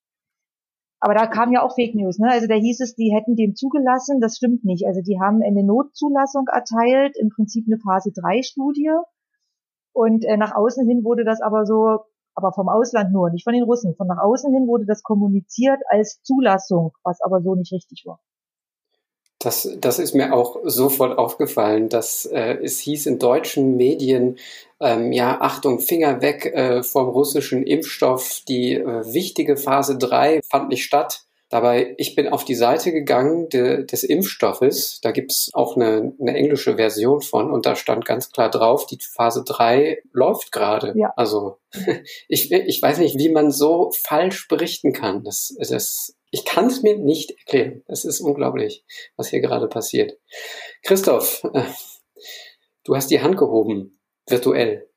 Aber 1.01 1.13
da 1.13 1.27
kam 1.27 1.53
ja 1.53 1.63
auch 1.63 1.75
Fake 1.75 1.95
News. 1.95 2.19
Ne? 2.19 2.29
Also 2.29 2.47
da 2.47 2.55
hieß 2.55 2.81
es, 2.81 2.95
die 2.95 3.13
hätten 3.13 3.35
den 3.35 3.55
zugelassen. 3.55 4.19
Das 4.19 4.35
stimmt 4.35 4.65
nicht. 4.65 4.85
Also 4.85 5.01
die 5.01 5.19
haben 5.19 5.41
eine 5.41 5.63
Notzulassung 5.63 6.47
erteilt, 6.47 7.15
im 7.17 7.29
Prinzip 7.29 7.65
eine 7.67 7.79
Phase 7.79 8.11
3 8.13 8.43
Studie. 8.43 8.91
Und 9.93 10.25
äh, 10.25 10.37
nach 10.37 10.55
außen 10.55 10.87
hin 10.87 11.03
wurde 11.03 11.23
das 11.23 11.41
aber 11.41 11.65
so, 11.65 11.99
aber 12.35 12.51
vom 12.53 12.69
Ausland 12.69 13.11
nur, 13.11 13.29
nicht 13.31 13.43
von 13.43 13.53
den 13.53 13.63
Russen. 13.63 13.95
Von 13.95 14.07
nach 14.07 14.21
außen 14.21 14.53
hin 14.53 14.67
wurde 14.67 14.85
das 14.85 15.01
kommuniziert 15.01 15.81
als 15.89 16.21
Zulassung, 16.21 16.91
was 17.03 17.21
aber 17.21 17.41
so 17.41 17.55
nicht 17.55 17.71
richtig 17.73 18.03
war. 18.05 18.19
Das, 19.39 19.69
das 19.79 19.99
ist 19.99 20.13
mir 20.13 20.33
auch 20.33 20.57
sofort 20.65 21.17
aufgefallen, 21.17 21.87
dass 21.87 22.25
äh, 22.25 22.57
es 22.61 22.79
hieß 22.79 23.05
in 23.05 23.19
deutschen 23.19 23.77
Medien, 23.77 24.37
ähm, 24.81 25.13
ja, 25.13 25.39
Achtung, 25.39 25.79
Finger 25.79 26.21
weg 26.21 26.45
äh, 26.45 26.83
vom 26.83 27.07
russischen 27.07 27.63
Impfstoff, 27.63 28.41
die 28.49 28.73
äh, 28.73 29.13
wichtige 29.13 29.55
Phase 29.55 29.97
3 29.97 30.41
fand 30.49 30.67
nicht 30.67 30.83
statt. 30.83 31.23
Dabei, 31.49 31.95
ich 31.97 32.13
bin 32.13 32.27
auf 32.27 32.45
die 32.45 32.53
Seite 32.53 32.91
gegangen 32.91 33.49
de, 33.49 33.83
des 33.83 34.03
Impfstoffes, 34.03 34.99
da 35.01 35.11
gibt's 35.11 35.49
auch 35.53 35.75
eine, 35.75 36.13
eine 36.19 36.35
englische 36.35 36.75
Version 36.75 37.21
von 37.21 37.49
und 37.49 37.65
da 37.65 37.75
stand 37.75 38.05
ganz 38.05 38.31
klar 38.31 38.51
drauf, 38.51 38.85
die 38.85 38.99
Phase 39.01 39.43
3 39.43 39.99
läuft 40.11 40.51
gerade. 40.51 40.93
Ja. 40.95 41.11
Also 41.15 41.57
ich, 42.27 42.51
ich 42.51 42.81
weiß 42.81 42.99
nicht, 42.99 43.17
wie 43.17 43.29
man 43.29 43.51
so 43.51 43.89
falsch 43.95 44.47
berichten 44.47 44.93
kann. 44.93 45.23
Das, 45.23 45.55
das, 45.57 46.15
ich 46.31 46.45
kann 46.45 46.67
es 46.67 46.81
mir 46.81 46.97
nicht 46.97 47.31
erklären. 47.31 47.83
Es 47.87 48.05
ist 48.05 48.21
unglaublich, 48.21 48.85
was 49.15 49.29
hier 49.29 49.41
gerade 49.41 49.67
passiert. 49.67 50.17
Christoph, 50.83 51.43
äh, 51.53 51.63
du 52.83 52.95
hast 52.95 53.09
die 53.09 53.21
Hand 53.21 53.37
gehoben, 53.37 53.99
virtuell. 54.27 54.89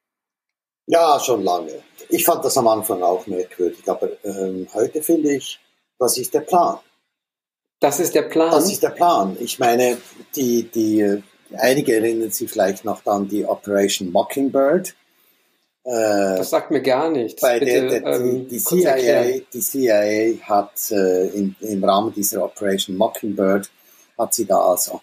Ja, 0.86 1.18
schon 1.20 1.42
lange. 1.42 1.82
Ich 2.08 2.24
fand 2.24 2.44
das 2.44 2.58
am 2.58 2.68
Anfang 2.68 3.02
auch 3.02 3.26
merkwürdig, 3.26 3.88
aber 3.88 4.10
ähm, 4.24 4.68
heute 4.74 5.02
finde 5.02 5.36
ich, 5.36 5.60
was 5.98 6.18
ist 6.18 6.34
der 6.34 6.40
Plan? 6.40 6.78
Das 7.80 7.98
ist 7.98 8.14
der 8.14 8.22
Plan. 8.22 8.50
Das 8.50 8.70
ist 8.70 8.82
der 8.82 8.90
Plan. 8.90 9.36
Ich 9.40 9.58
meine, 9.58 9.98
die, 10.36 10.64
die, 10.64 11.22
einige 11.54 11.96
erinnern 11.96 12.30
sich 12.30 12.50
vielleicht 12.50 12.84
noch 12.84 13.04
an 13.06 13.28
die 13.28 13.44
Operation 13.44 14.10
Mockingbird. 14.10 14.94
Äh, 15.84 16.36
das 16.36 16.50
sagt 16.50 16.70
mir 16.70 16.80
gar 16.80 17.10
nichts. 17.10 17.40
Bei 17.40 17.58
Bitte, 17.58 17.88
der, 17.88 18.00
der, 18.00 18.20
ähm, 18.20 18.48
die, 18.48 18.58
CIA, 18.58 19.40
die 19.52 19.60
CIA 19.60 20.40
hat 20.42 20.90
äh, 20.90 21.28
in, 21.28 21.56
im 21.60 21.82
Rahmen 21.84 22.12
dieser 22.12 22.44
Operation 22.44 22.96
Mockingbird 22.96 23.70
hat 24.16 24.34
sie 24.34 24.44
da 24.44 24.58
also 24.58 25.00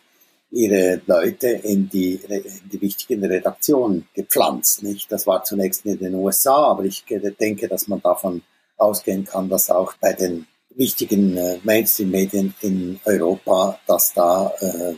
ihre 0.51 1.01
Leute 1.05 1.49
in 1.49 1.89
die, 1.89 2.15
in 2.15 2.69
die 2.71 2.81
wichtigen 2.81 3.23
Redaktionen 3.23 4.07
gepflanzt. 4.15 4.83
Nicht? 4.83 5.11
Das 5.11 5.27
war 5.27 5.43
zunächst 5.43 5.85
in 5.85 5.99
den 5.99 6.15
USA, 6.15 6.71
aber 6.71 6.85
ich 6.85 7.03
denke, 7.39 7.67
dass 7.67 7.87
man 7.87 8.01
davon 8.01 8.41
ausgehen 8.77 9.25
kann, 9.25 9.49
dass 9.49 9.69
auch 9.69 9.93
bei 9.99 10.13
den 10.13 10.47
wichtigen 10.69 11.35
äh, 11.37 11.59
Mainstream-Medien 11.63 12.55
in 12.61 12.99
Europa, 13.03 13.79
dass 13.85 14.13
da 14.13 14.53
äh, 14.59 14.95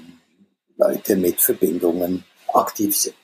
Leute 0.78 1.16
mit 1.16 1.42
Verbindungen 1.42 2.24
aktiv 2.54 2.96
sind. 2.96 3.16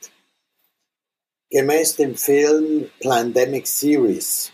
Gemäß 1.50 1.96
dem 1.96 2.16
Film 2.16 2.90
Pandemic 3.02 3.68
Series, 3.68 4.52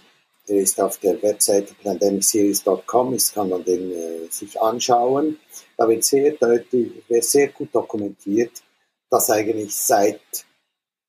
der 0.48 0.58
ist 0.58 0.80
auf 0.80 0.98
der 1.00 1.22
Webseite 1.24 1.74
pandemicseries.com, 1.84 3.14
ich 3.16 3.34
kann 3.34 3.50
man 3.50 3.64
den 3.64 3.91
äh, 3.91 4.28
sich 4.30 4.62
anschauen. 4.62 5.39
Da 5.78 5.88
wird 5.88 6.04
sehr 6.04 6.32
deutlich, 6.34 6.91
wird 7.08 7.24
sehr 7.24 7.48
gut 7.48 7.74
dokumentiert, 7.74 8.62
dass 9.10 9.30
eigentlich 9.30 9.76
seit 9.76 10.22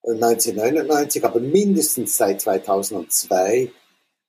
1999, 0.02 1.24
aber 1.24 1.40
mindestens 1.40 2.16
seit 2.16 2.40
2002 2.40 3.70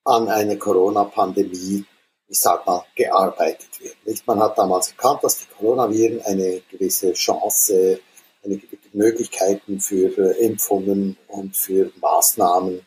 an 0.03 0.27
einer 0.27 0.57
Corona-Pandemie 0.57 1.85
ich 2.27 2.39
sag 2.39 2.65
mal, 2.65 2.83
gearbeitet 2.95 3.79
wird. 3.79 3.95
Nicht? 4.05 4.25
Man 4.27 4.39
hat 4.39 4.57
damals 4.57 4.89
erkannt, 4.89 5.23
dass 5.23 5.39
die 5.39 5.45
Coronaviren 5.57 6.21
eine 6.21 6.61
gewisse 6.71 7.13
Chance, 7.13 7.99
eine 8.43 8.57
Möglichkeiten 8.95 9.79
für 9.79 10.17
äh, 10.17 10.45
Impfungen 10.45 11.17
und 11.27 11.55
für 11.55 11.91
Maßnahmen 12.01 12.85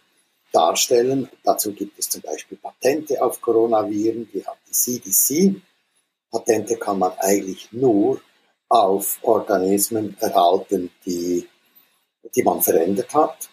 darstellen. 0.53 1.29
Dazu 1.45 1.73
gibt 1.73 1.99
es 1.99 2.09
zum 2.09 2.23
Beispiel 2.23 2.59
Patente 2.59 3.23
auf 3.23 3.41
Coronaviren, 3.41 4.29
die 4.33 4.45
hat 4.45 4.59
die 4.67 4.73
CDC. 4.73 5.63
Patente 6.31 6.77
kann 6.77 6.99
man 6.99 7.13
eigentlich 7.19 7.73
nur 7.73 8.21
auf 8.69 9.19
Organismen 9.23 10.17
erhalten, 10.21 10.91
die, 11.07 11.47
die 12.35 12.43
man 12.43 12.61
verändert 12.61 13.15
hat. 13.15 13.49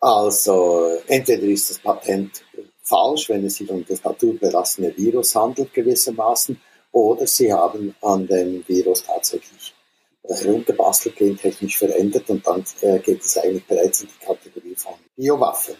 Also 0.00 0.98
entweder 1.06 1.44
ist 1.44 1.70
das 1.70 1.78
Patent 1.78 2.44
falsch, 2.82 3.28
wenn 3.30 3.46
es 3.46 3.56
sich 3.56 3.70
um 3.70 3.84
das 3.86 4.04
naturbelassene 4.04 4.96
Virus 4.96 5.34
handelt 5.34 5.72
gewissermaßen, 5.72 6.60
oder 6.92 7.26
sie 7.26 7.52
haben 7.52 7.94
an 8.02 8.26
dem 8.26 8.62
Virus 8.68 9.02
tatsächlich 9.02 9.73
herumgebastelt, 10.26 11.16
gentechnisch 11.16 11.78
verändert 11.78 12.28
und 12.30 12.46
dann 12.46 12.64
äh, 12.80 12.98
geht 12.98 13.22
es 13.22 13.36
eigentlich 13.36 13.66
bereits 13.66 14.02
in 14.02 14.08
die 14.08 14.24
Kategorie 14.24 14.74
von 14.74 14.94
Biowaffen. 15.16 15.74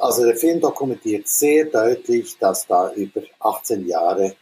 Also 0.00 0.24
der 0.24 0.36
Film 0.36 0.60
dokumentiert 0.60 1.28
sehr 1.28 1.66
deutlich, 1.66 2.36
dass 2.38 2.66
da 2.66 2.92
über 2.92 3.22
18 3.38 3.86
Jahre 3.86 4.34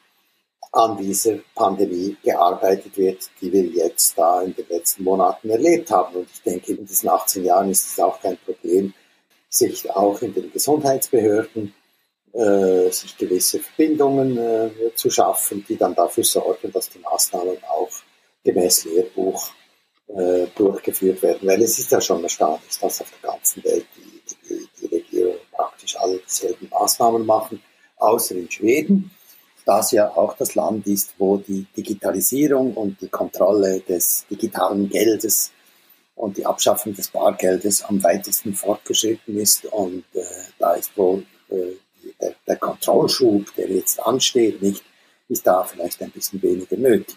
an 0.73 0.97
dieser 0.97 1.39
Pandemie 1.55 2.17
gearbeitet 2.23 2.97
wird, 2.97 3.31
die 3.41 3.53
wir 3.53 3.63
jetzt 3.63 4.19
da 4.19 4.43
in 4.43 4.55
den 4.55 4.67
letzten 4.69 5.05
Monaten 5.05 5.49
erlebt 5.49 5.91
haben. 5.91 6.17
Und 6.17 6.29
ich 6.33 6.43
denke, 6.43 6.73
in 6.73 6.87
diesen 6.87 7.09
18 7.09 7.45
Jahren 7.45 7.71
ist 7.71 7.87
es 7.87 8.01
auch 8.01 8.21
kein 8.21 8.37
Problem, 8.39 8.93
sich 9.49 9.89
auch 9.91 10.21
in 10.23 10.35
den 10.35 10.53
Gesundheitsbehörden 10.53 11.73
äh, 12.33 12.91
sich 12.91 13.17
gewisse 13.17 13.61
Verbindungen 13.61 14.37
äh, 14.37 14.71
zu 14.95 15.09
schaffen, 15.09 15.65
die 15.67 15.77
dann 15.77 15.95
dafür 15.95 16.25
sorgen, 16.25 16.71
dass 16.73 16.91
die 16.91 16.99
Maßnahmen 16.99 17.57
auch 17.65 17.89
gemäß 18.47 18.85
Lehrbuch 18.85 19.51
äh, 20.09 20.47
durchgeführt 20.55 21.23
werden. 21.23 21.49
Weil 21.49 21.63
es 21.63 21.79
ist 21.79 21.91
ja 21.91 22.01
schon 22.01 22.23
erstaunlich, 22.23 22.79
dass 22.81 23.01
auf 23.01 23.13
der 23.23 23.31
ganzen 23.31 23.65
Welt 23.65 23.87
die, 23.97 24.23
die, 24.49 24.69
die 24.81 24.95
Regierung 24.95 25.37
praktisch 25.53 25.97
alle 25.99 26.19
dieselben 26.19 26.69
Maßnahmen 26.71 27.27
machen, 27.27 27.61
außer 27.97 28.37
in 28.37 28.51
Schweden, 28.51 29.11
das 29.65 29.91
ja 29.91 30.09
auch 30.17 30.37
das 30.37 30.55
Land 30.55 30.87
ist, 30.87 31.15
wo 31.19 31.39
die 31.39 31.67
Digitalisierung 31.77 32.75
und 32.75 33.01
die 33.01 33.09
Kontrolle 33.09 33.81
des 33.81 34.25
digitalen 34.31 34.89
Geldes 34.89 35.51
und 36.15 36.37
die 36.37 36.47
Abschaffung 36.47 36.95
des 36.95 37.09
Bargeldes 37.09 37.83
am 37.83 38.03
weitesten 38.03 38.55
fortgeschritten 38.55 39.37
ist. 39.39 39.67
Und 39.67 40.05
äh, 40.15 40.23
da 40.61 40.75
ist 40.75 40.97
wohl 40.97 41.27
äh, 41.51 41.73
der, 42.21 42.35
der 42.47 42.57
Kontrollschub, 42.57 43.53
der 43.57 43.69
jetzt 43.69 43.99
ansteht, 44.01 44.63
nicht, 44.63 44.85
ist 45.29 45.45
da 45.45 45.65
vielleicht 45.65 46.01
ein 46.01 46.13
bisschen 46.13 46.41
weniger 46.43 46.77
nötig. 46.77 47.17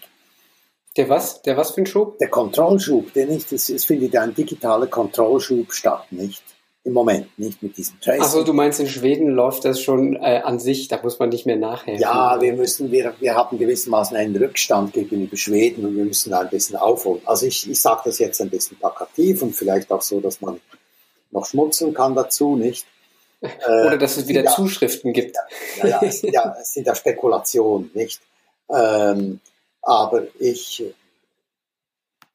Der 0.98 1.08
was? 1.08 1.42
Der 1.44 1.56
was 1.56 1.72
für 1.72 1.82
ein 1.82 1.86
Schub? 1.86 2.18
Der 2.18 2.30
Kontrollschub, 2.30 3.14
der 3.14 3.28
nicht, 3.28 3.52
es, 3.52 3.70
es 3.70 3.86
findet 3.86 4.16
ein 4.16 4.34
digitaler 4.34 4.88
Kontrollschub 4.88 5.72
statt, 5.72 6.12
nicht? 6.12 6.44
Im 6.86 6.94
Moment, 6.94 7.38
nicht 7.38 7.62
mit 7.62 7.78
diesem 7.78 8.00
Tracing. 8.00 8.22
Also 8.22 8.44
du 8.44 8.54
meinst, 8.54 8.80
in 8.80 8.88
Schweden 8.88 9.28
läuft 9.28 9.66
das 9.66 9.82
schon 9.82 10.16
äh, 10.16 10.42
an 10.44 10.60
sich, 10.60 10.88
da 10.88 11.00
muss 11.04 11.20
man 11.20 11.30
nicht 11.30 11.46
mehr 11.46 11.58
nachhelfen. 11.58 12.02
Ja, 12.02 12.42
wir 12.42 12.54
müssen, 12.54 12.90
wir, 12.92 13.14
wir 13.20 13.36
haben 13.36 13.60
gewissermaßen 13.60 14.16
einen 14.16 14.36
Rückstand 14.36 14.94
gegenüber 14.94 15.36
Schweden 15.36 15.86
und 15.86 15.98
wir 15.98 16.06
müssen 16.06 16.32
da 16.32 16.40
ein 16.40 16.50
bisschen 16.50 16.78
aufholen. 16.78 17.22
Also 17.26 17.46
ich, 17.46 17.70
ich 17.70 17.80
sage 17.80 18.02
das 18.06 18.18
jetzt 18.20 18.42
ein 18.42 18.50
bisschen 18.50 18.78
plakativ 18.78 19.42
und 19.42 19.56
vielleicht 19.56 19.92
auch 19.92 20.02
so, 20.02 20.22
dass 20.22 20.40
man 20.40 20.60
noch 21.32 21.46
schmutzeln 21.46 21.94
kann 21.94 22.16
dazu, 22.16 22.56
nicht? 22.56 22.88
Oder 23.42 23.98
dass 23.98 24.18
es 24.18 24.28
wieder 24.28 24.44
ja, 24.46 24.52
Zuschriften 24.52 25.14
gibt. 25.14 25.36
Ja, 25.78 25.88
ja, 25.88 26.02
es, 26.02 26.22
ja, 26.22 26.56
es 26.60 26.74
sind 26.74 26.88
ja 26.88 26.96
Spekulationen, 26.96 27.92
nicht? 27.94 28.22
Ähm, 28.70 29.42
aber 29.82 30.28
ich, 30.40 30.84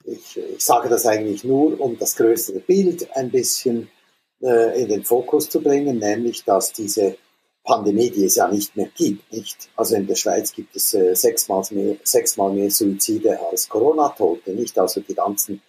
ich, 0.04 0.36
ich 0.36 0.64
sage 0.64 0.88
das 0.88 1.06
eigentlich 1.06 1.44
nur, 1.44 1.80
um 1.80 1.98
das 1.98 2.16
größere 2.16 2.60
Bild 2.60 3.08
ein 3.16 3.30
bisschen 3.30 3.90
äh, 4.42 4.82
in 4.82 4.88
den 4.88 5.04
Fokus 5.04 5.48
zu 5.48 5.60
bringen, 5.60 5.98
nämlich 5.98 6.44
dass 6.44 6.72
diese 6.72 7.16
Pandemie, 7.64 8.10
die 8.10 8.26
es 8.26 8.36
ja 8.36 8.46
nicht 8.48 8.76
mehr 8.76 8.90
gibt, 8.94 9.32
nicht? 9.32 9.70
Also 9.74 9.96
in 9.96 10.06
der 10.06 10.16
Schweiz 10.16 10.52
gibt 10.52 10.76
es 10.76 10.92
äh, 10.92 11.14
sechsmal, 11.14 11.62
mehr, 11.70 11.96
sechsmal 12.04 12.52
mehr 12.52 12.70
Suizide 12.70 13.40
als 13.50 13.68
Corona-Tote, 13.68 14.52
nicht? 14.52 14.78
Also 14.78 15.00
die 15.00 15.14
ganzen 15.14 15.62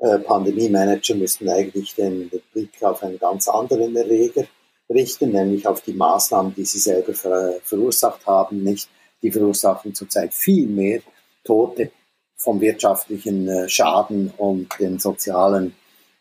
äh, 0.00 0.18
Pandemie-Manager 0.18 1.14
müssten 1.14 1.48
eigentlich 1.48 1.94
den, 1.94 2.28
den 2.30 2.42
Blick 2.52 2.82
auf 2.82 3.02
einen 3.04 3.18
ganz 3.18 3.46
anderen 3.48 3.94
Erreger 3.94 4.44
richten, 4.90 5.30
nämlich 5.30 5.66
auf 5.66 5.80
die 5.82 5.92
Maßnahmen, 5.92 6.54
die 6.54 6.64
sie 6.64 6.78
selber 6.80 7.14
ver 7.14 7.60
verursacht 7.62 8.26
haben, 8.26 8.62
nicht. 8.62 8.88
Die 9.22 9.30
verursachen 9.30 9.94
zurzeit 9.94 10.34
viel 10.34 10.66
mehr 10.66 11.00
Tote 11.46 11.90
vom 12.36 12.60
wirtschaftlichen 12.60 13.48
äh, 13.48 13.68
Schaden 13.68 14.32
und 14.36 14.68
den 14.78 14.98
sozialen 14.98 15.74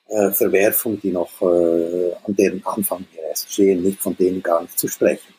äh, 0.08 0.32
Verwerfungen, 0.32 1.00
die 1.02 1.12
noch 1.12 1.42
äh, 1.42 2.14
an 2.24 2.36
deren 2.36 2.66
Anfang 2.66 3.06
hier 3.12 3.24
erst 3.24 3.52
stehen, 3.52 3.84
nicht 3.84 4.02
von 4.02 4.16
denen 4.16 4.42
gar 4.42 4.62
nicht 4.62 4.80
zu 4.80 4.88
sprechen. 4.88 5.34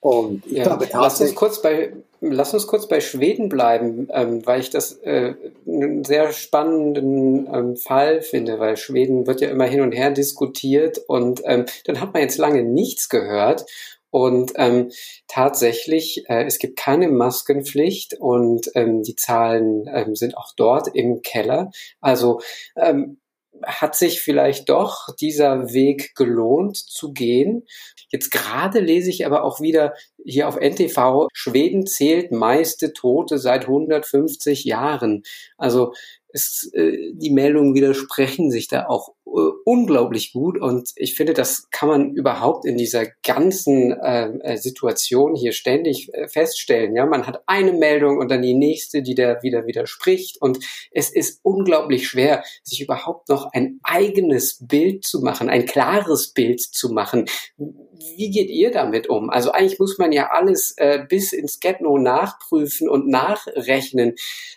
Und 0.00 0.44
ich 0.46 0.58
ja, 0.58 0.64
glaube, 0.64 0.86
lass 0.92 1.20
uns 1.22 1.34
kurz 1.34 1.62
bei 1.62 1.94
lass 2.20 2.54
uns 2.54 2.66
kurz 2.66 2.88
bei 2.88 3.00
Schweden 3.00 3.48
bleiben, 3.48 4.08
ähm, 4.12 4.44
weil 4.46 4.60
ich 4.60 4.70
das 4.70 4.98
äh, 5.02 5.34
einen 5.66 6.04
sehr 6.04 6.32
spannenden 6.32 7.46
ähm, 7.52 7.76
Fall 7.76 8.22
finde, 8.22 8.58
weil 8.58 8.76
Schweden 8.76 9.26
wird 9.26 9.40
ja 9.40 9.48
immer 9.48 9.64
hin 9.64 9.80
und 9.80 9.92
her 9.92 10.10
diskutiert 10.10 10.98
und 11.06 11.42
ähm, 11.44 11.66
dann 11.84 12.00
hat 12.00 12.12
man 12.12 12.22
jetzt 12.22 12.38
lange 12.38 12.62
nichts 12.62 13.08
gehört. 13.08 13.66
Und 14.14 14.52
ähm, 14.54 14.92
tatsächlich, 15.26 16.22
äh, 16.28 16.44
es 16.44 16.60
gibt 16.60 16.78
keine 16.78 17.08
Maskenpflicht 17.08 18.14
und 18.14 18.70
ähm, 18.76 19.02
die 19.02 19.16
Zahlen 19.16 19.90
ähm, 19.92 20.14
sind 20.14 20.36
auch 20.36 20.52
dort 20.56 20.86
im 20.94 21.20
Keller. 21.22 21.72
Also 22.00 22.40
ähm, 22.76 23.18
hat 23.64 23.96
sich 23.96 24.20
vielleicht 24.20 24.68
doch 24.68 25.08
dieser 25.20 25.72
Weg 25.72 26.14
gelohnt 26.14 26.76
zu 26.76 27.12
gehen. 27.12 27.64
Jetzt 28.08 28.30
gerade 28.30 28.78
lese 28.78 29.10
ich 29.10 29.26
aber 29.26 29.42
auch 29.42 29.60
wieder 29.60 29.94
hier 30.24 30.46
auf 30.46 30.60
NTV, 30.60 31.26
Schweden 31.32 31.84
zählt 31.84 32.30
meiste 32.30 32.92
Tote 32.92 33.38
seit 33.38 33.62
150 33.62 34.62
Jahren. 34.62 35.24
Also 35.58 35.92
es, 36.28 36.70
äh, 36.72 37.12
die 37.14 37.30
Meldungen 37.30 37.74
widersprechen 37.74 38.52
sich 38.52 38.68
da 38.68 38.86
auch 38.86 39.14
unglaublich 39.24 40.32
gut 40.32 40.60
und 40.60 40.90
ich 40.96 41.14
finde, 41.14 41.32
das 41.32 41.68
kann 41.70 41.88
man 41.88 42.12
überhaupt 42.12 42.66
in 42.66 42.76
dieser 42.76 43.06
ganzen 43.22 43.92
äh, 43.92 44.28
äh, 44.40 44.56
Situation 44.58 45.34
hier 45.34 45.52
ständig 45.52 46.12
äh, 46.12 46.28
feststellen. 46.28 46.94
Ja, 46.94 47.06
man 47.06 47.26
hat 47.26 47.42
eine 47.46 47.72
Meldung 47.72 48.18
und 48.18 48.30
dann 48.30 48.42
die 48.42 48.54
nächste, 48.54 49.02
die 49.02 49.14
da 49.14 49.42
wieder 49.42 49.66
widerspricht 49.66 50.40
und 50.40 50.58
es 50.92 51.10
ist 51.10 51.40
unglaublich 51.42 52.06
schwer, 52.06 52.44
sich 52.62 52.82
überhaupt 52.82 53.30
noch 53.30 53.50
ein 53.52 53.80
eigenes 53.82 54.58
Bild 54.60 55.04
zu 55.04 55.20
machen, 55.20 55.48
ein 55.48 55.64
klares 55.64 56.32
Bild 56.32 56.60
zu 56.60 56.90
machen. 56.90 57.24
Wie 57.56 58.30
geht 58.30 58.50
ihr 58.50 58.70
damit 58.70 59.08
um? 59.08 59.30
Also 59.30 59.52
eigentlich 59.52 59.78
muss 59.78 59.96
man 59.96 60.12
ja 60.12 60.30
alles 60.30 60.74
äh, 60.76 61.04
bis 61.08 61.32
ins 61.32 61.60
Getno 61.60 61.96
nachprüfen 61.96 62.90
und 62.90 63.08
nachrechnen. 63.08 64.16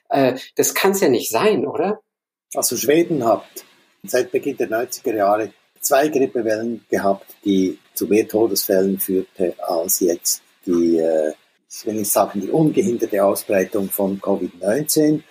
Äh, 0.09 0.35
das 0.55 0.75
kann 0.75 0.91
es 0.91 0.99
ja 0.99 1.07
nicht 1.07 1.31
sein, 1.31 1.65
oder? 1.65 2.01
Also 2.53 2.75
Schweden 2.75 3.25
hat 3.25 3.45
seit 4.03 4.31
Beginn 4.31 4.57
der 4.57 4.69
90er 4.69 5.15
Jahre 5.15 5.51
zwei 5.79 6.07
Grippewellen 6.09 6.85
gehabt, 6.89 7.35
die 7.43 7.77
zu 7.93 8.07
mehr 8.07 8.27
Todesfällen 8.27 8.99
führte 8.99 9.55
als 9.59 9.99
jetzt 10.01 10.41
die, 10.65 10.97
äh, 10.97 11.33
ich 11.69 11.85
will 11.85 11.95
nicht 11.95 12.11
sagen, 12.11 12.41
die 12.41 12.49
ungehinderte 12.49 13.23
Ausbreitung 13.23 13.89
von 13.89 14.19
Covid-19, 14.19 15.21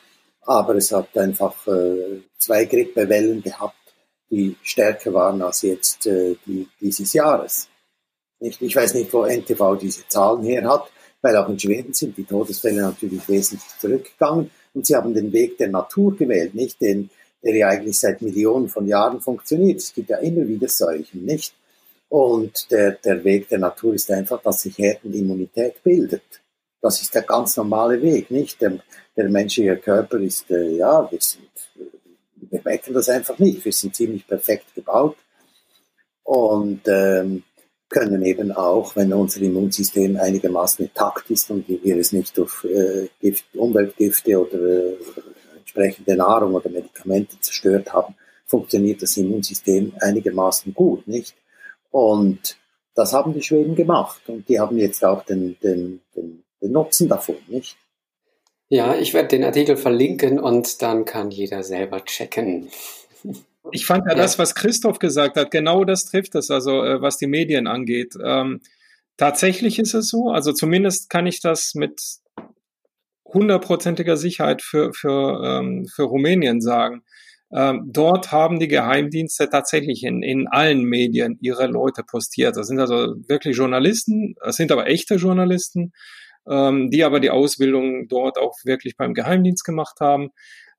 aber 0.42 0.76
es 0.76 0.92
hat 0.92 1.16
einfach 1.16 1.66
äh, 1.66 2.20
zwei 2.38 2.64
Grippewellen 2.64 3.42
gehabt, 3.42 3.76
die 4.30 4.56
stärker 4.62 5.12
waren 5.12 5.42
als 5.42 5.62
jetzt 5.62 6.06
äh, 6.06 6.36
die, 6.46 6.68
dieses 6.80 7.12
Jahres. 7.12 7.68
Ich, 8.40 8.60
ich 8.60 8.74
weiß 8.74 8.94
nicht, 8.94 9.12
wo 9.12 9.24
NTV 9.24 9.76
diese 9.76 10.06
Zahlen 10.08 10.42
her 10.44 10.68
hat, 10.68 10.90
weil 11.22 11.36
auch 11.36 11.48
in 11.48 11.58
Schweden 11.58 11.92
sind 11.92 12.16
die 12.16 12.24
Todesfälle 12.24 12.82
natürlich 12.82 13.26
wesentlich 13.28 13.70
zurückgegangen 13.78 14.50
und 14.74 14.86
sie 14.86 14.94
haben 14.94 15.14
den 15.14 15.32
Weg 15.32 15.58
der 15.58 15.68
Natur 15.68 16.16
gewählt, 16.16 16.54
nicht 16.54 16.80
den, 16.80 17.10
der 17.42 17.54
ja 17.56 17.68
eigentlich 17.68 17.98
seit 17.98 18.22
Millionen 18.22 18.68
von 18.68 18.86
Jahren 18.86 19.20
funktioniert. 19.20 19.80
Es 19.80 19.94
gibt 19.94 20.10
ja 20.10 20.18
immer 20.18 20.46
wieder 20.46 20.68
Seuchen, 20.68 21.24
nicht? 21.24 21.54
Und 22.08 22.70
der, 22.70 22.92
der 22.92 23.24
Weg 23.24 23.48
der 23.48 23.58
Natur 23.58 23.94
ist 23.94 24.10
einfach, 24.10 24.40
dass 24.42 24.62
sich 24.62 24.78
Herdenimmunität 24.78 25.82
bildet. 25.82 26.22
Das 26.80 27.02
ist 27.02 27.14
der 27.14 27.22
ganz 27.22 27.56
normale 27.56 28.00
Weg, 28.00 28.30
nicht? 28.30 28.60
Der, 28.60 28.78
der 29.16 29.28
menschliche 29.28 29.76
Körper 29.76 30.18
ist, 30.18 30.50
äh, 30.50 30.76
ja, 30.76 31.10
wir 31.10 31.20
sind, 31.20 31.48
wir 32.36 32.60
merken 32.64 32.94
das 32.94 33.08
einfach 33.08 33.38
nicht. 33.38 33.64
Wir 33.64 33.72
sind 33.72 33.96
ziemlich 33.96 34.26
perfekt 34.26 34.74
gebaut 34.74 35.16
und 36.22 36.82
ähm, 36.86 37.42
können 37.88 38.22
eben 38.22 38.52
auch, 38.52 38.96
wenn 38.96 39.12
unser 39.12 39.40
Immunsystem 39.42 40.16
einigermaßen 40.16 40.86
intakt 40.86 41.30
ist 41.30 41.50
und 41.50 41.68
wir 41.68 41.96
es 41.96 42.12
nicht 42.12 42.36
durch 42.36 42.64
äh, 42.64 43.08
Gift, 43.20 43.44
Umweltgifte 43.54 44.40
oder 44.40 44.58
äh, 44.58 44.96
entsprechende 45.76 46.16
Nahrung 46.16 46.54
oder 46.54 46.70
Medikamente 46.70 47.38
zerstört 47.40 47.92
haben, 47.92 48.14
funktioniert 48.46 49.02
das 49.02 49.16
Immunsystem 49.16 49.92
einigermaßen 50.00 50.74
gut, 50.74 51.06
nicht? 51.06 51.34
Und 51.90 52.56
das 52.94 53.12
haben 53.12 53.34
die 53.34 53.42
Schweden 53.42 53.74
gemacht 53.74 54.22
und 54.28 54.48
die 54.48 54.58
haben 54.58 54.78
jetzt 54.78 55.04
auch 55.04 55.24
den, 55.24 55.56
den, 55.62 56.00
den, 56.14 56.42
den 56.62 56.72
Nutzen 56.72 57.08
davon, 57.08 57.36
nicht? 57.48 57.76
Ja, 58.68 58.96
ich 58.96 59.14
werde 59.14 59.28
den 59.28 59.44
Artikel 59.44 59.76
verlinken 59.76 60.40
und 60.40 60.82
dann 60.82 61.04
kann 61.04 61.30
jeder 61.30 61.62
selber 61.62 62.04
checken. 62.04 62.68
Ich 63.72 63.86
fand 63.86 64.06
ja, 64.06 64.12
ja, 64.12 64.18
das, 64.18 64.38
was 64.38 64.54
Christoph 64.54 64.98
gesagt 64.98 65.36
hat, 65.36 65.50
genau 65.50 65.84
das 65.84 66.04
trifft 66.06 66.34
es, 66.34 66.50
also 66.50 66.84
äh, 66.84 67.00
was 67.00 67.18
die 67.18 67.26
Medien 67.26 67.66
angeht. 67.66 68.14
Ähm, 68.22 68.60
tatsächlich 69.16 69.78
ist 69.78 69.94
es 69.94 70.08
so, 70.08 70.30
also 70.30 70.52
zumindest 70.52 71.10
kann 71.10 71.26
ich 71.26 71.40
das 71.40 71.74
mit 71.74 72.00
hundertprozentiger 73.32 74.16
Sicherheit 74.16 74.62
für, 74.62 74.92
für, 74.92 75.42
ähm, 75.44 75.86
für 75.94 76.04
Rumänien 76.04 76.60
sagen. 76.60 77.02
Ähm, 77.52 77.84
dort 77.92 78.32
haben 78.32 78.58
die 78.58 78.68
Geheimdienste 78.68 79.48
tatsächlich 79.48 80.02
in, 80.02 80.22
in 80.22 80.48
allen 80.48 80.82
Medien 80.82 81.38
ihre 81.40 81.66
Leute 81.68 82.02
postiert. 82.02 82.56
Das 82.56 82.66
sind 82.66 82.80
also 82.80 83.14
wirklich 83.28 83.56
Journalisten, 83.56 84.34
das 84.42 84.56
sind 84.56 84.72
aber 84.72 84.88
echte 84.88 85.14
Journalisten, 85.14 85.92
ähm, 86.48 86.90
die 86.90 87.04
aber 87.04 87.20
die 87.20 87.30
Ausbildung 87.30 88.08
dort 88.08 88.38
auch 88.38 88.54
wirklich 88.64 88.96
beim 88.96 89.14
Geheimdienst 89.14 89.64
gemacht 89.64 90.00
haben. 90.00 90.30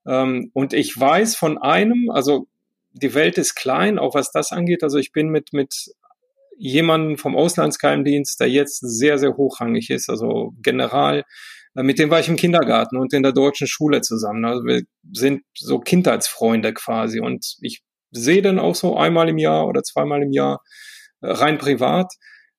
Ähm, 0.06 0.50
und 0.52 0.74
ich 0.74 0.98
weiß 0.98 1.36
von 1.36 1.56
einem, 1.58 2.10
also 2.10 2.46
die 2.92 3.14
Welt 3.14 3.38
ist 3.38 3.54
klein, 3.54 3.98
auch 3.98 4.14
was 4.14 4.30
das 4.30 4.52
angeht. 4.52 4.82
Also 4.82 4.98
ich 4.98 5.12
bin 5.12 5.28
mit, 5.28 5.52
mit 5.52 5.90
jemandem 6.58 7.16
vom 7.16 7.36
Auslandsgeheimdienst, 7.36 8.40
der 8.40 8.50
jetzt 8.50 8.80
sehr, 8.80 9.18
sehr 9.18 9.36
hochrangig 9.36 9.90
ist, 9.90 10.10
also 10.10 10.52
General, 10.60 11.24
mit 11.82 11.98
dem 11.98 12.10
war 12.10 12.20
ich 12.20 12.28
im 12.28 12.36
Kindergarten 12.36 12.96
und 12.96 13.12
in 13.12 13.22
der 13.22 13.32
deutschen 13.32 13.66
Schule 13.66 14.00
zusammen. 14.00 14.44
Also 14.44 14.64
wir 14.64 14.82
sind 15.12 15.42
so 15.54 15.78
Kindheitsfreunde 15.78 16.72
quasi 16.72 17.20
und 17.20 17.56
ich 17.60 17.82
sehe 18.10 18.42
dann 18.42 18.58
auch 18.58 18.74
so 18.74 18.96
einmal 18.96 19.28
im 19.28 19.38
Jahr 19.38 19.66
oder 19.66 19.82
zweimal 19.82 20.22
im 20.22 20.32
Jahr 20.32 20.60
äh, 21.20 21.30
rein 21.30 21.58
privat. 21.58 22.12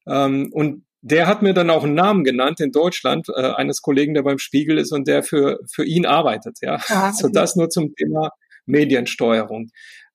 Ähm, 0.08 0.50
und 0.52 0.86
der 1.02 1.28
hat 1.28 1.42
mir 1.42 1.54
dann 1.54 1.70
auch 1.70 1.84
einen 1.84 1.94
Namen 1.94 2.24
genannt 2.24 2.60
in 2.60 2.72
Deutschland, 2.72 3.28
äh, 3.30 3.54
eines 3.54 3.82
Kollegen, 3.82 4.14
der 4.14 4.24
beim 4.24 4.38
Spiegel 4.38 4.78
ist 4.78 4.92
und 4.92 5.08
der 5.08 5.24
für, 5.24 5.60
für 5.72 5.86
ihn 5.86 6.06
arbeitet. 6.06 6.58
Ja, 6.62 6.80
ah, 6.90 7.14
so 7.14 7.30
das 7.30 7.56
nur 7.56 7.70
zum 7.70 7.94
Thema 7.96 8.32
Mediensteuerung. 8.66 9.70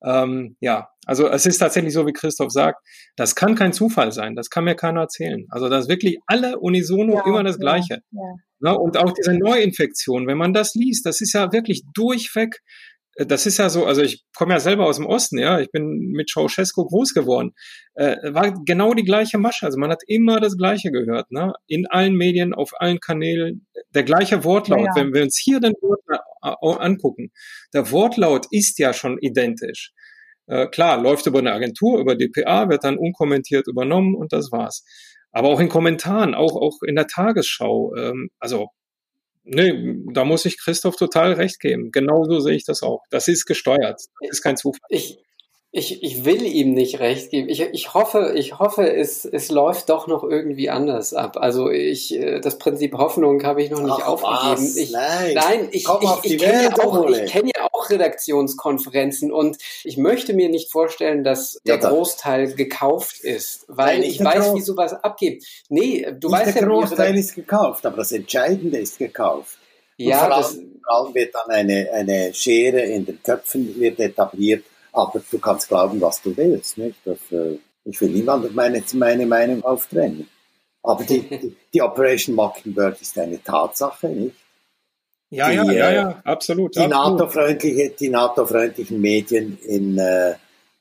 Ähm, 0.04 0.56
ja, 0.60 0.88
also 1.06 1.28
es 1.28 1.46
ist 1.46 1.58
tatsächlich 1.58 1.94
so, 1.94 2.06
wie 2.06 2.12
Christoph 2.12 2.52
sagt, 2.52 2.80
das 3.16 3.34
kann 3.34 3.54
kein 3.54 3.72
Zufall 3.72 4.12
sein, 4.12 4.36
das 4.36 4.50
kann 4.50 4.64
mir 4.64 4.74
keiner 4.74 5.00
erzählen. 5.00 5.46
Also 5.48 5.68
das 5.68 5.84
ist 5.84 5.88
wirklich 5.88 6.18
alle 6.26 6.58
unisono 6.58 7.14
ja, 7.14 7.26
immer 7.26 7.42
das 7.42 7.58
Gleiche. 7.58 8.00
Ja, 8.10 8.34
Ja, 8.64 8.72
und 8.72 8.96
auch 8.96 9.12
diese 9.12 9.34
Neuinfektion, 9.34 10.26
wenn 10.26 10.38
man 10.38 10.54
das 10.54 10.74
liest, 10.74 11.04
das 11.04 11.20
ist 11.20 11.34
ja 11.34 11.52
wirklich 11.52 11.82
durchweg, 11.92 12.62
äh, 13.16 13.26
das 13.26 13.44
ist 13.44 13.58
ja 13.58 13.68
so, 13.68 13.84
also 13.84 14.00
ich 14.00 14.24
komme 14.34 14.54
ja 14.54 14.60
selber 14.60 14.86
aus 14.86 14.96
dem 14.96 15.04
Osten, 15.04 15.38
ja, 15.38 15.60
ich 15.60 15.70
bin 15.70 16.12
mit 16.12 16.30
Ceausescu 16.30 16.86
groß 16.86 17.12
geworden, 17.12 17.52
äh, 17.94 18.16
war 18.32 18.54
genau 18.64 18.94
die 18.94 19.04
gleiche 19.04 19.36
Masche, 19.36 19.66
also 19.66 19.78
man 19.78 19.90
hat 19.90 20.02
immer 20.06 20.40
das 20.40 20.56
Gleiche 20.56 20.90
gehört, 20.92 21.30
ne, 21.30 21.52
in 21.66 21.86
allen 21.88 22.14
Medien, 22.14 22.54
auf 22.54 22.70
allen 22.78 23.00
Kanälen, 23.00 23.66
der 23.94 24.02
gleiche 24.02 24.44
Wortlaut, 24.44 24.80
ja, 24.80 24.86
ja. 24.86 24.94
wenn 24.96 25.12
wir 25.12 25.22
uns 25.22 25.38
hier 25.38 25.60
den 25.60 25.74
Wortlaut 25.82 26.80
angucken, 26.80 27.32
der 27.74 27.90
Wortlaut 27.90 28.46
ist 28.50 28.78
ja 28.78 28.94
schon 28.94 29.18
identisch. 29.18 29.92
Äh, 30.46 30.68
klar, 30.68 31.00
läuft 31.00 31.26
über 31.26 31.40
eine 31.40 31.52
Agentur, 31.52 31.98
über 31.98 32.16
DPA, 32.16 32.70
wird 32.70 32.84
dann 32.84 32.96
unkommentiert 32.96 33.66
übernommen 33.66 34.14
und 34.14 34.32
das 34.32 34.52
war's. 34.52 34.84
Aber 35.34 35.48
auch 35.48 35.60
in 35.60 35.68
Kommentaren, 35.68 36.34
auch, 36.34 36.56
auch 36.56 36.82
in 36.82 36.94
der 36.94 37.08
Tagesschau, 37.08 37.94
ähm, 37.96 38.30
also 38.38 38.68
Nee, 39.46 39.98
da 40.10 40.24
muss 40.24 40.46
ich 40.46 40.58
Christoph 40.58 40.96
total 40.96 41.34
recht 41.34 41.60
geben. 41.60 41.90
Genauso 41.92 42.40
sehe 42.40 42.56
ich 42.56 42.64
das 42.64 42.82
auch. 42.82 43.02
Das 43.10 43.28
ist 43.28 43.44
gesteuert. 43.44 44.00
Das 44.20 44.30
ist 44.30 44.42
kein 44.42 44.56
Zufall. 44.56 44.80
Ich, 44.88 45.18
ich, 45.76 46.04
ich 46.04 46.24
will 46.24 46.46
ihm 46.46 46.72
nicht 46.72 47.00
recht 47.00 47.30
geben. 47.30 47.48
Ich, 47.48 47.60
ich 47.60 47.94
hoffe, 47.94 48.34
ich 48.36 48.60
hoffe, 48.60 48.88
es, 48.94 49.24
es 49.24 49.50
läuft 49.50 49.88
doch 49.88 50.06
noch 50.06 50.22
irgendwie 50.22 50.70
anders 50.70 51.12
ab. 51.12 51.36
Also 51.36 51.68
ich, 51.68 52.14
äh, 52.14 52.38
das 52.38 52.58
Prinzip 52.58 52.96
Hoffnung 52.96 53.42
habe 53.42 53.60
ich 53.60 53.70
noch 53.72 53.82
nicht 53.82 53.98
Ach, 54.00 54.06
aufgegeben. 54.06 54.72
Ich, 54.76 54.92
nein, 54.92 55.34
nein, 55.34 55.68
ich, 55.72 55.88
ich, 55.88 56.32
ich 56.32 56.38
kenne 56.38 56.62
ja, 56.62 56.78
auch, 56.78 57.08
ich 57.08 57.26
kenn 57.28 57.48
ja 57.48 57.66
auch 57.72 57.90
Redaktionskonferenzen 57.90 59.32
und 59.32 59.58
ich 59.82 59.96
möchte 59.96 60.32
mir 60.32 60.48
nicht 60.48 60.70
vorstellen, 60.70 61.24
dass 61.24 61.58
der 61.66 61.80
ja, 61.80 61.88
Großteil 61.88 62.54
gekauft 62.54 63.18
ist, 63.18 63.64
weil 63.66 63.98
nein, 63.98 64.08
ich 64.08 64.22
weiß, 64.22 64.50
Groß 64.50 64.56
wie 64.56 64.62
sowas 64.62 64.92
abgeht. 64.92 65.44
Nee, 65.70 66.06
du 66.20 66.28
nicht 66.28 66.38
weißt 66.38 66.54
der 66.54 66.62
ja, 66.62 66.68
Großteil 66.68 67.18
ist 67.18 67.34
gekauft, 67.34 67.84
aber 67.84 67.96
das 67.96 68.12
Entscheidende 68.12 68.78
ist 68.78 68.98
gekauft. 68.98 69.58
Und 69.98 70.06
ja, 70.06 70.18
vor 70.18 70.34
allem, 70.36 70.80
vor 70.84 70.94
allem 70.98 71.14
wird 71.14 71.34
dann 71.34 71.50
eine, 71.50 71.90
eine 71.92 72.32
Schere 72.32 72.80
in 72.82 73.06
den 73.06 73.20
Köpfen 73.20 73.74
wird 73.80 73.98
etabliert 73.98 74.62
aber 74.94 75.20
du 75.30 75.38
kannst 75.38 75.68
glauben, 75.68 76.00
was 76.00 76.22
du 76.22 76.36
willst. 76.36 76.78
Nicht? 76.78 76.98
Das, 77.04 77.18
äh, 77.32 77.58
ich 77.84 78.00
will 78.00 78.10
niemandem 78.10 78.54
meine, 78.54 78.82
meine 78.94 79.26
Meinung 79.26 79.62
aufdrängen. 79.64 80.28
Aber 80.82 81.02
die, 81.04 81.20
die, 81.20 81.56
die, 81.72 81.82
Operation 81.82 82.34
Mockingbird 82.36 83.00
ist 83.00 83.18
eine 83.18 83.42
Tatsache, 83.42 84.08
nicht? 84.08 84.36
Ja, 85.30 85.48
die, 85.48 85.56
ja, 85.56 85.72
ja, 85.72 85.92
ja, 85.92 86.10
äh, 86.10 86.14
absolut. 86.24 86.76
Die 86.76 86.86
NATO-freundliche, 86.86 87.90
die 87.98 88.08
NATO-freundlichen 88.10 89.00
Medien 89.00 89.58
in, 89.62 89.98
äh, 89.98 90.34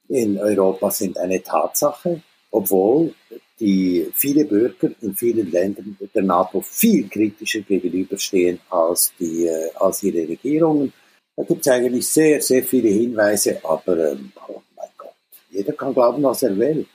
in 0.10 0.38
Europa 0.38 0.92
sind 0.92 1.18
eine 1.18 1.42
Tatsache, 1.42 2.22
obwohl 2.52 3.16
die 3.60 4.12
viele 4.14 4.46
Bürger 4.46 4.90
in 5.02 5.16
vielen 5.16 5.50
Ländern 5.50 5.98
der 6.14 6.24
NATO 6.24 6.62
viel 6.62 7.08
kritischer 7.08 7.62
gegenüberstehen 7.62 8.60
als 8.70 9.14
die, 9.20 9.48
äh, 9.48 9.72
als 9.76 10.04
ihre 10.04 10.28
Regierungen 10.28 10.92
da 11.36 11.44
gibt 11.44 11.66
es 11.66 11.72
eigentlich 11.72 12.08
sehr, 12.08 12.42
sehr 12.42 12.64
viele 12.64 12.90
Hinweise, 12.90 13.60
aber 13.64 14.12
ähm, 14.12 14.32
oh 14.48 14.62
mein 14.76 14.90
Gott, 14.98 15.14
jeder 15.50 15.74
kann 15.74 15.94
glauben, 15.94 16.24
was 16.24 16.44
er 16.44 16.58
will. 16.58 16.86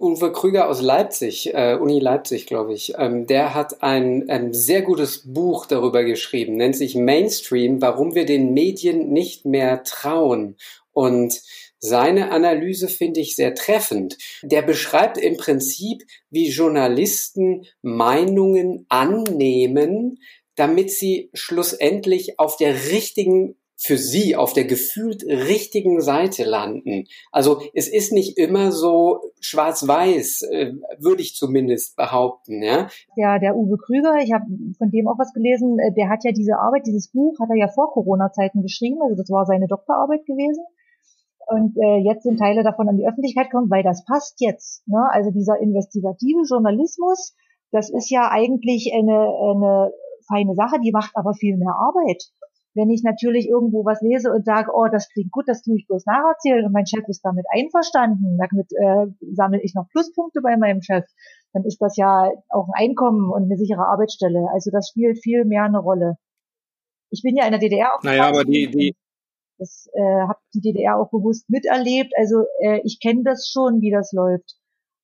Uwe 0.00 0.32
Krüger 0.32 0.68
aus 0.68 0.82
Leipzig, 0.82 1.54
äh, 1.54 1.76
Uni 1.76 2.00
Leipzig, 2.00 2.46
glaube 2.46 2.74
ich, 2.74 2.94
ähm, 2.98 3.28
der 3.28 3.54
hat 3.54 3.84
ein, 3.84 4.28
ein 4.28 4.52
sehr 4.52 4.82
gutes 4.82 5.32
Buch 5.32 5.66
darüber 5.66 6.02
geschrieben, 6.02 6.56
nennt 6.56 6.74
sich 6.74 6.96
Mainstream, 6.96 7.80
warum 7.80 8.16
wir 8.16 8.26
den 8.26 8.52
Medien 8.52 9.12
nicht 9.12 9.44
mehr 9.44 9.84
trauen. 9.84 10.56
Und 10.92 11.40
seine 11.78 12.32
Analyse 12.32 12.88
finde 12.88 13.20
ich 13.20 13.36
sehr 13.36 13.54
treffend. 13.54 14.18
Der 14.42 14.62
beschreibt 14.62 15.18
im 15.18 15.36
Prinzip, 15.36 16.04
wie 16.30 16.48
Journalisten 16.48 17.66
Meinungen 17.82 18.86
annehmen, 18.88 20.18
damit 20.56 20.90
sie 20.90 21.30
schlussendlich 21.32 22.38
auf 22.38 22.56
der 22.56 22.74
richtigen 22.90 23.56
für 23.82 23.96
sie 23.96 24.36
auf 24.36 24.52
der 24.52 24.64
gefühlt 24.64 25.24
richtigen 25.24 26.00
Seite 26.00 26.44
landen. 26.44 27.06
Also 27.32 27.60
es 27.74 27.88
ist 27.88 28.12
nicht 28.12 28.38
immer 28.38 28.70
so 28.70 29.20
schwarz-weiß, 29.40 30.42
äh, 30.52 30.72
würde 30.98 31.22
ich 31.22 31.34
zumindest 31.34 31.96
behaupten. 31.96 32.62
Ja, 32.62 32.88
ja 33.16 33.40
der 33.40 33.56
Uwe 33.56 33.76
Krüger, 33.78 34.18
ich 34.22 34.32
habe 34.32 34.44
von 34.78 34.90
dem 34.90 35.08
auch 35.08 35.18
was 35.18 35.32
gelesen, 35.32 35.80
äh, 35.80 35.92
der 35.92 36.08
hat 36.08 36.22
ja 36.22 36.30
diese 36.30 36.58
Arbeit, 36.58 36.86
dieses 36.86 37.10
Buch 37.10 37.36
hat 37.40 37.48
er 37.50 37.56
ja 37.56 37.68
vor 37.68 37.90
Corona-Zeiten 37.92 38.62
geschrieben, 38.62 39.02
also 39.02 39.16
das 39.16 39.28
war 39.30 39.46
seine 39.46 39.66
Doktorarbeit 39.66 40.24
gewesen. 40.26 40.64
Und 41.48 41.76
äh, 41.76 41.98
jetzt 42.06 42.22
sind 42.22 42.38
Teile 42.38 42.62
davon 42.62 42.88
an 42.88 42.96
die 42.96 43.06
Öffentlichkeit 43.06 43.50
gekommen, 43.50 43.68
weil 43.68 43.82
das 43.82 44.04
passt 44.04 44.36
jetzt. 44.38 44.86
Ne? 44.86 45.02
Also 45.10 45.32
dieser 45.32 45.58
investigative 45.58 46.42
Journalismus, 46.48 47.34
das 47.72 47.90
ist 47.90 48.10
ja 48.10 48.30
eigentlich 48.30 48.92
eine, 48.94 49.26
eine 49.26 49.92
feine 50.26 50.54
Sache, 50.54 50.80
die 50.82 50.92
macht 50.92 51.12
aber 51.14 51.34
viel 51.34 51.56
mehr 51.56 51.74
Arbeit. 51.74 52.22
Wenn 52.74 52.88
ich 52.88 53.02
natürlich 53.02 53.48
irgendwo 53.48 53.84
was 53.84 54.00
lese 54.00 54.32
und 54.32 54.46
sage, 54.46 54.70
oh, 54.74 54.86
das 54.90 55.10
klingt 55.10 55.30
gut, 55.30 55.44
das 55.46 55.62
tue 55.62 55.76
ich 55.76 55.86
bloß 55.86 56.06
nacherzählen 56.06 56.64
und 56.64 56.72
mein 56.72 56.86
Chef 56.86 57.06
ist 57.06 57.20
damit 57.22 57.44
einverstanden, 57.52 58.38
damit 58.38 58.72
äh, 58.72 59.12
sammle 59.34 59.60
ich 59.62 59.74
noch 59.74 59.88
Pluspunkte 59.90 60.40
bei 60.40 60.56
meinem 60.56 60.80
Chef, 60.80 61.04
dann 61.52 61.64
ist 61.64 61.82
das 61.82 61.96
ja 61.98 62.30
auch 62.48 62.68
ein 62.68 62.88
Einkommen 62.88 63.30
und 63.30 63.44
eine 63.44 63.58
sichere 63.58 63.86
Arbeitsstelle. 63.86 64.48
Also 64.54 64.70
das 64.70 64.88
spielt 64.88 65.18
viel 65.22 65.44
mehr 65.44 65.64
eine 65.64 65.80
Rolle. 65.80 66.16
Ich 67.10 67.22
bin 67.22 67.36
ja 67.36 67.44
in 67.44 67.50
der 67.50 67.60
DDR 67.60 67.94
auch. 67.94 68.02
Naja, 68.02 68.28
aber 68.28 68.44
die, 68.44 68.70
die, 68.70 68.96
das 69.58 69.86
äh, 69.92 70.00
habe 70.00 70.38
die 70.54 70.60
DDR 70.60 70.96
auch 70.96 71.10
bewusst 71.10 71.50
miterlebt. 71.50 72.12
Also 72.16 72.46
äh, 72.60 72.80
ich 72.84 73.00
kenne 73.00 73.22
das 73.22 73.50
schon, 73.52 73.82
wie 73.82 73.90
das 73.90 74.12
läuft. 74.12 74.56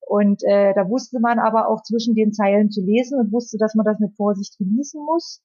Und 0.08 0.42
äh, 0.44 0.72
da 0.72 0.88
wusste 0.88 1.20
man 1.20 1.38
aber 1.38 1.68
auch 1.68 1.82
zwischen 1.82 2.14
den 2.14 2.32
Zeilen 2.32 2.70
zu 2.70 2.80
lesen 2.80 3.20
und 3.20 3.30
wusste, 3.30 3.58
dass 3.58 3.74
man 3.74 3.84
das 3.84 3.98
mit 3.98 4.16
Vorsicht 4.16 4.56
genießen 4.56 5.04
muss. 5.04 5.42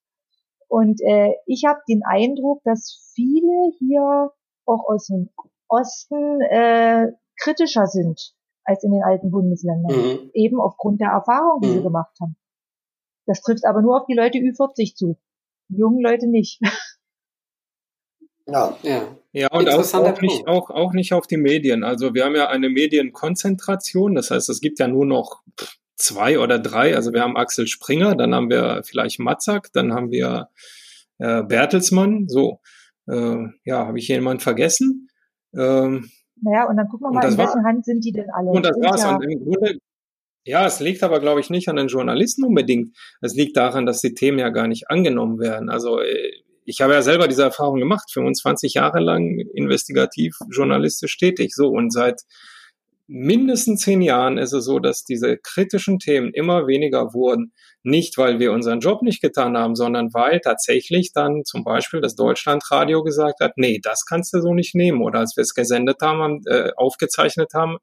Und 0.70 1.01
äh, 1.01 1.34
ich 1.45 1.66
habe 1.68 1.82
den 1.89 2.01
Eindruck, 2.05 2.61
dass 2.64 3.11
viele 3.14 3.74
hier 3.78 4.32
auch 4.66 4.88
aus 4.88 5.07
dem 5.07 5.30
Osten 5.68 6.39
äh, 6.41 7.11
kritischer 7.41 7.88
sind 7.88 8.34
als 8.64 8.86
in 8.86 8.91
den 8.91 9.03
alten 9.03 9.32
Bundesländern. 9.32 9.93
Mhm. 9.93 10.32
Eben 10.34 10.61
aufgrund 10.61 11.01
der 11.01 11.09
Erfahrung, 11.09 11.59
die 11.61 11.68
mhm. 11.68 11.74
sie 11.74 11.84
gemacht 11.84 12.16
haben. 12.22 12.38
Das 13.26 13.41
trifft 13.41 13.66
aber 13.66 13.82
nur 13.82 13.99
auf 13.99 14.05
die 14.07 14.16
Leute 14.16 14.38
Ü40 14.38 14.95
zu. 14.95 15.18
Die 15.68 15.78
jungen 15.78 16.01
Leute 16.01 16.28
nicht. 16.28 16.61
Ja, 18.45 18.76
ja. 18.82 19.07
Ja, 19.34 19.51
und 19.51 19.67
auch, 19.67 19.93
auch, 19.93 20.21
nicht, 20.21 20.47
auch, 20.47 20.69
auch 20.69 20.93
nicht 20.93 21.11
auf 21.11 21.25
die 21.25 21.38
Medien. 21.38 21.84
Also 21.84 22.13
wir 22.13 22.23
haben 22.23 22.36
ja 22.36 22.49
eine 22.49 22.69
Medienkonzentration. 22.69 24.13
Das 24.13 24.29
heißt, 24.29 24.47
es 24.47 24.61
gibt 24.61 24.77
ja 24.77 24.88
nur 24.88 25.07
noch 25.07 25.41
zwei 25.95 26.38
oder 26.38 26.59
drei. 26.59 26.95
Also 26.95 27.13
wir 27.13 27.21
haben 27.21 27.36
Axel 27.36 27.67
Springer, 27.67 28.15
dann 28.15 28.36
haben 28.36 28.51
wir 28.51 28.84
vielleicht 28.86 29.19
Matzak, 29.19 29.71
dann 29.73 29.91
haben 29.91 30.11
wir 30.11 30.49
äh, 31.17 31.41
Bertelsmann. 31.41 32.27
So, 32.27 32.59
äh, 33.07 33.38
ja, 33.65 33.88
habe 33.88 33.97
ich 33.97 34.07
jemanden 34.07 34.39
vergessen? 34.39 35.09
Ähm, 35.55 36.11
naja, 36.41 36.69
und 36.69 36.77
dann 36.77 36.88
gucken 36.88 37.07
wir 37.07 37.13
mal, 37.13 37.31
in 37.31 37.38
wessen 37.38 37.65
Hand 37.65 37.86
sind 37.86 38.05
die 38.05 38.11
denn 38.11 38.29
alle? 38.31 38.51
Und 38.51 38.65
das 38.65 38.77
war's. 38.77 39.01
Ja, 39.01 39.15
und 39.15 39.23
im 39.23 39.43
Grunde, 39.43 39.79
ja, 40.45 40.65
es 40.67 40.79
liegt 40.79 41.01
aber, 41.03 41.19
glaube 41.19 41.39
ich, 41.39 41.49
nicht 41.49 41.69
an 41.69 41.77
den 41.77 41.88
Journalisten 41.88 42.43
unbedingt. 42.43 42.95
Es 43.21 43.34
liegt 43.34 43.55
daran, 43.57 43.86
dass 43.86 44.01
die 44.01 44.13
Themen 44.13 44.39
ja 44.39 44.49
gar 44.49 44.67
nicht 44.67 44.89
angenommen 44.89 45.39
werden. 45.39 45.69
Also 45.69 46.01
äh, 46.01 46.43
ich 46.66 46.82
habe 46.82 46.93
ja 46.93 47.01
selber 47.01 47.28
diese 47.28 47.43
Erfahrung 47.43 47.80
gemacht, 47.80 48.11
25 48.11 48.76
Jahre 48.76 48.99
lang 48.99 49.39
investigativ 49.53 50.36
journalistisch 50.49 51.18
tätig. 51.18 51.53
So, 51.55 51.70
und 51.70 51.91
seit 51.91 52.22
mindestens 53.07 53.82
zehn 53.82 54.01
Jahren 54.01 54.38
ist 54.38 54.53
es 54.53 54.66
so, 54.66 54.80
dass 54.80 55.03
diese 55.03 55.38
kritischen 55.38 55.99
Themen 55.99 56.34
immer 56.34 56.68
weniger 56.68 57.14
wurden. 57.14 57.53
Nicht, 57.84 58.18
weil 58.18 58.39
wir 58.39 58.53
unseren 58.53 58.80
Job 58.80 59.01
nicht 59.01 59.22
getan 59.22 59.57
haben, 59.57 59.76
sondern 59.76 60.14
weil 60.14 60.39
tatsächlich 60.39 61.11
dann 61.14 61.43
zum 61.43 61.64
Beispiel 61.64 61.99
das 61.99 62.16
Deutschlandradio 62.16 63.03
gesagt 63.03 63.41
hat, 63.41 63.53
nee, 63.57 63.80
das 63.84 64.05
kannst 64.05 64.34
du 64.34 64.41
so 64.41 64.53
nicht 64.53 64.74
nehmen. 64.74 65.01
Oder 65.01 65.20
als 65.20 65.36
wir 65.36 65.41
es 65.41 65.53
gesendet 65.53 65.97
haben, 66.01 66.41
äh, 66.45 66.72
aufgezeichnet 66.78 67.51
haben, 67.53 67.78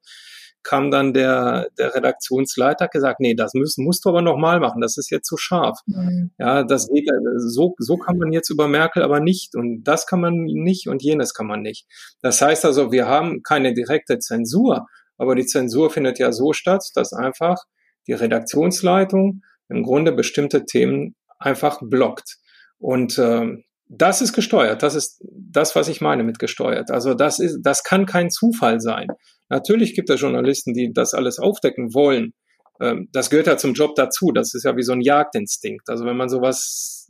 kam 0.63 0.91
dann 0.91 1.13
der, 1.13 1.69
der 1.79 1.95
Redaktionsleiter 1.95 2.89
gesagt, 2.89 3.21
nee, 3.21 3.35
das 3.35 3.55
müssen, 3.55 3.85
musst 3.85 4.05
du 4.05 4.11
aber 4.11 4.23
nochmal 4.23 4.61
machen, 4.61 4.81
das 4.81 4.99
ist 4.99 5.11
jetzt 5.11 5.27
zu 5.27 5.37
scharf. 5.37 5.79
Mhm. 5.87 6.33
Ja, 6.39 6.65
das 6.65 6.89
geht, 6.89 7.09
so, 7.37 7.75
so 7.79 7.97
kann 7.97 8.19
man 8.19 8.33
jetzt 8.33 8.51
über 8.51 8.69
Merkel 8.69 9.03
aber 9.03 9.21
nicht 9.21 9.55
und 9.55 9.85
das 9.85 10.07
kann 10.07 10.21
man 10.21 10.35
nicht 10.45 10.89
und 10.89 11.03
jenes 11.03 11.35
kann 11.35 11.47
man 11.47 11.63
nicht. 11.63 11.87
Das 12.23 12.43
heißt 12.43 12.65
also, 12.65 12.93
wir 12.93 13.07
haben 13.07 13.43
keine 13.43 13.75
direkte 13.75 14.19
Zensur, 14.19 14.87
aber 15.17 15.35
die 15.35 15.47
Zensur 15.47 15.91
findet 15.91 16.19
ja 16.19 16.33
so 16.33 16.53
statt, 16.53 16.85
dass 16.95 17.13
einfach 17.13 17.59
die 18.07 18.13
Redaktionsleitung 18.13 19.43
im 19.69 19.83
Grunde 19.83 20.13
bestimmte 20.13 20.65
Themen 20.65 21.15
einfach 21.39 21.81
blockt. 21.83 22.39
Und 22.79 23.19
ähm, 23.19 23.65
das 23.93 24.23
ist 24.23 24.33
gesteuert. 24.33 24.83
Das 24.83 24.95
ist 24.95 25.21
das, 25.29 25.75
was 25.75 25.89
ich 25.89 26.01
meine 26.01 26.23
mit 26.23 26.39
gesteuert. 26.39 26.91
Also 26.91 27.15
das 27.15 27.41
ist, 27.41 27.59
das 27.63 27.83
kann 27.83 28.07
kein 28.07 28.31
Zufall 28.31 28.81
sein. 28.81 29.09
Natürlich 29.49 29.95
gibt 29.95 30.09
es 30.11 30.21
Journalisten, 30.21 30.75
die 30.75 30.93
das 30.93 31.13
alles 31.13 31.41
aufdecken 31.41 31.93
wollen. 31.93 32.33
Ähm, 32.81 33.09
das 33.13 33.31
gehört 33.31 33.49
ja 33.49 33.57
zum 33.57 33.75
Job 33.75 33.97
dazu. 33.97 34.31
Das 34.33 34.55
ist 34.55 34.65
ja 34.65 34.77
wie 34.77 34.85
so 34.85 34.93
ein 34.93 35.01
Jagdinstinkt. 35.01 35.89
Also 35.89 36.05
wenn 36.05 36.17
man 36.17 36.29
sowas 36.29 37.09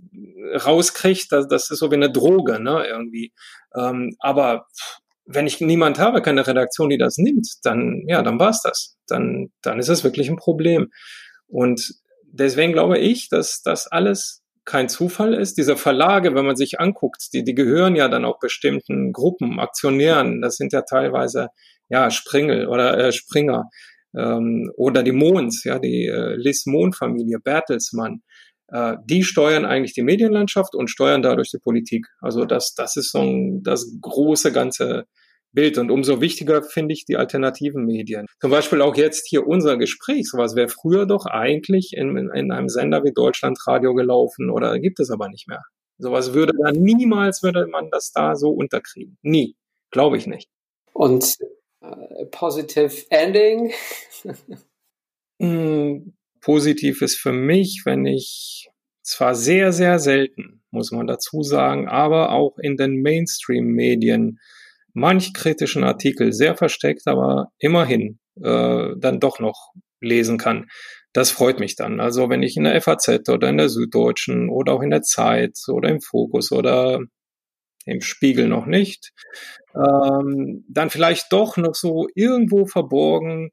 rauskriegt, 0.55 1.31
das, 1.31 1.49
das 1.49 1.70
ist 1.70 1.81
so 1.81 1.91
wie 1.91 1.97
eine 1.97 2.11
Droge, 2.11 2.61
ne, 2.61 2.87
irgendwie. 2.89 3.33
Ähm, 3.76 4.16
aber 4.18 4.66
wenn 5.26 5.47
ich 5.47 5.61
niemand 5.61 5.99
habe, 5.99 6.22
keine 6.22 6.47
Redaktion, 6.47 6.89
die 6.89 6.99
das 6.99 7.18
nimmt, 7.18 7.47
dann, 7.62 8.05
ja, 8.07 8.22
dann 8.22 8.41
war's 8.41 8.62
das. 8.62 8.97
Dann, 9.07 9.53
dann 9.61 9.78
ist 9.78 9.91
es 9.91 10.03
wirklich 10.03 10.31
ein 10.31 10.37
Problem. 10.37 10.91
Und 11.47 11.95
deswegen 12.24 12.72
glaube 12.72 12.99
ich, 12.99 13.28
dass 13.28 13.61
das 13.61 13.87
alles 13.87 14.39
kein 14.71 14.89
Zufall 14.89 15.35
ist. 15.35 15.59
Diese 15.59 15.77
Verlage, 15.77 16.35
wenn 16.35 16.47
man 16.47 16.57
sich 16.57 16.81
anguckt, 16.81 17.29
die, 17.33 17.43
die 17.45 17.55
gehören 17.55 17.97
ja 17.97 18.09
dann 18.09 18.25
auch 18.25 18.39
bestimmten 18.39 19.12
Gruppen, 19.12 19.59
Aktionären. 19.59 20.41
Das 20.41 20.57
sind 20.57 20.73
ja 20.73 20.83
teilweise, 20.83 21.49
ja, 21.89 22.11
Springel 22.11 22.68
oder 22.68 22.97
äh, 22.99 23.12
Springer. 23.12 23.64
Ähm, 24.16 24.71
oder 24.77 25.03
die 25.03 25.12
Mohns, 25.12 25.64
ja, 25.64 25.79
die 25.79 26.07
äh, 26.07 26.37
Liz 26.37 26.66
Mohn-Familie, 26.66 27.39
Bertelsmann 27.39 28.23
äh, 28.73 28.97
die 29.05 29.25
steuern 29.25 29.64
eigentlich 29.64 29.95
die 29.95 30.03
Medienlandschaft 30.03 30.75
und 30.75 30.89
steuern 30.89 31.23
dadurch 31.23 31.51
die 31.51 31.59
Politik. 31.59 32.07
Also 32.21 32.45
das, 32.45 32.75
das 32.75 32.97
ist 32.97 33.11
so 33.12 33.21
ein, 33.21 33.62
das 33.62 33.87
große 34.01 34.53
ganze 34.53 35.07
Bild. 35.53 35.79
Und 35.79 35.91
umso 35.91 36.21
wichtiger 36.21 36.63
finde 36.63 36.93
ich 36.93 37.05
die 37.05 37.17
alternativen 37.17 37.85
Medien. 37.85 38.27
Zum 38.41 38.51
Beispiel 38.51 38.83
auch 38.83 38.97
jetzt 38.97 39.27
hier 39.29 39.47
unser 39.47 39.77
Gespräch. 39.77 40.29
Sowas 40.29 40.55
wäre 40.57 40.69
früher 40.69 41.07
doch 41.07 41.27
eigentlich 41.27 41.93
in, 41.95 42.17
in 42.17 42.53
einem 42.53 42.69
Sender 42.69 43.05
wie 43.05 43.13
Deutschlandradio 43.13 43.95
gelaufen 43.95 44.51
oder 44.51 44.79
gibt 44.79 45.01
es 45.01 45.11
aber 45.11 45.29
nicht 45.29 45.49
mehr. 45.49 45.63
Sowas 45.99 46.33
würde 46.33 46.53
da 46.63 46.73
niemals, 46.73 47.43
würde 47.43 47.67
man 47.67 47.91
das 47.91 48.13
da 48.13 48.35
so 48.35 48.51
unterkriegen. 48.51 49.19
Nie. 49.23 49.57
Glaube 49.91 50.17
ich 50.17 50.27
nicht. 50.27 50.49
Und 50.93 51.37
äh, 51.83 52.27
Positive 52.31 52.95
Ending? 53.11 53.73
mm, 55.39 56.13
positiv 56.41 57.03
ist 57.03 57.17
für 57.17 57.33
mich, 57.33 57.83
wenn 57.85 58.07
ich 58.07 58.71
zwar 59.03 59.35
sehr, 59.35 59.73
sehr 59.73 59.99
selten, 59.99 60.63
muss 60.71 60.93
man 60.93 61.07
dazu 61.07 61.43
sagen, 61.43 61.89
aber 61.89 62.33
auch 62.33 62.59
in 62.59 62.77
den 62.77 63.03
Mainstream-Medien 63.03 64.39
manch 64.95 65.32
kritischen 65.32 65.84
Artikel 65.84 66.32
sehr 66.32 66.57
versteckt, 66.57 67.07
aber 67.07 67.49
immerhin 67.59 68.18
äh, 68.43 68.88
dann 68.97 69.20
doch 69.20 69.38
noch 69.41 69.72
lesen 70.01 70.38
kann. 70.38 70.66
Das 71.12 71.30
freut 71.30 71.59
mich 71.61 71.76
dann. 71.76 72.01
Also 72.01 72.28
wenn 72.28 72.43
ich 72.43 72.57
in 72.57 72.64
der 72.64 72.80
FAZ 72.80 73.28
oder 73.28 73.49
in 73.49 73.57
der 73.57 73.68
Süddeutschen 73.68 74.49
oder 74.49 74.72
auch 74.72 74.82
in 74.82 74.91
der 74.91 75.03
Zeit 75.03 75.59
oder 75.68 75.88
im 75.88 76.01
Fokus 76.01 76.53
oder 76.53 77.01
im 77.84 78.01
Spiegel 78.01 78.49
noch 78.49 78.66
nicht, 78.66 79.12
ähm, 79.74 80.64
dann 80.68 80.91
vielleicht 80.91 81.32
doch 81.32 81.57
noch 81.57 81.74
so 81.74 82.07
irgendwo 82.14 82.66
verborgen 82.66 83.51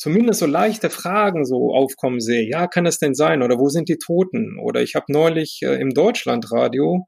zumindest 0.00 0.40
so 0.40 0.46
leichte 0.46 0.88
Fragen 0.88 1.44
so 1.44 1.74
aufkommen 1.74 2.20
sehe. 2.20 2.48
Ja, 2.48 2.66
kann 2.66 2.86
es 2.86 2.98
denn 2.98 3.14
sein? 3.14 3.42
Oder 3.42 3.58
wo 3.58 3.68
sind 3.68 3.90
die 3.90 3.98
Toten? 3.98 4.58
Oder 4.58 4.80
ich 4.80 4.94
habe 4.94 5.06
neulich 5.08 5.60
äh, 5.62 5.74
im 5.74 5.90
Deutschlandradio 5.90 7.06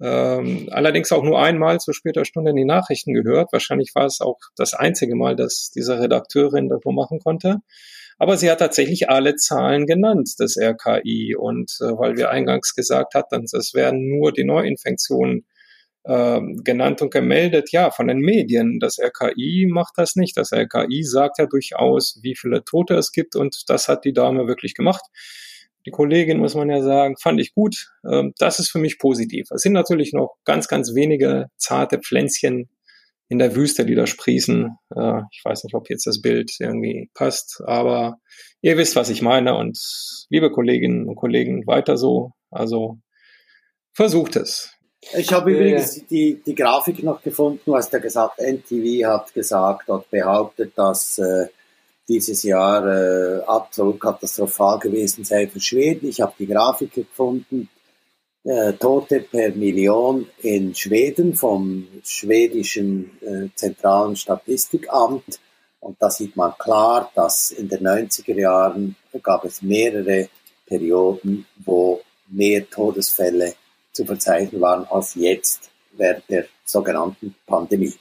ähm, 0.00 0.68
allerdings 0.70 1.10
auch 1.10 1.24
nur 1.24 1.40
einmal 1.40 1.80
zu 1.80 1.92
später 1.92 2.24
Stunde 2.24 2.50
in 2.50 2.56
die 2.56 2.64
Nachrichten 2.64 3.14
gehört. 3.14 3.52
Wahrscheinlich 3.52 3.94
war 3.94 4.06
es 4.06 4.20
auch 4.20 4.38
das 4.56 4.74
einzige 4.74 5.16
Mal, 5.16 5.34
dass 5.34 5.70
diese 5.74 5.98
Redakteurin 5.98 6.68
das 6.68 6.80
so 6.84 6.92
machen 6.92 7.18
konnte. 7.18 7.56
Aber 8.18 8.36
sie 8.36 8.50
hat 8.50 8.58
tatsächlich 8.58 9.08
alle 9.10 9.36
Zahlen 9.36 9.86
genannt 9.86 10.34
des 10.38 10.56
RKI. 10.56 11.36
Und 11.36 11.78
äh, 11.80 11.84
weil 11.84 12.16
wir 12.16 12.30
eingangs 12.30 12.74
gesagt 12.74 13.14
hatten, 13.14 13.44
es 13.44 13.74
werden 13.74 14.08
nur 14.08 14.32
die 14.32 14.44
Neuinfektionen 14.44 15.46
äh, 16.04 16.40
genannt 16.62 17.02
und 17.02 17.12
gemeldet. 17.12 17.72
Ja, 17.72 17.90
von 17.90 18.06
den 18.06 18.18
Medien. 18.18 18.78
Das 18.80 18.98
RKI 19.00 19.68
macht 19.68 19.94
das 19.96 20.14
nicht. 20.14 20.36
Das 20.36 20.52
RKI 20.52 21.02
sagt 21.02 21.38
ja 21.38 21.46
durchaus, 21.46 22.18
wie 22.22 22.36
viele 22.36 22.64
Tote 22.64 22.94
es 22.94 23.10
gibt 23.10 23.34
und 23.34 23.64
das 23.68 23.88
hat 23.88 24.04
die 24.04 24.12
Dame 24.12 24.46
wirklich 24.46 24.74
gemacht. 24.74 25.04
Die 25.86 25.90
Kollegin, 25.90 26.38
muss 26.38 26.54
man 26.54 26.68
ja 26.68 26.82
sagen, 26.82 27.16
fand 27.20 27.40
ich 27.40 27.54
gut. 27.54 27.88
Ähm, 28.10 28.34
das 28.38 28.58
ist 28.58 28.70
für 28.70 28.78
mich 28.78 28.98
positiv. 28.98 29.50
Es 29.50 29.62
sind 29.62 29.72
natürlich 29.72 30.12
noch 30.12 30.36
ganz, 30.44 30.68
ganz 30.68 30.94
wenige 30.94 31.46
zarte 31.56 31.98
Pflänzchen 31.98 32.68
in 33.28 33.38
der 33.38 33.54
Wüste, 33.54 33.84
die 33.84 33.94
da 33.94 34.06
sprießen. 34.06 34.76
Äh, 34.94 35.20
ich 35.30 35.42
weiß 35.44 35.64
nicht, 35.64 35.74
ob 35.74 35.90
jetzt 35.90 36.06
das 36.06 36.20
Bild 36.20 36.52
irgendwie 36.58 37.10
passt, 37.14 37.62
aber 37.66 38.18
ihr 38.62 38.76
wisst, 38.76 38.96
was 38.96 39.10
ich 39.10 39.22
meine. 39.22 39.56
Und 39.56 39.78
liebe 40.30 40.50
Kolleginnen 40.50 41.08
und 41.08 41.16
Kollegen, 41.16 41.66
weiter 41.66 41.96
so. 41.96 42.32
Also 42.50 42.98
versucht 43.92 44.36
es. 44.36 44.72
Ich 45.16 45.32
habe 45.32 45.52
übrigens 45.52 46.06
die, 46.06 46.42
die 46.44 46.54
Grafik 46.54 47.02
noch 47.02 47.22
gefunden. 47.22 47.72
Hast 47.74 47.92
ja 47.92 47.98
gesagt, 47.98 48.40
NTV 48.40 49.06
hat 49.06 49.32
gesagt 49.32 49.88
und 49.88 50.10
behauptet, 50.10 50.72
dass 50.76 51.18
äh, 51.18 51.46
dieses 52.08 52.42
Jahr 52.42 52.86
äh, 52.86 53.42
absolut 53.42 54.00
katastrophal 54.00 54.78
gewesen 54.78 55.24
sei 55.24 55.46
für 55.46 55.60
Schweden. 55.60 56.08
Ich 56.08 56.20
habe 56.20 56.32
die 56.38 56.46
Grafik 56.46 56.92
gefunden. 56.94 57.68
Äh, 58.44 58.72
Tote 58.74 59.20
per 59.20 59.50
Million 59.52 60.26
in 60.38 60.74
Schweden 60.74 61.34
vom 61.34 61.86
schwedischen 62.02 63.10
äh, 63.20 63.48
zentralen 63.54 64.16
Statistikamt. 64.16 65.38
Und 65.80 65.96
da 66.00 66.10
sieht 66.10 66.34
man 66.34 66.54
klar, 66.58 67.10
dass 67.14 67.50
in 67.50 67.68
den 67.68 67.86
90er 67.86 68.34
Jahren 68.34 68.96
gab 69.22 69.44
es 69.44 69.62
mehrere 69.62 70.28
Perioden, 70.66 71.46
wo 71.64 72.00
mehr 72.26 72.68
Todesfälle 72.68 73.54
zu 73.92 74.04
verzeichnen 74.04 74.60
waren 74.60 74.86
als 74.86 75.14
jetzt 75.14 75.70
während 75.92 76.28
der 76.30 76.46
sogenannten 76.64 77.34
Pandemie. 77.46 77.94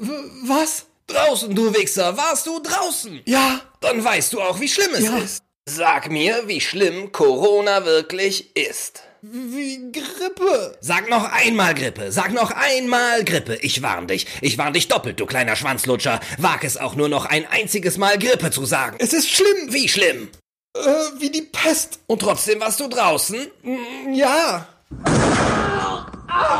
W 0.00 0.10
was? 0.46 0.86
Draußen, 1.06 1.54
du 1.54 1.74
Wichser, 1.74 2.16
warst 2.16 2.46
du 2.46 2.60
draußen? 2.60 3.20
Ja. 3.26 3.60
Dann 3.80 4.02
weißt 4.02 4.32
du 4.32 4.40
auch, 4.40 4.60
wie 4.60 4.68
schlimm 4.68 4.94
es 4.94 5.04
ja. 5.04 5.18
ist. 5.18 5.42
Sag 5.68 6.10
mir, 6.10 6.42
wie 6.46 6.60
schlimm 6.60 7.12
Corona 7.12 7.84
wirklich 7.84 8.56
ist. 8.56 9.02
Wie 9.20 9.92
Grippe. 9.92 10.76
Sag 10.80 11.08
noch 11.08 11.22
einmal 11.30 11.74
Grippe. 11.74 12.10
Sag 12.10 12.32
noch 12.32 12.50
einmal 12.50 13.22
Grippe. 13.22 13.56
Ich 13.62 13.80
warn 13.80 14.08
dich. 14.08 14.26
Ich 14.40 14.58
warn 14.58 14.72
dich 14.72 14.88
doppelt, 14.88 15.20
du 15.20 15.26
kleiner 15.26 15.54
Schwanzlutscher. 15.54 16.18
Wag 16.38 16.64
es 16.64 16.76
auch 16.76 16.96
nur 16.96 17.08
noch 17.08 17.26
ein 17.26 17.46
einziges 17.46 17.98
Mal 17.98 18.18
Grippe 18.18 18.50
zu 18.50 18.64
sagen. 18.64 18.96
Es 18.98 19.12
ist 19.12 19.30
schlimm. 19.30 19.72
Wie 19.72 19.88
schlimm? 19.88 20.28
Äh, 20.76 20.80
wie 21.18 21.30
die 21.30 21.42
Pest. 21.42 22.00
Und 22.08 22.22
trotzdem 22.22 22.58
warst 22.60 22.80
du 22.80 22.88
draußen? 22.88 23.46
Mm, 23.62 24.12
ja. 24.12 24.66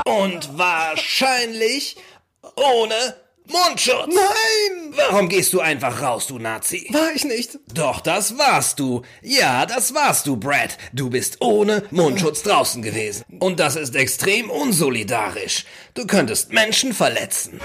Und 0.05 0.57
wahrscheinlich 0.57 1.97
ohne 2.55 3.17
Mundschutz! 3.49 4.07
Nein! 4.07 4.95
Warum 4.95 5.29
gehst 5.29 5.53
du 5.53 5.61
einfach 5.61 6.01
raus, 6.01 6.27
du 6.27 6.39
Nazi? 6.39 6.87
War 6.91 7.13
ich 7.15 7.25
nicht. 7.25 7.59
Doch, 7.75 8.01
das 8.01 8.39
warst 8.39 8.79
du. 8.79 9.03
Ja, 9.23 9.67
das 9.67 9.95
warst 9.95 10.27
du, 10.27 10.37
Brad. 10.37 10.79
Du 10.93 11.11
bist 11.11 11.39
ohne 11.41 11.83
Mundschutz 11.91 12.43
draußen 12.43 12.83
gewesen. 12.83 13.25
Und 13.41 13.59
das 13.59 13.77
ist 13.77 13.97
extrem 13.97 14.51
unsolidarisch. 14.51 15.65
Du 15.95 16.07
könntest 16.07 16.53
Menschen 16.53 16.93
verletzen. 16.93 17.61